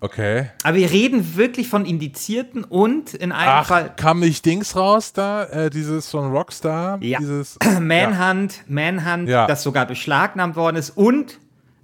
Okay. 0.00 0.50
Aber 0.62 0.76
wir 0.76 0.90
reden 0.90 1.36
wirklich 1.36 1.68
von 1.68 1.84
Indizierten 1.84 2.62
und 2.64 3.14
in 3.14 3.32
einem 3.32 3.50
Ach, 3.52 3.66
Fall 3.66 3.92
kam 3.96 4.20
nicht 4.20 4.44
Dings 4.44 4.76
raus 4.76 5.12
da? 5.12 5.44
Äh, 5.44 5.70
dieses 5.70 6.08
von 6.10 6.30
Rockstar? 6.30 7.02
Ja. 7.02 7.18
Dieses, 7.18 7.58
Manhunt, 7.80 8.62
Manhunt, 8.68 9.28
Ja. 9.28 9.46
das 9.46 9.62
sogar 9.64 9.86
beschlagnahmt 9.86 10.54
worden 10.54 10.76
ist 10.76 10.90
und, 10.90 11.38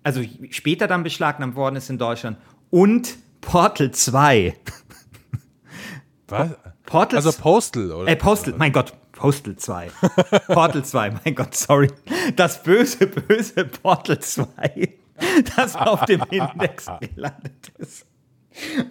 also 0.04 0.22
später 0.50 0.86
dann 0.86 1.02
beschlagnahmt 1.02 1.56
worden 1.56 1.76
ist 1.76 1.90
in 1.90 1.98
Deutschland 1.98 2.36
und 2.70 3.16
Portal 3.40 3.90
2. 3.90 4.54
Was? 6.28 6.50
Portal 6.86 7.16
Also 7.18 7.32
Postal, 7.32 7.90
oder? 7.92 8.08
Äh, 8.08 8.16
Postal, 8.16 8.54
mein 8.56 8.72
Gott, 8.72 8.92
Postal 9.12 9.56
2. 9.56 9.90
Portal 10.48 10.84
2, 10.84 11.12
mein 11.24 11.34
Gott, 11.34 11.54
sorry. 11.56 11.88
Das 12.36 12.62
böse, 12.62 13.06
böse 13.06 13.64
Portal 13.64 14.18
2, 14.20 14.46
das 15.56 15.76
auf 15.76 16.04
dem 16.06 16.22
Index 16.30 16.86
gelandet 17.00 17.72
ist. 17.78 18.06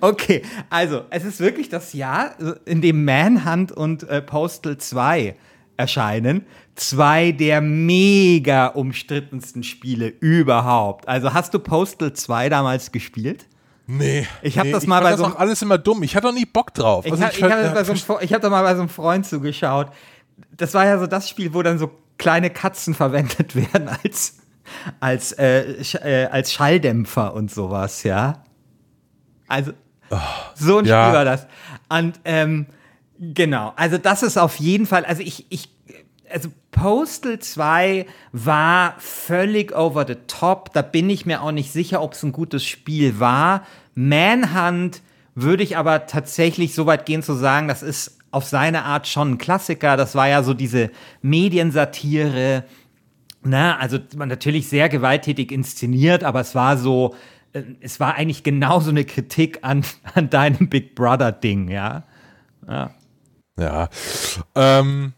Okay, 0.01 0.41
also 0.69 1.03
es 1.09 1.23
ist 1.23 1.39
wirklich 1.39 1.69
das 1.69 1.93
Jahr, 1.93 2.35
in 2.65 2.81
dem 2.81 3.05
Manhunt 3.05 3.71
und 3.71 4.03
äh, 4.09 4.21
Postal 4.21 4.77
2 4.77 5.35
erscheinen. 5.77 6.45
Zwei 6.75 7.31
der 7.31 7.61
mega 7.61 8.67
umstrittensten 8.67 9.63
Spiele 9.63 10.07
überhaupt. 10.07 11.07
Also 11.07 11.33
hast 11.33 11.53
du 11.53 11.59
Postal 11.59 12.13
2 12.13 12.49
damals 12.49 12.91
gespielt? 12.91 13.45
Nee. 13.85 14.25
Ich 14.41 14.57
hab 14.57 14.65
nee, 14.65 14.71
das 14.71 14.87
mal 14.87 15.01
bei 15.01 15.11
das 15.11 15.19
so 15.19 15.25
auch 15.25 15.35
alles 15.37 15.61
immer 15.61 15.77
dumm. 15.77 16.03
Ich 16.03 16.15
hatte 16.15 16.29
auch 16.29 16.33
nie 16.33 16.45
Bock 16.45 16.73
drauf. 16.73 17.05
Ich 17.05 17.11
Also 17.11 17.23
habe 17.23 17.33
ich 17.33 17.39
fand- 17.39 17.53
hab, 17.53 17.73
das 17.75 17.87
so 18.05 18.19
ich 18.21 18.33
hab 18.33 18.41
da 18.41 18.49
mal 18.49 18.63
bei 18.63 18.73
so 18.75 18.81
einem 18.81 18.89
Freund 18.89 19.25
zugeschaut. 19.25 19.87
Das 20.55 20.73
war 20.73 20.85
ja 20.85 20.97
so 20.99 21.05
das 21.07 21.29
Spiel, 21.29 21.53
wo 21.53 21.61
dann 21.61 21.77
so 21.79 21.91
kleine 22.17 22.49
Katzen 22.49 22.93
verwendet 22.93 23.55
werden 23.73 23.89
als, 24.03 24.39
als, 24.99 25.31
äh, 25.33 25.83
sch, 25.83 25.95
äh, 25.95 26.25
als 26.31 26.53
Schalldämpfer 26.53 27.33
und 27.33 27.51
sowas, 27.51 28.03
ja. 28.03 28.43
Also, 29.47 29.73
so 30.55 30.79
ein 30.79 30.85
ja. 30.85 31.05
Spiel 31.05 31.15
war 31.15 31.25
das. 31.25 31.47
Und 31.89 32.19
ähm, 32.25 32.67
genau, 33.19 33.73
also 33.75 33.97
das 33.97 34.23
ist 34.23 34.37
auf 34.37 34.57
jeden 34.57 34.85
Fall, 34.85 35.05
also 35.05 35.21
ich, 35.21 35.45
ich, 35.49 35.69
also 36.31 36.49
Postal 36.71 37.39
2 37.39 38.05
war 38.31 38.95
völlig 38.97 39.75
over 39.75 40.05
the 40.07 40.17
top. 40.27 40.73
Da 40.73 40.81
bin 40.81 41.09
ich 41.09 41.25
mir 41.25 41.41
auch 41.41 41.51
nicht 41.51 41.71
sicher, 41.71 42.01
ob 42.01 42.13
es 42.13 42.23
ein 42.23 42.31
gutes 42.31 42.65
Spiel 42.65 43.19
war. 43.19 43.65
Manhunt 43.93 45.01
würde 45.35 45.63
ich 45.63 45.77
aber 45.77 46.07
tatsächlich 46.07 46.73
so 46.73 46.85
weit 46.85 47.05
gehen 47.05 47.23
zu 47.23 47.33
sagen, 47.33 47.67
das 47.67 47.83
ist 47.83 48.17
auf 48.31 48.45
seine 48.45 48.83
Art 48.83 49.07
schon 49.07 49.33
ein 49.33 49.37
Klassiker. 49.37 49.95
Das 49.95 50.15
war 50.15 50.27
ja 50.27 50.41
so 50.41 50.55
diese 50.55 50.89
Mediensatire. 51.21 52.63
Na, 53.45 53.77
also 53.77 53.99
natürlich 54.15 54.69
sehr 54.69 54.89
gewalttätig 54.89 55.51
inszeniert, 55.51 56.23
aber 56.23 56.41
es 56.41 56.55
war 56.55 56.77
so, 56.77 57.15
äh, 57.53 57.63
es 57.81 57.99
war 57.99 58.15
eigentlich 58.15 58.43
genauso 58.43 58.89
eine 58.89 59.05
Kritik 59.05 59.59
an, 59.61 59.83
an 60.13 60.29
deinem 60.29 60.69
Big 60.69 60.95
Brother-Ding, 60.95 61.69
ja. 61.69 62.03
ja. 62.67 62.91
Ja. 63.59 63.89
Ähm, 64.55 65.13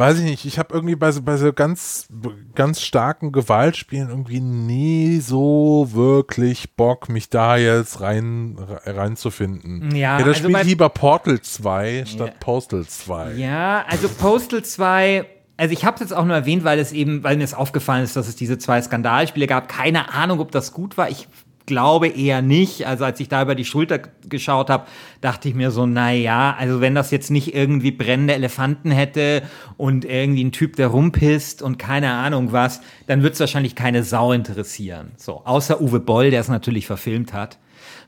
weiß 0.00 0.18
ich 0.18 0.24
nicht. 0.24 0.44
Ich 0.44 0.58
habe 0.58 0.74
irgendwie 0.74 0.96
bei 0.96 1.12
so, 1.12 1.22
bei 1.22 1.36
so 1.36 1.52
ganz, 1.52 2.08
ganz 2.54 2.80
starken 2.80 3.32
Gewaltspielen 3.32 4.08
irgendwie 4.08 4.40
nie 4.40 5.20
so 5.20 5.88
wirklich 5.92 6.74
Bock, 6.74 7.08
mich 7.08 7.30
da 7.30 7.56
jetzt 7.56 8.00
rein, 8.00 8.56
reinzufinden. 8.58 9.94
Ja, 9.94 10.18
ja 10.18 10.24
da 10.24 10.32
also 10.32 10.48
ich 10.48 10.64
lieber 10.64 10.88
Portal 10.88 11.40
2 11.40 12.04
statt 12.06 12.40
Postal 12.40 12.86
2. 12.86 13.34
Ja, 13.34 13.84
also 13.88 14.08
Postal 14.08 14.62
2, 14.62 15.26
also 15.60 15.74
ich 15.74 15.84
habe 15.84 15.96
es 15.96 16.00
jetzt 16.00 16.14
auch 16.14 16.24
nur 16.24 16.34
erwähnt, 16.34 16.64
weil 16.64 16.78
es 16.78 16.90
eben, 16.90 17.22
weil 17.22 17.36
mir 17.36 17.44
es 17.44 17.52
aufgefallen 17.52 18.02
ist, 18.02 18.16
dass 18.16 18.28
es 18.28 18.34
diese 18.34 18.56
zwei 18.56 18.80
Skandalspiele 18.80 19.46
gab. 19.46 19.68
Keine 19.68 20.14
Ahnung, 20.14 20.40
ob 20.40 20.50
das 20.52 20.72
gut 20.72 20.96
war. 20.96 21.10
Ich 21.10 21.28
glaube 21.66 22.08
eher 22.08 22.40
nicht. 22.40 22.86
Also 22.86 23.04
als 23.04 23.20
ich 23.20 23.28
da 23.28 23.42
über 23.42 23.54
die 23.54 23.66
Schulter 23.66 24.00
geschaut 24.26 24.70
habe, 24.70 24.86
dachte 25.20 25.50
ich 25.50 25.54
mir 25.54 25.70
so, 25.70 25.84
na 25.84 26.12
ja, 26.12 26.56
also 26.58 26.80
wenn 26.80 26.94
das 26.94 27.10
jetzt 27.10 27.30
nicht 27.30 27.54
irgendwie 27.54 27.90
brennende 27.90 28.32
Elefanten 28.32 28.90
hätte 28.90 29.42
und 29.76 30.06
irgendwie 30.06 30.44
ein 30.44 30.52
Typ, 30.52 30.76
der 30.76 30.88
rumpisst 30.88 31.60
und 31.60 31.78
keine 31.78 32.10
Ahnung 32.10 32.52
was, 32.52 32.80
dann 33.06 33.22
wird 33.22 33.34
es 33.34 33.40
wahrscheinlich 33.40 33.74
keine 33.74 34.02
Sau 34.02 34.32
interessieren. 34.32 35.12
So, 35.18 35.42
außer 35.44 35.82
Uwe 35.82 36.00
Boll, 36.00 36.30
der 36.30 36.40
es 36.40 36.48
natürlich 36.48 36.86
verfilmt 36.86 37.34
hat. 37.34 37.58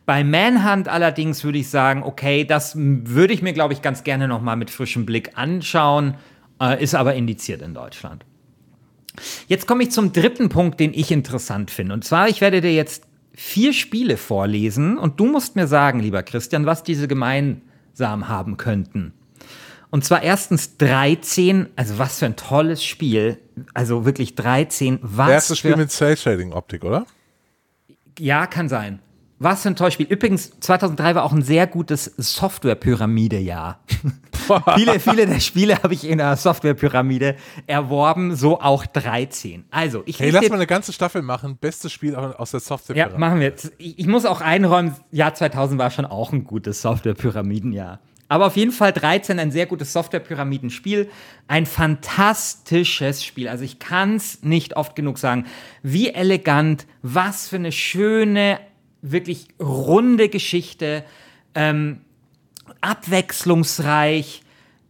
Bei 0.07 0.25
Manhunt 0.25 0.89
allerdings 0.89 1.45
würde 1.45 1.59
ich 1.59 1.69
sagen, 1.69 2.03
okay, 2.03 2.45
das 2.45 2.73
würde 2.77 3.35
ich 3.35 3.43
mir, 3.43 3.53
glaube 3.53 3.75
ich, 3.75 3.83
ganz 3.83 4.05
gerne 4.05 4.27
noch 4.27 4.41
mal 4.41 4.57
mit 4.57 4.71
frischem 4.71 5.07
Blick 5.07 5.33
anschauen, 5.37 6.15
äh, 6.63 6.83
ist 6.83 6.95
aber 6.95 7.15
indiziert 7.15 7.61
in 7.61 7.75
Deutschland. 7.75 8.25
Jetzt 9.47 9.67
komme 9.67 9.83
ich 9.83 9.91
zum 9.91 10.13
dritten 10.13 10.49
Punkt, 10.49 10.81
den 10.81 10.95
ich 10.95 11.11
interessant 11.11 11.71
finde. 11.71 11.93
Und 11.95 12.05
zwar, 12.05 12.29
ich 12.29 12.41
werde 12.41 12.61
dir 12.61 12.73
jetzt 12.73 13.05
vier 13.35 13.73
Spiele 13.73 14.17
vorlesen 14.17 14.97
und 14.97 15.21
du 15.21 15.27
musst 15.27 15.57
mir 15.57 15.67
sagen, 15.67 16.01
lieber 16.01 16.23
Christian, 16.23 16.65
was 16.65 16.83
diese 16.83 17.09
gemeinsam 17.09 18.29
haben 18.29 18.57
könnten. 18.57 19.13
Und 19.91 20.07
zwar 20.07 20.23
erstens 20.23 20.79
13, 20.79 21.67
also 21.77 21.99
was 21.99 22.19
für 22.19 22.27
ein 22.27 22.37
tolles 22.37 22.83
Spiel. 22.83 23.39
Also 23.75 24.07
wirklich 24.07 24.35
13, 24.37 25.01
was 25.03 25.31
Erstes 25.31 25.59
Spiel 25.59 25.77
mit 25.77 25.91
Cell-Shading-Optik, 25.91 26.85
oder? 26.85 27.05
ja, 28.19 28.47
kann 28.47 28.69
sein. 28.69 29.01
Was 29.39 29.63
für 29.63 29.69
ein 29.69 29.77
tolles 29.77 29.95
Spiel. 29.95 30.07
Übrigens, 30.07 30.53
2003 30.61 31.17
war 31.17 31.25
auch 31.25 31.33
ein 31.33 31.43
sehr 31.43 31.67
gutes 31.67 32.05
Software-Pyramide-Jahr. 32.17 33.81
viele, 34.75 35.01
viele 35.01 35.27
der 35.27 35.41
Spiele 35.41 35.83
habe 35.83 35.95
ich 35.95 36.07
in 36.07 36.19
der 36.19 36.37
Software-Pyramide 36.37 37.37
erworben, 37.67 38.37
so 38.37 38.61
auch 38.61 38.87
13. 38.87 39.65
Also, 39.71 40.03
ich 40.07 40.19
Hey, 40.21 40.31
lass 40.31 40.49
mal 40.49 40.57
eine 40.57 40.67
ganze 40.67 40.93
Staffel 40.93 41.23
machen. 41.23 41.57
Bestes 41.61 41.93
Spiel 41.93 42.15
aus 42.15 42.51
der 42.51 42.61
software 42.61 42.97
ja, 42.97 43.19
machen 43.19 43.41
wir 43.41 43.47
jetzt. 43.47 43.73
Ich, 43.79 43.99
ich 43.99 44.07
muss 44.07 44.25
auch 44.25 44.41
einräumen, 44.41 44.95
Jahr 45.11 45.35
2000 45.35 45.79
war 45.79 45.91
schon 45.91 46.05
auch 46.05 46.33
ein 46.33 46.45
gutes 46.45 46.83
Software-Pyramidenjahr. 46.83 48.01
Aber 48.33 48.47
auf 48.47 48.57
jeden 48.57 48.73
Fall 48.73 48.93
13 48.95 49.39
ein 49.39 49.51
sehr 49.51 49.67
gutes 49.67 49.93
Software-Pyramidenspiel. 49.93 51.11
Ein 51.49 51.67
fantastisches 51.67 53.23
Spiel. 53.23 53.47
Also 53.47 53.63
ich 53.63 53.79
kann 53.79 54.17
es 54.17 54.43
nicht 54.43 54.75
oft 54.75 54.97
genug 54.97 55.19
sagen. 55.19 55.45
Wie 55.83 56.09
elegant, 56.15 56.87
was 57.03 57.49
für 57.49 57.57
eine 57.57 57.73
schöne, 57.73 58.59
wirklich 59.03 59.49
runde 59.61 60.31
Geschichte. 60.31 61.05
Ähm, 61.55 62.01
abwechslungsreich. 62.83 64.43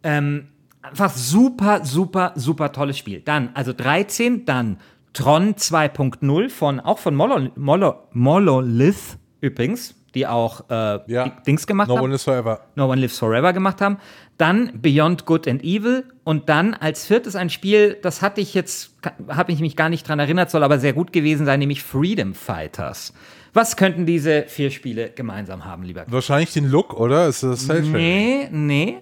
Ähm, 0.02 0.48
einfach 0.82 1.12
super, 1.12 1.84
super, 1.84 2.32
super 2.34 2.72
tolles 2.72 2.98
Spiel. 2.98 3.20
Dann, 3.20 3.50
also 3.54 3.72
13, 3.72 4.44
dann 4.44 4.78
Tron 5.12 5.54
2.0 5.54 6.50
von, 6.50 6.80
auch 6.80 6.98
von 6.98 7.14
Molo, 7.14 7.50
Molo, 7.54 7.94
Monolith 8.12 9.18
übrigens, 9.40 9.94
die 10.14 10.26
auch 10.26 10.68
äh, 10.70 11.00
die 11.06 11.32
Dings 11.46 11.66
gemacht 11.66 11.88
No 11.88 11.96
haben. 11.96 12.04
One 12.04 12.12
Lives 12.12 12.24
Forever. 12.24 12.60
No 12.74 12.90
One 12.90 13.00
Lives 13.00 13.18
Forever 13.18 13.52
gemacht 13.52 13.80
haben. 13.80 13.98
Dann 14.38 14.80
Beyond 14.80 15.26
Good 15.26 15.46
and 15.46 15.62
Evil 15.62 16.04
und 16.24 16.48
dann 16.48 16.74
als 16.74 17.06
viertes 17.06 17.36
ein 17.36 17.50
Spiel, 17.50 17.98
das 18.02 18.22
hatte 18.22 18.40
ich 18.40 18.54
jetzt, 18.54 18.96
habe 19.28 19.52
ich 19.52 19.60
mich 19.60 19.76
gar 19.76 19.88
nicht 19.88 20.08
dran 20.08 20.18
erinnert, 20.18 20.50
soll 20.50 20.64
aber 20.64 20.78
sehr 20.78 20.92
gut 20.92 21.12
gewesen 21.12 21.46
sein, 21.46 21.60
nämlich 21.60 21.82
Freedom 21.82 22.34
Fighters. 22.34 23.12
Was 23.54 23.76
könnten 23.76 24.06
diese 24.06 24.44
vier 24.48 24.70
Spiele 24.70 25.10
gemeinsam 25.10 25.64
haben, 25.64 25.82
lieber? 25.82 26.04
Wahrscheinlich 26.08 26.52
den 26.52 26.70
Look, 26.70 26.94
oder? 26.94 27.28
Ist 27.28 27.42
das? 27.42 27.66
Nee, 27.68 28.48
nee. 28.50 28.98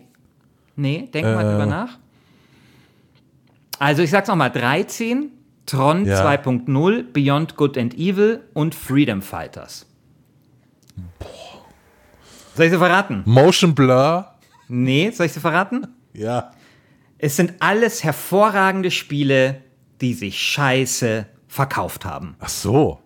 Nee, 0.76 1.08
denk 1.12 1.26
mal 1.26 1.44
Äh. 1.44 1.50
drüber 1.50 1.66
nach. 1.66 1.98
Also 3.78 4.02
ich 4.02 4.10
sag's 4.10 4.28
nochmal, 4.28 4.50
13, 4.50 5.30
Tron 5.66 6.04
Ja. 6.04 6.20
2.0, 6.20 7.04
Beyond 7.12 7.56
Good 7.56 7.78
and 7.78 7.94
Evil 7.94 8.40
und 8.54 8.74
Freedom 8.74 9.22
Fighters. 9.22 9.86
Soll 12.56 12.66
ich 12.66 12.72
sie 12.72 12.78
verraten? 12.78 13.22
Motion 13.26 13.74
Blur. 13.74 14.26
Nee, 14.68 15.10
soll 15.12 15.26
ich 15.26 15.32
sie 15.32 15.40
verraten? 15.40 15.86
Ja. 16.12 16.50
Es 17.18 17.36
sind 17.36 17.54
alles 17.60 18.02
hervorragende 18.02 18.90
Spiele, 18.90 19.62
die 20.00 20.14
sich 20.14 20.40
scheiße 20.40 21.26
verkauft 21.48 22.04
haben. 22.04 22.34
Ach 22.40 22.48
so. 22.48 23.00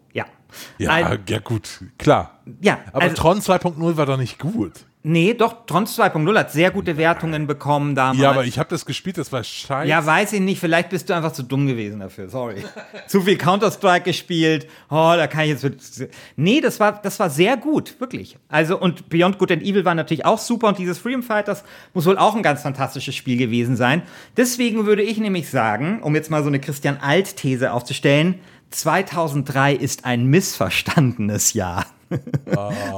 Ja. 0.79 0.99
Ja, 0.99 1.07
Ein- 1.09 1.21
ja 1.29 1.39
gut, 1.39 1.69
klar. 1.99 2.39
Ja, 2.61 2.79
Aber 2.93 3.03
also- 3.05 3.17
Tron 3.17 3.41
2.0 3.41 3.97
war 3.97 4.07
doch 4.07 4.17
nicht 4.19 4.39
gut. 4.39 4.73
Nee, 5.07 5.35
doch, 5.35 5.67
Tron 5.67 5.85
2.0 5.87 6.39
hat 6.39 6.51
sehr 6.51 6.71
gute 6.71 6.97
Wertungen 6.97 7.47
bekommen 7.47 7.95
damals. 7.95 8.23
Ja, 8.23 8.31
aber 8.31 8.47
ich 8.47 8.59
habe 8.59 8.71
das 8.71 8.87
gespielt, 8.87 9.19
das 9.19 9.31
war 9.33 9.45
scheiße. 9.45 9.87
Ja, 9.87 10.05
weiß 10.07 10.33
ich 10.33 10.41
nicht. 10.41 10.59
Vielleicht 10.59 10.89
bist 10.89 11.11
du 11.11 11.15
einfach 11.15 11.33
zu 11.33 11.43
dumm 11.43 11.67
gewesen 11.67 12.01
dafür. 12.01 12.31
Sorry. 12.31 12.65
zu 13.07 13.21
viel 13.21 13.37
Counter-Strike 13.37 14.05
gespielt. 14.05 14.67
Oh, 14.89 15.13
da 15.15 15.27
kann 15.27 15.43
ich 15.43 15.51
jetzt. 15.51 15.63
mit- 15.65 16.09
Nee, 16.37 16.63
das 16.63 16.81
war, 16.81 17.03
das 17.03 17.21
war 17.21 17.29
sehr 17.29 17.59
gut, 17.59 18.01
wirklich. 18.01 18.39
Also, 18.49 18.79
und 18.81 19.11
Beyond 19.11 19.37
Good 19.39 19.53
and 19.53 19.63
Evil 19.63 19.85
war 19.85 19.95
natürlich 19.95 20.25
auch 20.25 20.39
super. 20.39 20.69
Und 20.69 20.79
dieses 20.79 20.97
Freedom 20.97 21.23
Fighters 21.23 21.65
muss 21.93 22.07
wohl 22.07 22.17
auch 22.17 22.35
ein 22.35 22.43
ganz 22.43 22.63
fantastisches 22.63 23.15
Spiel 23.15 23.37
gewesen 23.37 23.77
sein. 23.77 24.01
Deswegen 24.39 24.87
würde 24.87 25.03
ich 25.03 25.19
nämlich 25.19 25.51
sagen, 25.51 26.01
um 26.03 26.15
jetzt 26.15 26.31
mal 26.31 26.43
so 26.43 26.49
eine 26.49 26.61
Christian 26.61 26.97
Alt-These 26.99 27.75
aufzustellen, 27.75 28.37
2003 28.71 29.75
ist 29.75 30.05
ein 30.05 30.27
missverstandenes 30.27 31.53
Jahr. 31.53 31.87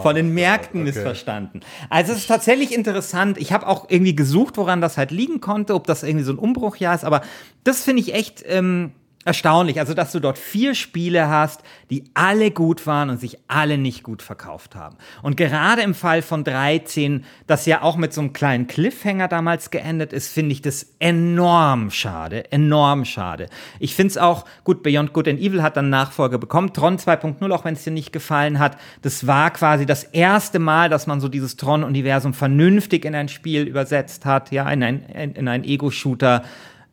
Von 0.02 0.14
den 0.14 0.34
Märkten 0.34 0.82
missverstanden. 0.82 1.60
Also 1.88 2.12
es 2.12 2.18
ist 2.18 2.26
tatsächlich 2.26 2.74
interessant. 2.74 3.38
Ich 3.38 3.52
habe 3.52 3.66
auch 3.66 3.88
irgendwie 3.88 4.14
gesucht, 4.14 4.56
woran 4.56 4.80
das 4.80 4.98
halt 4.98 5.10
liegen 5.10 5.40
konnte, 5.40 5.74
ob 5.74 5.86
das 5.86 6.02
irgendwie 6.02 6.24
so 6.24 6.32
ein 6.32 6.38
Umbruchjahr 6.38 6.94
ist. 6.94 7.04
Aber 7.04 7.22
das 7.64 7.82
finde 7.82 8.02
ich 8.02 8.14
echt, 8.14 8.44
ähm, 8.46 8.92
erstaunlich. 9.26 9.80
Also, 9.80 9.92
dass 9.92 10.12
du 10.12 10.20
dort 10.20 10.38
vier 10.38 10.74
Spiele 10.74 11.28
hast, 11.28 11.62
die 11.90 12.04
alle 12.14 12.50
gut 12.50 12.86
waren 12.86 13.10
und 13.10 13.20
sich 13.20 13.38
alle 13.48 13.76
nicht 13.76 14.02
gut 14.02 14.22
verkauft 14.22 14.74
haben. 14.74 14.96
Und 15.22 15.36
gerade 15.36 15.82
im 15.82 15.94
Fall 15.94 16.22
von 16.22 16.44
13, 16.44 17.24
das 17.46 17.66
ja 17.66 17.82
auch 17.82 17.96
mit 17.96 18.12
so 18.12 18.20
einem 18.20 18.32
kleinen 18.32 18.66
Cliffhanger 18.68 19.28
damals 19.28 19.70
geendet 19.70 20.12
ist, 20.12 20.32
finde 20.32 20.52
ich 20.52 20.62
das 20.62 20.94
enorm 21.00 21.90
schade. 21.90 22.50
Enorm 22.52 23.04
schade. 23.04 23.48
Ich 23.80 23.94
finde 23.94 24.12
es 24.12 24.18
auch, 24.18 24.44
gut, 24.64 24.82
Beyond 24.82 25.12
Good 25.12 25.28
and 25.28 25.40
Evil 25.40 25.62
hat 25.62 25.76
dann 25.76 25.90
Nachfolge 25.90 26.38
bekommen. 26.38 26.72
Tron 26.72 26.98
2.0, 26.98 27.50
auch 27.52 27.64
wenn 27.64 27.74
es 27.74 27.84
dir 27.84 27.90
nicht 27.90 28.12
gefallen 28.12 28.58
hat, 28.58 28.78
das 29.02 29.26
war 29.26 29.50
quasi 29.50 29.86
das 29.86 30.04
erste 30.04 30.60
Mal, 30.60 30.88
dass 30.88 31.06
man 31.06 31.20
so 31.20 31.28
dieses 31.28 31.56
Tron-Universum 31.56 32.32
vernünftig 32.32 33.04
in 33.04 33.14
ein 33.14 33.28
Spiel 33.28 33.62
übersetzt 33.62 34.24
hat, 34.24 34.52
ja, 34.52 34.70
in 34.70 34.82
ein, 34.82 35.02
in 35.02 35.48
ein 35.48 35.64
Ego-Shooter. 35.64 36.44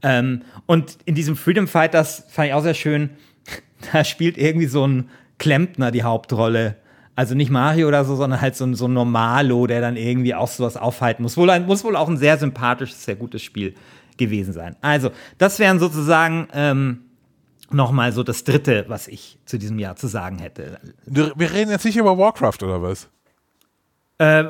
Ähm, 0.03 0.41
und 0.65 0.97
in 1.05 1.15
diesem 1.15 1.35
Freedom 1.35 1.67
Fighters 1.67 2.25
fand 2.29 2.49
ich 2.49 2.53
auch 2.53 2.61
sehr 2.61 2.73
schön, 2.73 3.11
da 3.93 4.03
spielt 4.03 4.37
irgendwie 4.37 4.67
so 4.67 4.85
ein 4.85 5.09
Klempner 5.39 5.91
die 5.91 6.03
Hauptrolle. 6.03 6.75
Also 7.15 7.35
nicht 7.35 7.51
Mario 7.51 7.87
oder 7.87 8.05
so, 8.05 8.15
sondern 8.15 8.41
halt 8.41 8.55
so 8.55 8.65
ein, 8.65 8.75
so 8.75 8.87
ein 8.87 8.93
Normalo, 8.93 9.67
der 9.67 9.81
dann 9.81 9.97
irgendwie 9.97 10.33
auch 10.33 10.47
sowas 10.47 10.77
aufhalten 10.77 11.23
muss. 11.23 11.37
Wohl 11.37 11.49
ein, 11.49 11.65
muss 11.65 11.83
wohl 11.83 11.95
auch 11.95 12.09
ein 12.09 12.17
sehr 12.17 12.37
sympathisches, 12.37 13.03
sehr 13.05 13.15
gutes 13.15 13.41
Spiel 13.41 13.75
gewesen 14.17 14.53
sein. 14.53 14.75
Also, 14.81 15.11
das 15.37 15.59
wären 15.59 15.79
sozusagen 15.79 16.47
ähm, 16.53 17.01
nochmal 17.71 18.11
so 18.11 18.23
das 18.23 18.43
Dritte, 18.43 18.85
was 18.87 19.07
ich 19.07 19.37
zu 19.45 19.57
diesem 19.57 19.79
Jahr 19.79 19.95
zu 19.95 20.07
sagen 20.07 20.39
hätte. 20.39 20.79
Wir 21.05 21.51
reden 21.51 21.71
jetzt 21.71 21.85
nicht 21.85 21.97
über 21.97 22.17
Warcraft 22.17 22.63
oder 22.63 22.81
was? 22.81 23.09
Äh, 24.17 24.45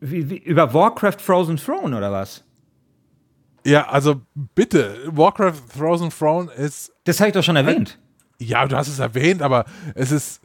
wie, 0.00 0.30
wie, 0.30 0.38
über 0.38 0.72
Warcraft 0.74 1.18
Frozen 1.20 1.56
Throne 1.56 1.96
oder 1.96 2.12
was? 2.12 2.44
Ja, 3.68 3.86
also 3.88 4.22
bitte, 4.54 4.96
Warcraft 5.08 5.60
Frozen 5.76 6.08
Throne 6.10 6.50
ist. 6.52 6.90
Das 7.04 7.20
habe 7.20 7.28
ich 7.28 7.34
doch 7.34 7.42
schon 7.42 7.56
erwähnt. 7.56 7.98
Ja, 8.38 8.66
du 8.66 8.74
hast 8.74 8.88
es 8.88 8.98
erwähnt, 8.98 9.42
aber 9.42 9.66
es 9.94 10.10
ist, 10.10 10.40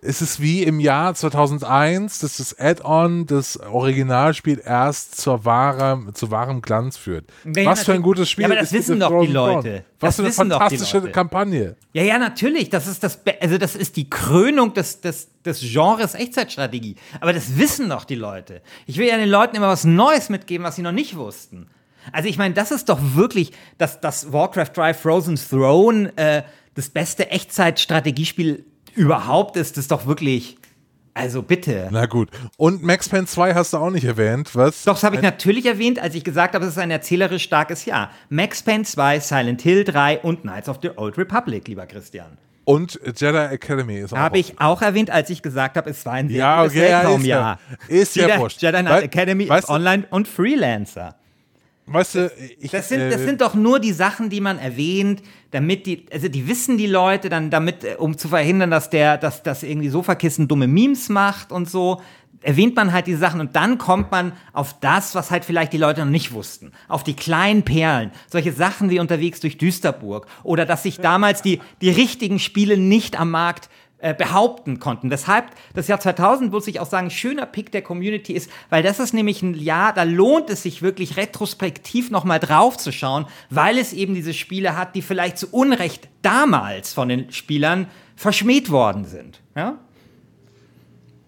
es 0.00 0.22
ist 0.22 0.40
wie 0.40 0.62
im 0.62 0.80
Jahr 0.80 1.14
2001, 1.14 2.20
dass 2.20 2.38
das 2.38 2.58
Add-on 2.58 3.26
das 3.26 3.58
Originalspiel 3.58 4.62
erst 4.64 5.20
zur 5.20 5.44
wahre, 5.44 6.10
zu 6.14 6.30
wahrem 6.30 6.62
Glanz 6.62 6.96
führt. 6.96 7.26
Ja, 7.44 7.66
Was 7.66 7.84
für 7.84 7.92
ein 7.92 8.00
gutes 8.00 8.30
Spiel. 8.30 8.44
Ja, 8.44 8.48
aber 8.48 8.60
das 8.60 8.72
wissen 8.72 8.98
doch 8.98 9.20
die 9.20 9.26
Leute. 9.26 9.84
Was 10.00 10.16
das 10.16 10.36
für 10.36 10.42
eine 10.42 10.52
fantastische 10.52 11.02
Kampagne. 11.10 11.76
Ja, 11.92 12.02
ja, 12.02 12.18
natürlich. 12.18 12.70
Das 12.70 12.86
ist 12.86 13.04
das, 13.04 13.18
also 13.42 13.58
das 13.58 13.76
ist 13.76 13.96
die 13.96 14.08
Krönung 14.08 14.72
des, 14.72 15.02
des, 15.02 15.28
des 15.44 15.60
Genres 15.60 16.14
Echtzeitstrategie. 16.14 16.96
Aber 17.20 17.34
das 17.34 17.58
wissen 17.58 17.90
doch 17.90 18.04
die 18.04 18.14
Leute. 18.14 18.62
Ich 18.86 18.96
will 18.96 19.06
ja 19.06 19.18
den 19.18 19.28
Leuten 19.28 19.56
immer 19.56 19.68
was 19.68 19.84
Neues 19.84 20.30
mitgeben, 20.30 20.64
was 20.64 20.76
sie 20.76 20.82
noch 20.82 20.92
nicht 20.92 21.14
wussten. 21.14 21.66
Also 22.12 22.28
ich 22.28 22.38
meine, 22.38 22.54
das 22.54 22.70
ist 22.70 22.88
doch 22.88 22.98
wirklich, 23.14 23.52
dass 23.78 24.00
das 24.00 24.32
Warcraft 24.32 24.70
3 24.74 24.94
Frozen 24.94 25.36
Throne 25.36 26.12
äh, 26.16 26.42
das 26.74 26.88
beste 26.88 27.30
Echtzeit-Strategiespiel 27.30 28.64
überhaupt 28.94 29.56
ist. 29.56 29.76
Das 29.76 29.84
ist 29.84 29.90
doch 29.90 30.06
wirklich. 30.06 30.56
Also 31.14 31.42
bitte. 31.42 31.88
Na 31.90 32.06
gut. 32.06 32.28
Und 32.56 32.84
Max 32.84 33.08
Payne 33.08 33.26
2 33.26 33.54
hast 33.54 33.72
du 33.72 33.78
auch 33.78 33.90
nicht 33.90 34.04
erwähnt, 34.04 34.54
was? 34.54 34.84
Doch, 34.84 34.94
das 34.94 35.02
habe 35.02 35.16
ich 35.16 35.22
natürlich 35.22 35.66
erwähnt, 35.66 35.98
als 35.98 36.14
ich 36.14 36.22
gesagt 36.22 36.54
habe, 36.54 36.64
es 36.64 36.72
ist 36.72 36.78
ein 36.78 36.92
erzählerisch 36.92 37.42
starkes 37.42 37.86
Jahr. 37.86 38.12
Max 38.28 38.62
Payne 38.62 38.84
2, 38.84 39.18
Silent 39.18 39.62
Hill 39.62 39.82
3 39.82 40.20
und 40.20 40.42
Knights 40.42 40.68
of 40.68 40.78
the 40.80 40.90
Old 40.96 41.18
Republic, 41.18 41.66
lieber 41.66 41.86
Christian. 41.86 42.38
Und 42.64 43.00
Jedi 43.02 43.36
Academy 43.36 43.96
ist 43.96 44.12
auch. 44.12 44.18
Habe 44.18 44.38
ich 44.38 44.60
auch 44.60 44.80
erwähnt, 44.80 45.10
als 45.10 45.30
ich 45.30 45.42
gesagt 45.42 45.76
habe, 45.76 45.90
es 45.90 46.04
war 46.06 46.12
ein 46.12 46.28
sehr 46.28 46.38
ja, 46.38 46.62
okay, 46.62 46.82
Weltraumjahr. 46.82 47.58
Ja, 47.68 47.76
ist 47.88 48.14
ja, 48.14 48.26
ist 48.26 48.30
ja 48.34 48.38
wurscht. 48.38 48.62
Jedi 48.62 48.80
Knight 48.80 49.02
Academy 49.02 49.44
ist 49.44 49.68
online 49.68 50.06
und 50.10 50.28
Freelancer. 50.28 51.16
Weißt 51.90 52.14
du, 52.14 52.32
ich, 52.60 52.70
das, 52.70 52.88
sind, 52.88 53.10
das 53.10 53.22
sind 53.22 53.40
doch 53.40 53.54
nur 53.54 53.80
die 53.80 53.92
Sachen, 53.92 54.30
die 54.30 54.40
man 54.40 54.58
erwähnt, 54.58 55.22
damit 55.50 55.86
die, 55.86 56.06
also 56.12 56.28
die 56.28 56.46
wissen 56.46 56.76
die 56.76 56.86
Leute 56.86 57.28
dann 57.28 57.50
damit, 57.50 57.84
äh, 57.84 57.96
um 57.98 58.18
zu 58.18 58.28
verhindern, 58.28 58.70
dass 58.70 58.90
der, 58.90 59.16
dass 59.16 59.42
das 59.42 59.62
irgendwie 59.62 59.88
Sofakissen 59.88 60.48
dumme 60.48 60.66
Memes 60.66 61.08
macht 61.08 61.50
und 61.50 61.68
so, 61.68 62.00
erwähnt 62.42 62.76
man 62.76 62.92
halt 62.92 63.06
die 63.06 63.14
Sachen 63.14 63.40
und 63.40 63.56
dann 63.56 63.78
kommt 63.78 64.10
man 64.10 64.32
auf 64.52 64.78
das, 64.80 65.14
was 65.14 65.30
halt 65.30 65.44
vielleicht 65.44 65.72
die 65.72 65.78
Leute 65.78 66.04
noch 66.04 66.10
nicht 66.10 66.32
wussten. 66.32 66.72
Auf 66.86 67.02
die 67.02 67.14
kleinen 67.14 67.64
Perlen. 67.64 68.12
Solche 68.30 68.52
Sachen 68.52 68.90
wie 68.90 69.00
unterwegs 69.00 69.40
durch 69.40 69.58
Düsterburg. 69.58 70.26
Oder 70.44 70.64
dass 70.64 70.84
sich 70.84 70.98
damals 70.98 71.42
die, 71.42 71.60
die 71.80 71.90
richtigen 71.90 72.38
Spiele 72.38 72.76
nicht 72.76 73.18
am 73.18 73.30
Markt 73.30 73.68
äh, 73.98 74.14
behaupten 74.14 74.78
konnten. 74.78 75.10
Deshalb 75.10 75.46
das 75.74 75.88
Jahr 75.88 75.98
2000, 76.00 76.52
muss 76.52 76.66
ich 76.66 76.80
auch 76.80 76.86
sagen, 76.86 77.10
schöner 77.10 77.46
Pick 77.46 77.72
der 77.72 77.82
Community 77.82 78.32
ist, 78.32 78.50
weil 78.70 78.82
das 78.82 79.00
ist 79.00 79.12
nämlich 79.12 79.42
ein 79.42 79.54
Jahr, 79.54 79.92
da 79.92 80.04
lohnt 80.04 80.50
es 80.50 80.62
sich 80.62 80.82
wirklich 80.82 81.16
retrospektiv 81.16 82.10
nochmal 82.10 82.38
drauf 82.38 82.76
zu 82.76 82.92
schauen, 82.92 83.26
weil 83.50 83.76
es 83.76 83.92
eben 83.92 84.14
diese 84.14 84.34
Spiele 84.34 84.76
hat, 84.76 84.94
die 84.94 85.02
vielleicht 85.02 85.38
zu 85.38 85.48
Unrecht 85.50 86.08
damals 86.22 86.92
von 86.92 87.08
den 87.08 87.32
Spielern 87.32 87.88
verschmäht 88.14 88.70
worden 88.70 89.04
sind. 89.04 89.40
Ja? 89.56 89.78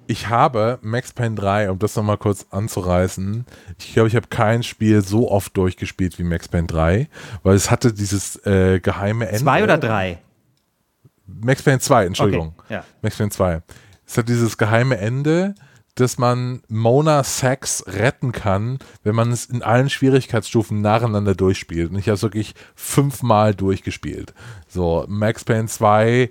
Ich 0.06 0.28
habe 0.28 0.80
Max 0.82 1.12
Payne 1.12 1.36
3, 1.36 1.70
um 1.70 1.78
das 1.78 1.94
nochmal 1.94 2.18
kurz 2.18 2.46
anzureißen, 2.50 3.46
ich 3.78 3.94
glaube, 3.94 4.08
ich 4.08 4.16
habe 4.16 4.26
kein 4.28 4.64
Spiel 4.64 5.02
so 5.02 5.30
oft 5.30 5.56
durchgespielt 5.56 6.18
wie 6.18 6.24
Max 6.24 6.48
Payne 6.48 6.66
3, 6.66 7.08
weil 7.42 7.54
es 7.54 7.70
hatte 7.70 7.92
dieses 7.92 8.36
äh, 8.44 8.80
geheime 8.80 9.26
Ende. 9.26 9.40
Zwei 9.40 9.62
oder 9.62 9.78
drei? 9.78 10.18
Max 11.42 11.62
Payne 11.62 11.80
2, 11.80 12.06
Entschuldigung. 12.06 12.54
Okay, 12.58 12.74
ja. 12.74 12.84
Max 13.02 13.16
Payne 13.16 13.30
2. 13.30 13.62
Es 14.06 14.18
hat 14.18 14.28
dieses 14.28 14.58
geheime 14.58 14.98
Ende, 14.98 15.54
dass 15.94 16.18
man 16.18 16.62
Mona 16.68 17.22
Sachs 17.24 17.84
retten 17.86 18.32
kann, 18.32 18.78
wenn 19.02 19.14
man 19.14 19.30
es 19.32 19.46
in 19.46 19.62
allen 19.62 19.90
Schwierigkeitsstufen 19.90 20.80
nacheinander 20.80 21.34
durchspielt. 21.34 21.90
Und 21.90 21.98
ich 21.98 22.06
habe 22.06 22.14
es 22.14 22.22
wirklich 22.22 22.54
fünfmal 22.74 23.54
durchgespielt. 23.54 24.34
So, 24.68 25.04
Max 25.08 25.44
Payne 25.44 25.68
2 25.68 26.30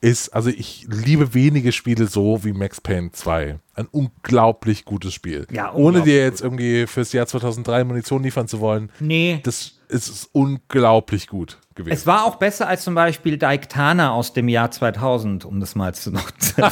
ist, 0.00 0.30
also 0.30 0.48
ich 0.48 0.86
liebe 0.88 1.34
wenige 1.34 1.72
Spiele 1.72 2.06
so 2.06 2.44
wie 2.44 2.52
Max 2.52 2.80
Payne 2.80 3.12
2. 3.12 3.58
Ein 3.74 3.88
unglaublich 3.90 4.84
gutes 4.84 5.12
Spiel. 5.12 5.46
Ja, 5.52 5.72
Ohne 5.74 6.02
dir 6.02 6.22
jetzt 6.22 6.40
irgendwie 6.40 6.86
fürs 6.86 7.12
Jahr 7.12 7.26
2003 7.26 7.84
Munition 7.84 8.22
liefern 8.22 8.48
zu 8.48 8.60
wollen. 8.60 8.90
Nee. 8.98 9.40
Das 9.42 9.78
ist 9.88 10.30
unglaublich 10.32 11.26
gut 11.26 11.58
gewesen. 11.80 11.94
Es 11.94 12.06
war 12.06 12.24
auch 12.24 12.36
besser 12.36 12.68
als 12.68 12.84
zum 12.84 12.94
Beispiel 12.94 13.36
Daiktana 13.36 14.12
aus 14.12 14.32
dem 14.32 14.48
Jahr 14.48 14.70
2000, 14.70 15.44
um 15.44 15.60
das 15.60 15.74
mal 15.74 15.94
zu 15.94 16.12
zu 16.38 16.60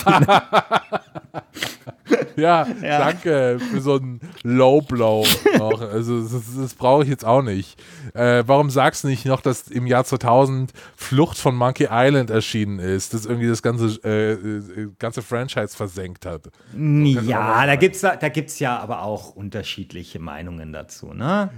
ja, 2.37 2.67
ja, 2.83 2.99
danke 2.99 3.59
für 3.59 3.81
so 3.81 3.97
einen 3.97 4.21
Low 4.43 4.81
Blow 4.81 5.27
noch. 5.59 5.81
Also 5.81 6.23
das, 6.23 6.43
das 6.57 6.75
brauche 6.75 7.03
ich 7.03 7.09
jetzt 7.09 7.25
auch 7.25 7.43
nicht. 7.43 7.81
Äh, 8.15 8.45
warum 8.47 8.71
sagst 8.71 9.05
du 9.05 9.09
nicht 9.09 9.27
noch, 9.27 9.41
dass 9.41 9.69
im 9.69 9.87
Jahr 9.87 10.05
2000 10.05 10.73
Flucht 10.97 11.39
von 11.39 11.57
Monkey 11.57 11.89
Island 11.91 12.31
erschienen 12.31 12.79
ist, 12.79 13.15
das 13.15 13.27
irgendwie 13.27 13.49
das 13.49 13.63
ganze, 13.63 14.01
äh, 14.05 14.33
äh 14.33 14.89
ganze 14.99 15.23
Franchise 15.23 15.77
versenkt 15.77 16.27
hat? 16.27 16.51
Ja, 16.75 17.67
da 17.67 17.77
gibt 17.77 17.97
es 17.97 18.03
da 18.03 18.29
gibt's 18.29 18.59
ja 18.59 18.79
aber 18.79 19.03
auch 19.03 19.35
unterschiedliche 19.35 20.19
Meinungen 20.19 20.73
dazu, 20.73 21.13
ne? 21.13 21.51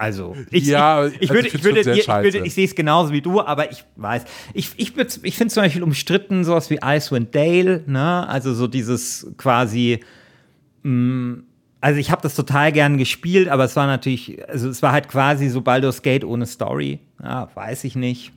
Also, 0.00 0.36
ich, 0.52 0.64
ja, 0.64 1.06
ich, 1.06 1.22
ich, 1.22 1.30
würde, 1.30 1.48
ich, 1.48 1.64
würde, 1.64 1.80
ich, 1.80 2.06
würde, 2.06 2.38
ich 2.38 2.54
sehe 2.54 2.64
es 2.64 2.76
genauso 2.76 3.12
wie 3.12 3.20
du, 3.20 3.40
aber 3.40 3.72
ich 3.72 3.84
weiß, 3.96 4.22
ich, 4.54 4.70
ich, 4.76 4.96
ich 4.96 5.36
finde 5.36 5.52
zum 5.52 5.62
Beispiel 5.64 5.82
umstritten 5.82 6.44
sowas 6.44 6.70
wie 6.70 6.78
Icewind 6.80 7.34
Dale, 7.34 7.82
ne? 7.84 8.24
Also 8.28 8.54
so 8.54 8.68
dieses 8.68 9.26
quasi, 9.36 9.98
mh, 10.84 10.92
mm, 10.92 11.42
also 11.80 11.98
ich 11.98 12.12
habe 12.12 12.22
das 12.22 12.36
total 12.36 12.70
gern 12.70 12.96
gespielt, 12.96 13.48
aber 13.48 13.64
es 13.64 13.74
war 13.74 13.88
natürlich, 13.88 14.48
also 14.48 14.68
es 14.68 14.82
war 14.82 14.92
halt 14.92 15.08
quasi 15.08 15.48
so 15.48 15.62
Baldur's 15.62 16.02
Gate 16.02 16.24
ohne 16.24 16.46
Story. 16.46 17.00
Ja, 17.20 17.48
weiß 17.54 17.82
ich 17.82 17.96
nicht. 17.96 18.30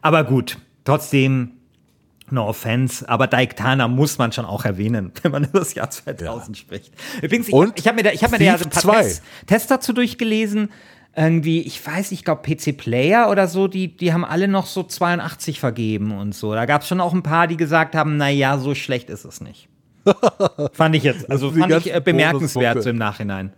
Aber 0.00 0.24
gut, 0.24 0.56
trotzdem, 0.84 1.50
no 2.30 2.48
offense, 2.48 3.06
aber 3.06 3.26
Daiktana 3.26 3.86
muss 3.86 4.16
man 4.16 4.32
schon 4.32 4.46
auch 4.46 4.64
erwähnen, 4.64 5.12
wenn 5.22 5.32
man 5.32 5.44
über 5.44 5.58
das 5.58 5.74
Jahr 5.74 5.90
2000 5.90 6.56
ja. 6.56 6.60
spricht. 6.62 6.92
Übrigens, 7.20 7.48
ich, 7.48 7.54
ich 7.76 7.86
habe 7.86 7.96
mir 7.96 8.02
da, 8.02 8.12
ich 8.12 8.24
hab 8.24 8.30
mir 8.30 8.38
da 8.38 8.44
ja 8.44 8.56
so 8.56 8.64
ein 8.64 8.70
paar 8.70 9.02
Tests, 9.02 9.22
Tests 9.46 9.68
dazu 9.68 9.92
durchgelesen 9.92 10.70
irgendwie, 11.14 11.60
ich 11.60 11.84
weiß, 11.84 12.12
ich 12.12 12.24
glaube, 12.24 12.42
PC 12.42 12.76
Player 12.76 13.30
oder 13.30 13.46
so, 13.46 13.68
die, 13.68 13.96
die 13.96 14.12
haben 14.12 14.24
alle 14.24 14.48
noch 14.48 14.66
so 14.66 14.82
82 14.82 15.60
vergeben 15.60 16.12
und 16.12 16.34
so. 16.34 16.54
Da 16.54 16.64
gab 16.64 16.82
es 16.82 16.88
schon 16.88 17.00
auch 17.00 17.12
ein 17.12 17.22
paar, 17.22 17.46
die 17.46 17.56
gesagt 17.56 17.94
haben, 17.94 18.16
naja, 18.16 18.58
so 18.58 18.74
schlecht 18.74 19.10
ist 19.10 19.24
es 19.24 19.40
nicht. 19.40 19.68
fand 20.72 20.96
ich 20.96 21.02
jetzt, 21.04 21.30
also 21.30 21.52
fand 21.52 21.72
ich 21.72 21.94
äh, 21.94 22.00
bemerkenswert 22.00 22.82
so 22.82 22.90
im 22.90 22.96
Nachhinein. 22.96 23.52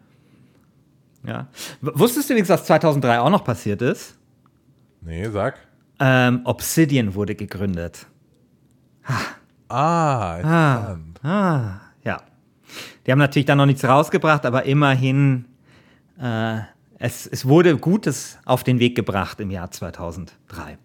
Ja. 1.26 1.48
Wusstest 1.80 2.28
du 2.28 2.34
übrigens, 2.34 2.50
was 2.50 2.64
2003 2.64 3.20
auch 3.20 3.30
noch 3.30 3.44
passiert 3.44 3.80
ist? 3.80 4.18
Nee, 5.00 5.28
sag. 5.30 5.58
Ähm, 6.00 6.40
Obsidian 6.44 7.14
wurde 7.14 7.34
gegründet. 7.34 8.06
Ha. 9.04 9.14
Ah, 9.68 10.36
interessant. 10.36 11.20
Ah, 11.22 11.28
ah, 11.28 11.80
ja. 12.04 12.20
Die 13.06 13.12
haben 13.12 13.18
natürlich 13.18 13.46
dann 13.46 13.58
noch 13.58 13.66
nichts 13.66 13.84
rausgebracht, 13.84 14.44
aber 14.44 14.64
immerhin 14.64 15.46
äh, 16.20 16.58
es, 17.04 17.26
es 17.26 17.46
wurde 17.46 17.76
Gutes 17.76 18.38
auf 18.46 18.64
den 18.64 18.78
Weg 18.78 18.96
gebracht 18.96 19.38
im 19.38 19.50
Jahr 19.50 19.70
2003. 19.70 20.78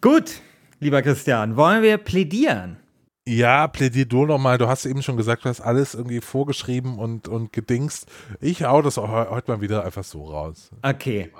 Gut, 0.00 0.40
lieber 0.80 1.00
Christian, 1.00 1.56
wollen 1.56 1.84
wir 1.84 1.96
plädieren? 1.96 2.76
Ja, 3.24 3.68
plädier 3.68 4.06
du 4.06 4.26
nochmal. 4.26 4.58
Du 4.58 4.66
hast 4.66 4.84
eben 4.84 5.02
schon 5.02 5.16
gesagt, 5.16 5.44
du 5.44 5.48
hast 5.48 5.60
alles 5.60 5.94
irgendwie 5.94 6.20
vorgeschrieben 6.20 6.98
und, 6.98 7.28
und 7.28 7.52
gedingst. 7.52 8.06
Ich 8.40 8.64
hau 8.64 8.82
das 8.82 8.96
heute 8.96 9.48
mal 9.48 9.60
wieder 9.60 9.84
einfach 9.84 10.02
so 10.02 10.24
raus. 10.24 10.70
Okay. 10.82 11.30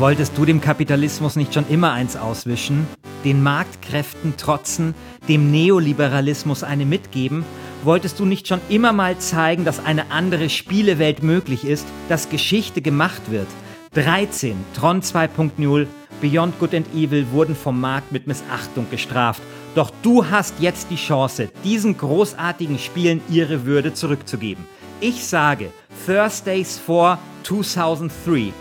Wolltest 0.00 0.36
du 0.36 0.44
dem 0.44 0.60
Kapitalismus 0.60 1.36
nicht 1.36 1.54
schon 1.54 1.68
immer 1.68 1.92
eins 1.92 2.16
auswischen? 2.16 2.88
Den 3.24 3.44
Marktkräften 3.44 4.36
trotzen, 4.36 4.92
dem 5.28 5.52
Neoliberalismus 5.52 6.64
eine 6.64 6.84
mitgeben? 6.84 7.44
Wolltest 7.84 8.18
du 8.18 8.24
nicht 8.24 8.48
schon 8.48 8.60
immer 8.68 8.92
mal 8.92 9.16
zeigen, 9.18 9.64
dass 9.64 9.84
eine 9.84 10.10
andere 10.10 10.50
Spielewelt 10.50 11.22
möglich 11.22 11.64
ist, 11.64 11.86
dass 12.08 12.28
Geschichte 12.28 12.82
gemacht 12.82 13.22
wird? 13.30 13.46
13, 13.94 14.56
Tron 14.74 15.00
2.0, 15.00 15.86
Beyond 16.20 16.58
Good 16.58 16.74
and 16.74 16.92
Evil 16.92 17.30
wurden 17.30 17.54
vom 17.54 17.80
Markt 17.80 18.10
mit 18.10 18.26
Missachtung 18.26 18.90
gestraft. 18.90 19.42
Doch 19.76 19.92
du 20.02 20.28
hast 20.28 20.54
jetzt 20.58 20.90
die 20.90 20.96
Chance, 20.96 21.50
diesen 21.62 21.96
großartigen 21.96 22.80
Spielen 22.80 23.20
ihre 23.28 23.64
Würde 23.64 23.94
zurückzugeben. 23.94 24.66
Ich 25.00 25.24
sage, 25.24 25.70
Thursdays 26.04 26.80
4 26.84 27.16
2003 27.44 28.52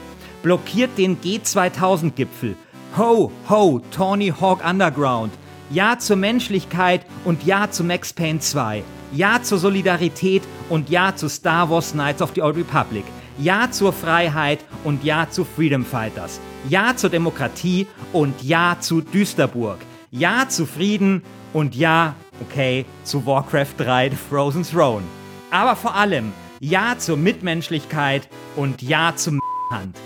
blockiert 0.44 0.96
den 0.98 1.20
G2000-Gipfel. 1.20 2.56
Ho, 2.98 3.32
ho, 3.50 3.82
Tony 3.90 4.32
Hawk 4.40 4.64
Underground. 4.64 5.34
Ja 5.72 5.98
zur 5.98 6.18
Menschlichkeit 6.18 7.08
und 7.26 7.44
Ja 7.44 7.72
zu 7.72 7.84
Max 7.84 8.14
Payne 8.14 8.40
2. 8.40 8.84
Ja 9.14 9.42
zur 9.42 9.58
Solidarität 9.58 10.44
und 10.70 10.90
Ja 10.90 11.16
zu 11.16 11.28
Star 11.28 11.70
Wars 11.72 11.94
Knights 11.94 12.22
of 12.22 12.34
the 12.36 12.44
Old 12.44 12.58
Republic. 12.58 13.06
Ja 13.40 13.72
zur 13.72 13.94
Freiheit 13.94 14.60
und 14.84 15.04
Ja 15.04 15.28
zu 15.28 15.44
Freedom 15.44 15.84
Fighters. 15.84 16.40
Ja 16.70 16.96
zur 16.96 17.10
Demokratie 17.10 17.88
und 18.12 18.44
Ja 18.44 18.78
zu 18.80 19.02
Düsterburg. 19.02 19.80
Ja 20.12 20.48
zu 20.48 20.68
Frieden 20.68 21.24
und 21.54 21.76
Ja, 21.76 22.14
okay, 22.42 22.86
zu 23.04 23.26
Warcraft 23.26 23.74
3 23.78 24.12
The 24.12 24.16
Frozen 24.16 24.64
Throne. 24.64 25.04
Aber 25.50 25.76
vor 25.76 25.96
allem 25.96 26.32
Ja 26.60 26.96
zur 26.98 27.18
Mitmenschlichkeit 27.18 28.28
und 28.56 28.84
Ja 28.84 29.14
zum 29.16 29.40
Hand. 29.72 29.98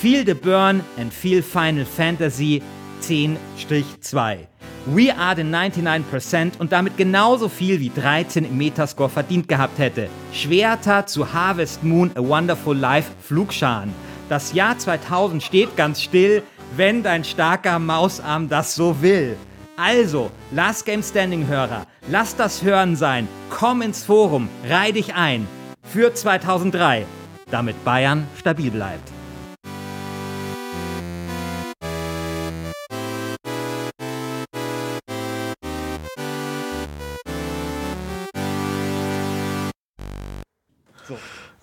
Feel 0.00 0.24
the 0.24 0.34
Burn 0.34 0.82
and 0.98 1.12
Feel 1.12 1.42
Final 1.42 1.84
Fantasy 1.84 2.62
10-2. 3.02 4.46
We 4.86 5.16
are 5.16 5.36
the 5.36 5.42
99% 5.42 6.58
und 6.58 6.72
damit 6.72 6.96
genauso 6.96 7.48
viel 7.48 7.78
wie 7.78 7.90
13 7.90 8.44
im 8.44 8.58
Metascore 8.58 9.08
verdient 9.08 9.46
gehabt 9.46 9.78
hätte. 9.78 10.08
Schwerter 10.32 11.06
zu 11.06 11.32
Harvest 11.32 11.84
Moon 11.84 12.10
A 12.16 12.20
Wonderful 12.20 12.76
Life 12.76 13.12
Flugscharen. 13.20 13.94
Das 14.28 14.52
Jahr 14.52 14.76
2000 14.76 15.40
steht 15.40 15.76
ganz 15.76 16.02
still, 16.02 16.42
wenn 16.76 17.04
dein 17.04 17.22
starker 17.22 17.78
Mausarm 17.78 18.48
das 18.48 18.74
so 18.74 19.00
will. 19.02 19.36
Also, 19.76 20.32
Last 20.50 20.84
Game 20.84 21.02
Standing 21.02 21.46
Hörer, 21.46 21.86
lass 22.08 22.34
das 22.34 22.62
Hören 22.62 22.96
sein, 22.96 23.28
komm 23.50 23.82
ins 23.82 24.02
Forum, 24.02 24.48
reih 24.68 24.90
dich 24.90 25.14
ein. 25.14 25.46
Für 25.84 26.12
2003, 26.12 27.06
damit 27.50 27.84
Bayern 27.84 28.26
stabil 28.36 28.70
bleibt. 28.70 29.11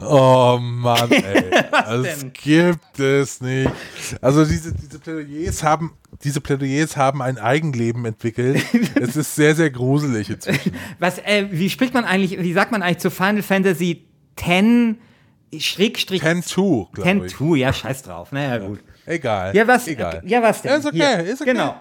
Oh 0.02 0.58
Mann, 0.62 1.12
ey. 1.12 1.52
das 1.72 2.26
gibt 2.34 3.00
es 3.00 3.42
nicht. 3.42 3.70
Also 4.22 4.46
diese, 4.46 4.74
diese 4.74 5.00
Plädoyers 5.00 5.64
haben, 5.64 5.92
diese 6.24 6.40
Plädoyers 6.42 6.96
haben 6.96 7.22
ein 7.22 7.38
Eigenleben 7.38 8.06
entwickelt. 8.06 8.64
es 8.96 9.16
ist 9.16 9.36
sehr, 9.36 9.56
sehr 9.56 9.70
gruselig 9.70 10.30
inzwischen. 10.30 10.74
Was, 11.00 11.20
äh, 11.20 11.48
wie 11.52 11.70
spricht 11.70 11.94
man 11.94 12.06
eigentlich, 12.06 12.40
wie 12.40 12.54
sagt 12.54 12.72
man 12.72 12.82
eigentlich 12.82 13.00
zu 13.00 13.12
Final 13.12 13.42
Fantasy 13.42 14.06
10 14.38 15.00
Schrägstrich 15.58 16.24
10-2, 16.24 16.92
glaube 16.94 17.26
ich. 17.26 17.34
10-2, 17.34 17.56
ja, 17.58 17.74
scheiß 17.74 18.04
drauf. 18.04 18.32
Naja, 18.32 18.60
gut. 18.60 18.80
Egal. 19.06 19.56
Ja, 19.56 19.68
was, 19.68 19.88
Egal. 19.88 20.22
ja, 20.26 20.42
was 20.44 20.62
denn? 20.62 20.80
Ist 20.80 20.86
okay, 20.86 20.98
Hier. 20.98 21.20
ist 21.22 21.42
okay. 21.42 21.52
Genau. 21.52 21.76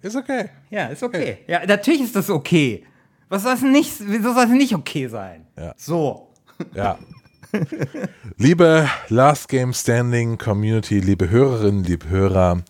Ist 0.00 0.16
okay. 0.16 0.48
Ja, 0.70 0.86
ist 0.86 1.02
okay. 1.02 1.38
Ja, 1.46 1.64
natürlich 1.66 2.00
ist 2.00 2.16
das 2.16 2.30
okay. 2.30 2.84
Was 3.28 3.42
soll 3.42 3.52
es 3.52 3.62
nicht, 3.62 3.92
wieso 4.00 4.32
soll 4.32 4.44
es 4.44 4.50
nicht 4.50 4.74
okay 4.74 5.06
sein? 5.06 5.46
Ja. 5.56 5.74
So. 5.76 6.32
Ja. 6.74 6.98
liebe 8.36 8.88
Last 9.08 9.48
Game 9.48 9.72
Standing 9.72 10.38
Community, 10.38 11.00
liebe 11.00 11.30
Hörerinnen, 11.30 11.84
liebe 11.84 12.08
Hörer, 12.08 12.62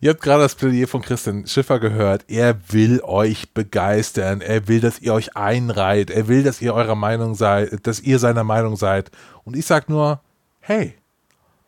ihr 0.00 0.10
habt 0.10 0.20
gerade 0.20 0.42
das 0.42 0.54
Plädoyer 0.54 0.86
von 0.86 1.02
Christian 1.02 1.46
Schiffer 1.46 1.78
gehört. 1.80 2.24
Er 2.28 2.56
will 2.72 3.00
euch 3.02 3.52
begeistern. 3.52 4.40
Er 4.40 4.68
will, 4.68 4.80
dass 4.80 5.00
ihr 5.00 5.14
euch 5.14 5.36
einreiht. 5.36 6.10
Er 6.10 6.28
will, 6.28 6.42
dass 6.42 6.60
ihr 6.60 6.74
eurer 6.74 6.94
Meinung 6.94 7.34
seid, 7.34 7.86
dass 7.86 8.00
ihr 8.00 8.18
seiner 8.18 8.44
Meinung 8.44 8.76
seid. 8.76 9.10
Und 9.44 9.56
ich 9.56 9.66
sag 9.66 9.88
nur, 9.88 10.20
hey, 10.60 10.94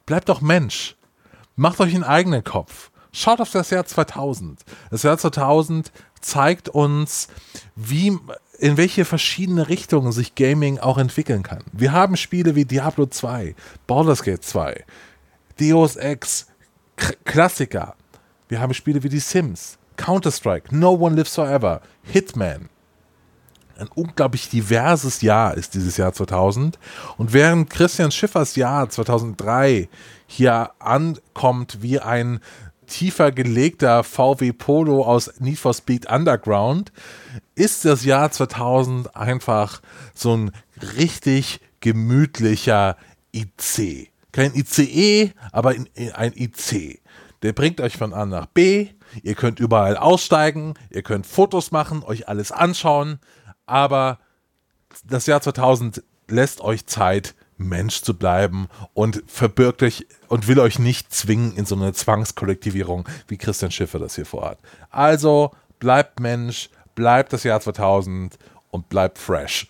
bleibt 0.07 0.29
doch 0.29 0.41
Mensch. 0.41 0.97
Macht 1.57 1.81
euch 1.81 1.95
einen 1.95 2.05
eigenen 2.05 2.45
Kopf. 2.45 2.91
Schaut 3.13 3.41
auf 3.41 3.51
das 3.51 3.71
Jahr 3.71 3.85
2000. 3.85 4.61
Das 4.91 5.03
Jahr 5.03 5.19
2000 5.19 5.93
zeigt 6.21 6.69
uns, 6.71 7.29
wie 7.77 8.19
in 8.63 8.77
welche 8.77 9.05
verschiedene 9.05 9.69
Richtungen 9.69 10.13
sich 10.13 10.37
Gaming 10.37 10.79
auch 10.79 10.97
entwickeln 10.97 11.43
kann. 11.43 11.65
Wir 11.73 11.91
haben 11.91 12.17
Spiele 12.17 12.55
wie 12.55 12.65
Diablo 12.65 13.07
2, 13.07 13.57
Baldur's 13.89 14.23
Gate 14.23 14.45
2, 14.45 14.85
Deus 15.59 15.97
Ex, 15.97 16.47
K 16.95 17.13
Klassiker. 17.25 17.97
Wir 18.49 18.61
haben 18.61 18.73
Spiele 18.73 19.03
wie 19.03 19.09
die 19.09 19.19
Sims, 19.19 19.79
Counter-Strike, 19.97 20.73
No 20.73 20.93
One 20.93 21.17
Lives 21.17 21.35
Forever, 21.35 21.81
Hitman. 22.05 22.69
Ein 23.79 23.89
unglaublich 23.97 24.49
diverses 24.49 25.23
Jahr 25.23 25.57
ist 25.57 25.75
dieses 25.75 25.97
Jahr 25.97 26.13
2000. 26.13 26.79
Und 27.17 27.33
während 27.33 27.69
Christian 27.69 28.13
Schiffers 28.13 28.55
Jahr 28.55 28.89
2003 28.89 29.89
hier 30.29 30.71
ankommt 30.79 31.83
wie 31.83 31.99
ein 31.99 32.39
tiefer 32.93 33.33
gelegter 33.33 34.05
VW 34.05 34.53
Polo 34.53 35.03
aus 35.05 35.41
Need 35.41 35.59
for 35.59 35.73
Speed 35.73 36.11
Underground, 36.11 36.93
ist 37.55 37.85
das 37.85 38.05
Jahr 38.05 38.31
2000 38.31 39.17
einfach 39.17 39.81
so 40.15 40.37
ein 40.37 40.53
richtig 40.99 41.61
gemütlicher 41.81 42.97
IC. 43.35 44.11
Kein 44.31 44.55
ICE, 44.55 45.33
aber 45.53 45.75
ein 46.15 46.33
IC. 46.35 47.01
Der 47.43 47.53
bringt 47.55 47.81
euch 47.81 47.97
von 47.97 48.13
A 48.13 48.27
nach 48.27 48.47
B. 48.47 48.89
Ihr 49.23 49.35
könnt 49.35 49.59
überall 49.59 49.97
aussteigen, 49.97 50.75
ihr 50.91 51.03
könnt 51.03 51.27
Fotos 51.27 51.71
machen, 51.71 52.03
euch 52.03 52.29
alles 52.29 52.53
anschauen, 52.53 53.19
aber 53.67 54.19
das 55.05 55.27
Jahr 55.27 55.41
2000 55.41 56.03
lässt 56.29 56.61
euch 56.61 56.87
Zeit, 56.87 57.35
Mensch 57.69 58.03
zu 58.03 58.15
bleiben 58.15 58.69
und 58.95 59.23
verbirgt 59.27 59.83
euch 59.83 60.07
und 60.29 60.49
will 60.49 60.59
euch 60.59 60.79
nicht 60.79 61.13
zwingen 61.15 61.55
in 61.57 61.67
so 61.67 61.75
eine 61.75 61.93
Zwangskollektivierung, 61.93 63.09
wie 63.29 63.37
Christian 63.37 63.71
Schiffer 63.71 63.99
das 63.99 64.15
hier 64.15 64.27
vorhat. 64.27 64.59
Also 64.91 65.53
bleibt 65.79 66.21
Mensch, 66.21 66.71
bleibt 66.95 67.33
das 67.33 67.45
Jahr 67.45 67.61
2000 67.61 68.39
und 68.71 68.89
bleibt 68.89 69.19
fresh. 69.19 69.69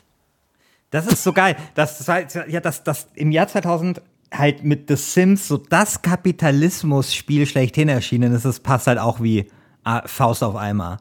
Das 0.90 1.06
ist 1.06 1.24
so 1.24 1.32
geil. 1.32 1.56
Das, 1.74 2.04
das, 2.04 2.34
ja, 2.48 2.60
das, 2.60 2.84
das 2.84 3.08
im 3.14 3.32
Jahr 3.32 3.48
2000 3.48 4.02
halt 4.32 4.64
mit 4.64 4.88
The 4.88 4.96
Sims 4.96 5.48
so 5.48 5.56
das 5.56 6.02
Kapitalismus-Spiel 6.02 7.46
schlechthin 7.46 7.88
erschienen 7.88 8.34
ist, 8.34 8.44
das 8.44 8.60
passt 8.60 8.86
halt 8.86 8.98
auch 8.98 9.20
wie 9.20 9.50
äh, 9.84 10.00
Faust 10.06 10.42
auf 10.42 10.56
Eimer. 10.56 10.98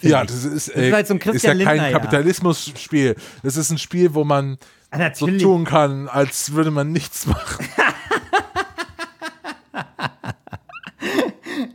Ja, 0.00 0.22
ich. 0.22 0.28
das 0.28 0.44
ist, 0.44 0.68
Das 0.68 0.76
äh, 0.76 0.88
ist 0.88 0.94
halt 0.94 1.06
so 1.06 1.14
ein 1.14 1.20
ist 1.20 1.42
ja 1.42 1.54
kein. 1.54 1.92
Kapitalismus-Spiel. 1.92 3.16
Das 3.42 3.56
ist 3.56 3.70
ein 3.70 3.78
Spiel, 3.78 4.14
wo 4.14 4.24
man 4.24 4.58
Ah, 4.90 5.10
so 5.14 5.26
tun 5.26 5.64
kann, 5.64 6.08
als 6.08 6.52
würde 6.52 6.70
man 6.70 6.92
nichts 6.92 7.26
machen. 7.26 7.66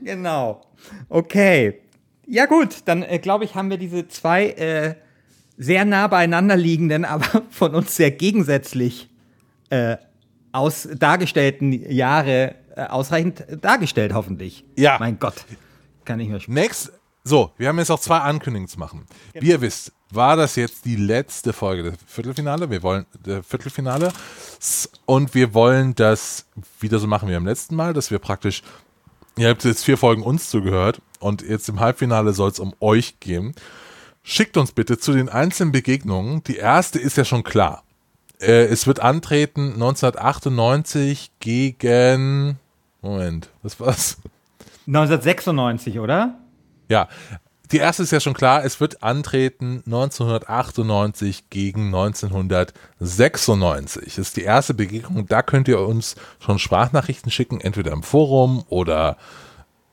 Genau. 0.03 0.61
Okay. 1.09 1.82
Ja 2.28 2.45
gut, 2.45 2.82
dann 2.86 3.03
äh, 3.03 3.20
glaube 3.20 3.45
ich, 3.45 3.55
haben 3.55 3.70
wir 3.70 3.78
diese 3.78 4.07
zwei 4.07 4.47
äh, 4.49 4.95
sehr 5.57 5.86
nah 5.86 6.07
beieinander 6.07 6.55
liegenden, 6.55 7.05
aber 7.14 7.43
von 7.49 7.74
uns 7.74 7.95
sehr 7.95 8.11
gegensätzlich 8.11 9.09
äh, 9.70 9.97
aus 10.51 10.88
dargestellten 10.97 11.72
Jahre 11.91 12.55
äh, 12.76 12.84
ausreichend 12.84 13.45
dargestellt, 13.61 14.14
hoffentlich. 14.14 14.66
Ja. 14.78 14.97
Mein 14.99 15.20
Gott. 15.20 15.45
Kann 16.05 16.20
ich 16.20 16.30
mir. 16.30 16.39
Next, 16.47 16.91
so, 17.24 17.51
wir 17.57 17.70
haben 17.70 17.80
jetzt 17.80 17.89
noch 17.89 17.99
zwei 17.99 18.20
Ankündigungen 18.20 18.68
zu 18.68 18.78
machen. 18.78 19.05
Wie 19.34 19.49
ihr 19.49 19.61
wisst, 19.61 19.93
war 20.16 20.36
das 20.36 20.55
jetzt 20.55 20.86
die 20.86 20.95
letzte 20.95 21.53
Folge 21.53 21.84
des 21.84 21.93
Viertelfinale. 22.05 22.70
Wir 22.70 22.84
wollen 22.84 23.05
der 23.26 23.43
Viertelfinale 23.43 24.11
und 25.05 25.34
wir 25.34 25.53
wollen 25.53 25.95
das 25.95 26.45
wieder 26.80 26.99
so 26.99 27.07
machen 27.07 27.30
wie 27.30 27.34
beim 27.34 27.45
letzten 27.45 27.76
Mal, 27.76 27.93
dass 27.93 28.11
wir 28.11 28.20
praktisch, 28.20 28.64
ihr 29.38 29.49
habt 29.49 29.64
jetzt 29.64 29.84
vier 29.84 29.97
Folgen 29.97 30.24
uns 30.24 30.49
zugehört 30.49 31.01
und 31.20 31.41
jetzt 31.41 31.70
im 31.70 31.80
Halbfinale 31.80 32.34
soll 32.34 32.49
es 32.49 32.59
um 32.59 32.74
euch 32.80 33.20
gehen. 33.20 33.55
Schickt 34.24 34.57
uns 34.57 34.72
bitte 34.72 34.97
zu 34.97 35.11
den 35.11 35.30
einzelnen 35.30 35.72
Begegnungen. 35.72 36.43
Die 36.43 36.57
erste 36.57 36.99
ist 36.99 37.18
ja 37.18 37.26
schon 37.26 37.43
klar. 37.43 37.84
Äh, 38.39 38.66
es 38.66 38.88
wird 38.88 38.99
antreten 38.99 39.74
1998 39.74 41.32
gegen 41.39 42.57
Moment, 43.01 43.49
was 43.61 43.80
war's? 43.82 44.18
1996, 44.88 45.99
oder? 45.99 46.36
Ja, 46.89 47.09
die 47.74 47.80
erste 47.80 48.03
ist 48.03 48.11
ja 48.11 48.19
schon 48.19 48.36
klar, 48.36 48.63
es 48.63 48.80
wird 48.80 49.01
antreten 49.01 49.82
1998 49.88 51.49
gegen 51.49 51.88
1996. 51.88 54.05
Das 54.05 54.17
ist 54.19 54.38
die 54.38 54.43
erste 54.43 54.76
Begegnung. 54.76 55.26
Da 55.26 55.41
könnt 55.41 55.67
ihr 55.67 55.80
uns 55.80 56.15
schon 56.39 56.59
Sprachnachrichten 56.59 57.32
schicken, 57.32 57.59
entweder 57.59 57.91
im 57.91 58.03
Forum 58.03 58.63
oder 58.69 59.17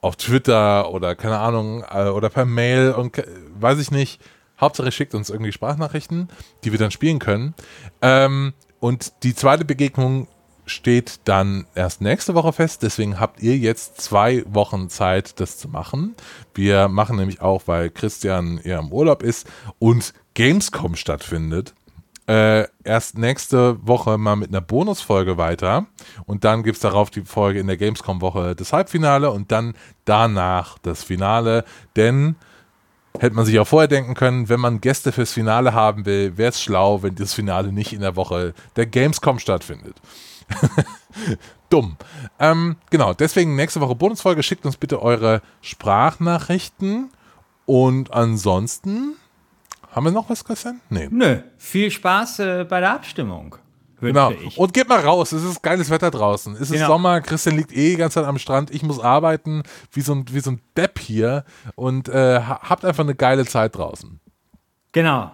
auf 0.03 0.17
Twitter 0.17 0.93
oder 0.93 1.15
keine 1.15 1.39
Ahnung, 1.39 1.83
äh, 1.91 2.09
oder 2.09 2.29
per 2.29 2.45
Mail 2.45 2.93
und 2.93 3.17
weiß 3.59 3.79
ich 3.79 3.91
nicht. 3.91 4.21
Hauptsache 4.61 4.93
schickt 4.93 5.15
uns 5.15 5.31
irgendwie 5.31 5.53
Sprachnachrichten, 5.53 6.29
die 6.65 6.73
wir 6.73 6.79
dann 6.79 6.91
spielen 6.91 7.19
können. 7.19 7.55
Ähm, 8.03 8.53
und 8.79 9.15
die 9.23 9.35
zweite 9.35 9.65
Begegnung 9.65 10.29
steht 10.71 11.21
dann 11.25 11.67
erst 11.75 12.01
nächste 12.01 12.35
Woche 12.35 12.53
fest. 12.53 12.83
Deswegen 12.83 13.21
habt 13.21 13.43
ihr 13.43 13.57
jetzt 13.57 14.01
zwei 14.01 14.45
Wochen 14.47 14.89
Zeit, 14.89 15.41
das 15.41 15.59
zu 15.59 15.69
machen. 15.69 16.15
Wir 16.55 16.89
machen 16.89 17.17
nämlich 17.17 17.41
auch, 17.41 17.63
weil 17.67 17.91
Christian 17.91 18.61
ja 18.65 18.79
im 18.79 18.93
Urlaub 18.93 19.23
ist 19.23 19.47
und 19.79 20.15
Gamescom 20.35 20.97
stattfindet. 20.97 21.75
Äh, 22.27 22.69
erst 22.85 23.19
nächste 23.19 23.85
Woche 23.85 24.17
mal 24.17 24.37
mit 24.37 24.51
einer 24.51 24.61
Bonusfolge 24.61 25.37
weiter 25.37 25.87
und 26.27 26.45
dann 26.45 26.63
gibt 26.63 26.77
es 26.77 26.83
darauf 26.83 27.11
die 27.11 27.23
Folge 27.23 27.59
in 27.59 27.67
der 27.67 27.77
Gamescom-Woche 27.77 28.55
das 28.55 28.73
Halbfinale 28.73 29.33
und 29.33 29.51
dann 29.51 29.75
danach 30.05 30.79
das 30.79 31.03
Finale, 31.03 31.65
denn 31.97 32.37
hätte 33.19 33.35
man 33.35 33.47
sich 33.47 33.59
auch 33.59 33.67
vorher 33.67 33.89
denken 33.89 34.15
können, 34.15 34.49
wenn 34.49 34.61
man 34.61 34.81
Gäste 34.81 35.11
fürs 35.11 35.33
Finale 35.33 35.75
haben 35.75 36.07
will, 36.07 36.37
wäre 36.37 36.51
es 36.51 36.63
schlau, 36.63 37.03
wenn 37.03 37.17
das 37.17 37.35
Finale 37.35 37.73
nicht 37.73 37.93
in 37.93 38.01
der 38.01 38.15
Woche 38.15 38.55
der 38.77 38.87
Gamescom 38.87 39.41
stattfindet. 39.41 39.97
Dumm. 41.71 41.97
Ähm, 42.39 42.77
genau, 42.91 43.15
deswegen 43.15 43.55
nächste 43.57 43.81
Woche 43.81 43.95
Bonusfolge. 43.95 44.43
Schickt 44.43 44.67
uns 44.67 44.77
bitte 44.77 45.01
eure 45.03 45.43
Sprachnachrichten. 45.61 47.11
Und 47.67 48.13
ansonsten, 48.13 49.15
haben 49.93 50.05
wir 50.05 50.11
noch 50.13 50.29
was, 50.29 50.45
Christian? 50.45 50.81
Nee. 50.89 51.09
Nö, 51.11 51.41
viel 51.59 51.91
Spaß 51.91 52.39
äh, 52.41 52.67
bei 52.69 52.81
der 52.81 52.93
Abstimmung. 52.95 53.57
Genau. 54.01 54.31
ich. 54.33 54.57
Und 54.57 54.73
geht 54.73 54.89
mal 54.89 55.01
raus. 55.01 55.31
Es 55.33 55.45
ist 55.45 55.63
geiles 55.63 55.91
Wetter 55.91 56.11
draußen. 56.11 56.55
Es 56.55 56.63
ist 56.63 56.73
Genau. 56.73 56.87
Sommer. 56.87 57.21
Christian 57.21 57.57
liegt 57.57 57.71
eh 57.73 57.91
die 57.91 57.97
ganze 57.97 58.15
Zeit 58.15 58.25
am 58.25 58.39
Strand. 58.39 58.71
Ich 58.71 58.83
muss 58.83 58.99
arbeiten 58.99 59.63
wie 59.93 60.01
so 60.01 60.15
ein, 60.15 60.25
wie 60.31 60.41
so 60.41 60.53
ein 60.53 60.63
Depp 60.77 60.99
hier. 60.99 61.45
Und 61.77 62.09
äh, 62.09 62.41
ha- 62.41 62.61
habt 62.63 62.85
einfach 62.85 63.05
eine 63.05 63.15
geile 63.15 63.45
Zeit 63.45 63.77
draußen. 63.77 64.19
Genau. 64.93 65.31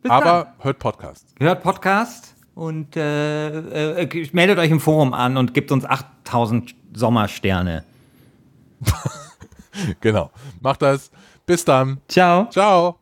Bis 0.00 0.10
Aber 0.12 0.54
hört 0.60 0.78
Podcast. 0.78 1.26
dann. 1.38 1.48
hört 1.48 1.62
Podcast 1.64 2.29
und 2.54 2.96
äh, 2.96 4.02
äh, 4.02 4.28
meldet 4.32 4.58
euch 4.58 4.70
im 4.70 4.80
Forum 4.80 5.14
an 5.14 5.36
und 5.36 5.54
gebt 5.54 5.72
uns 5.72 5.84
8000 5.84 6.74
Sommersterne. 6.92 7.84
Genau. 10.00 10.30
Macht 10.60 10.82
das. 10.82 11.10
Bis 11.46 11.64
dann. 11.64 12.00
Ciao. 12.08 12.48
Ciao. 12.50 12.99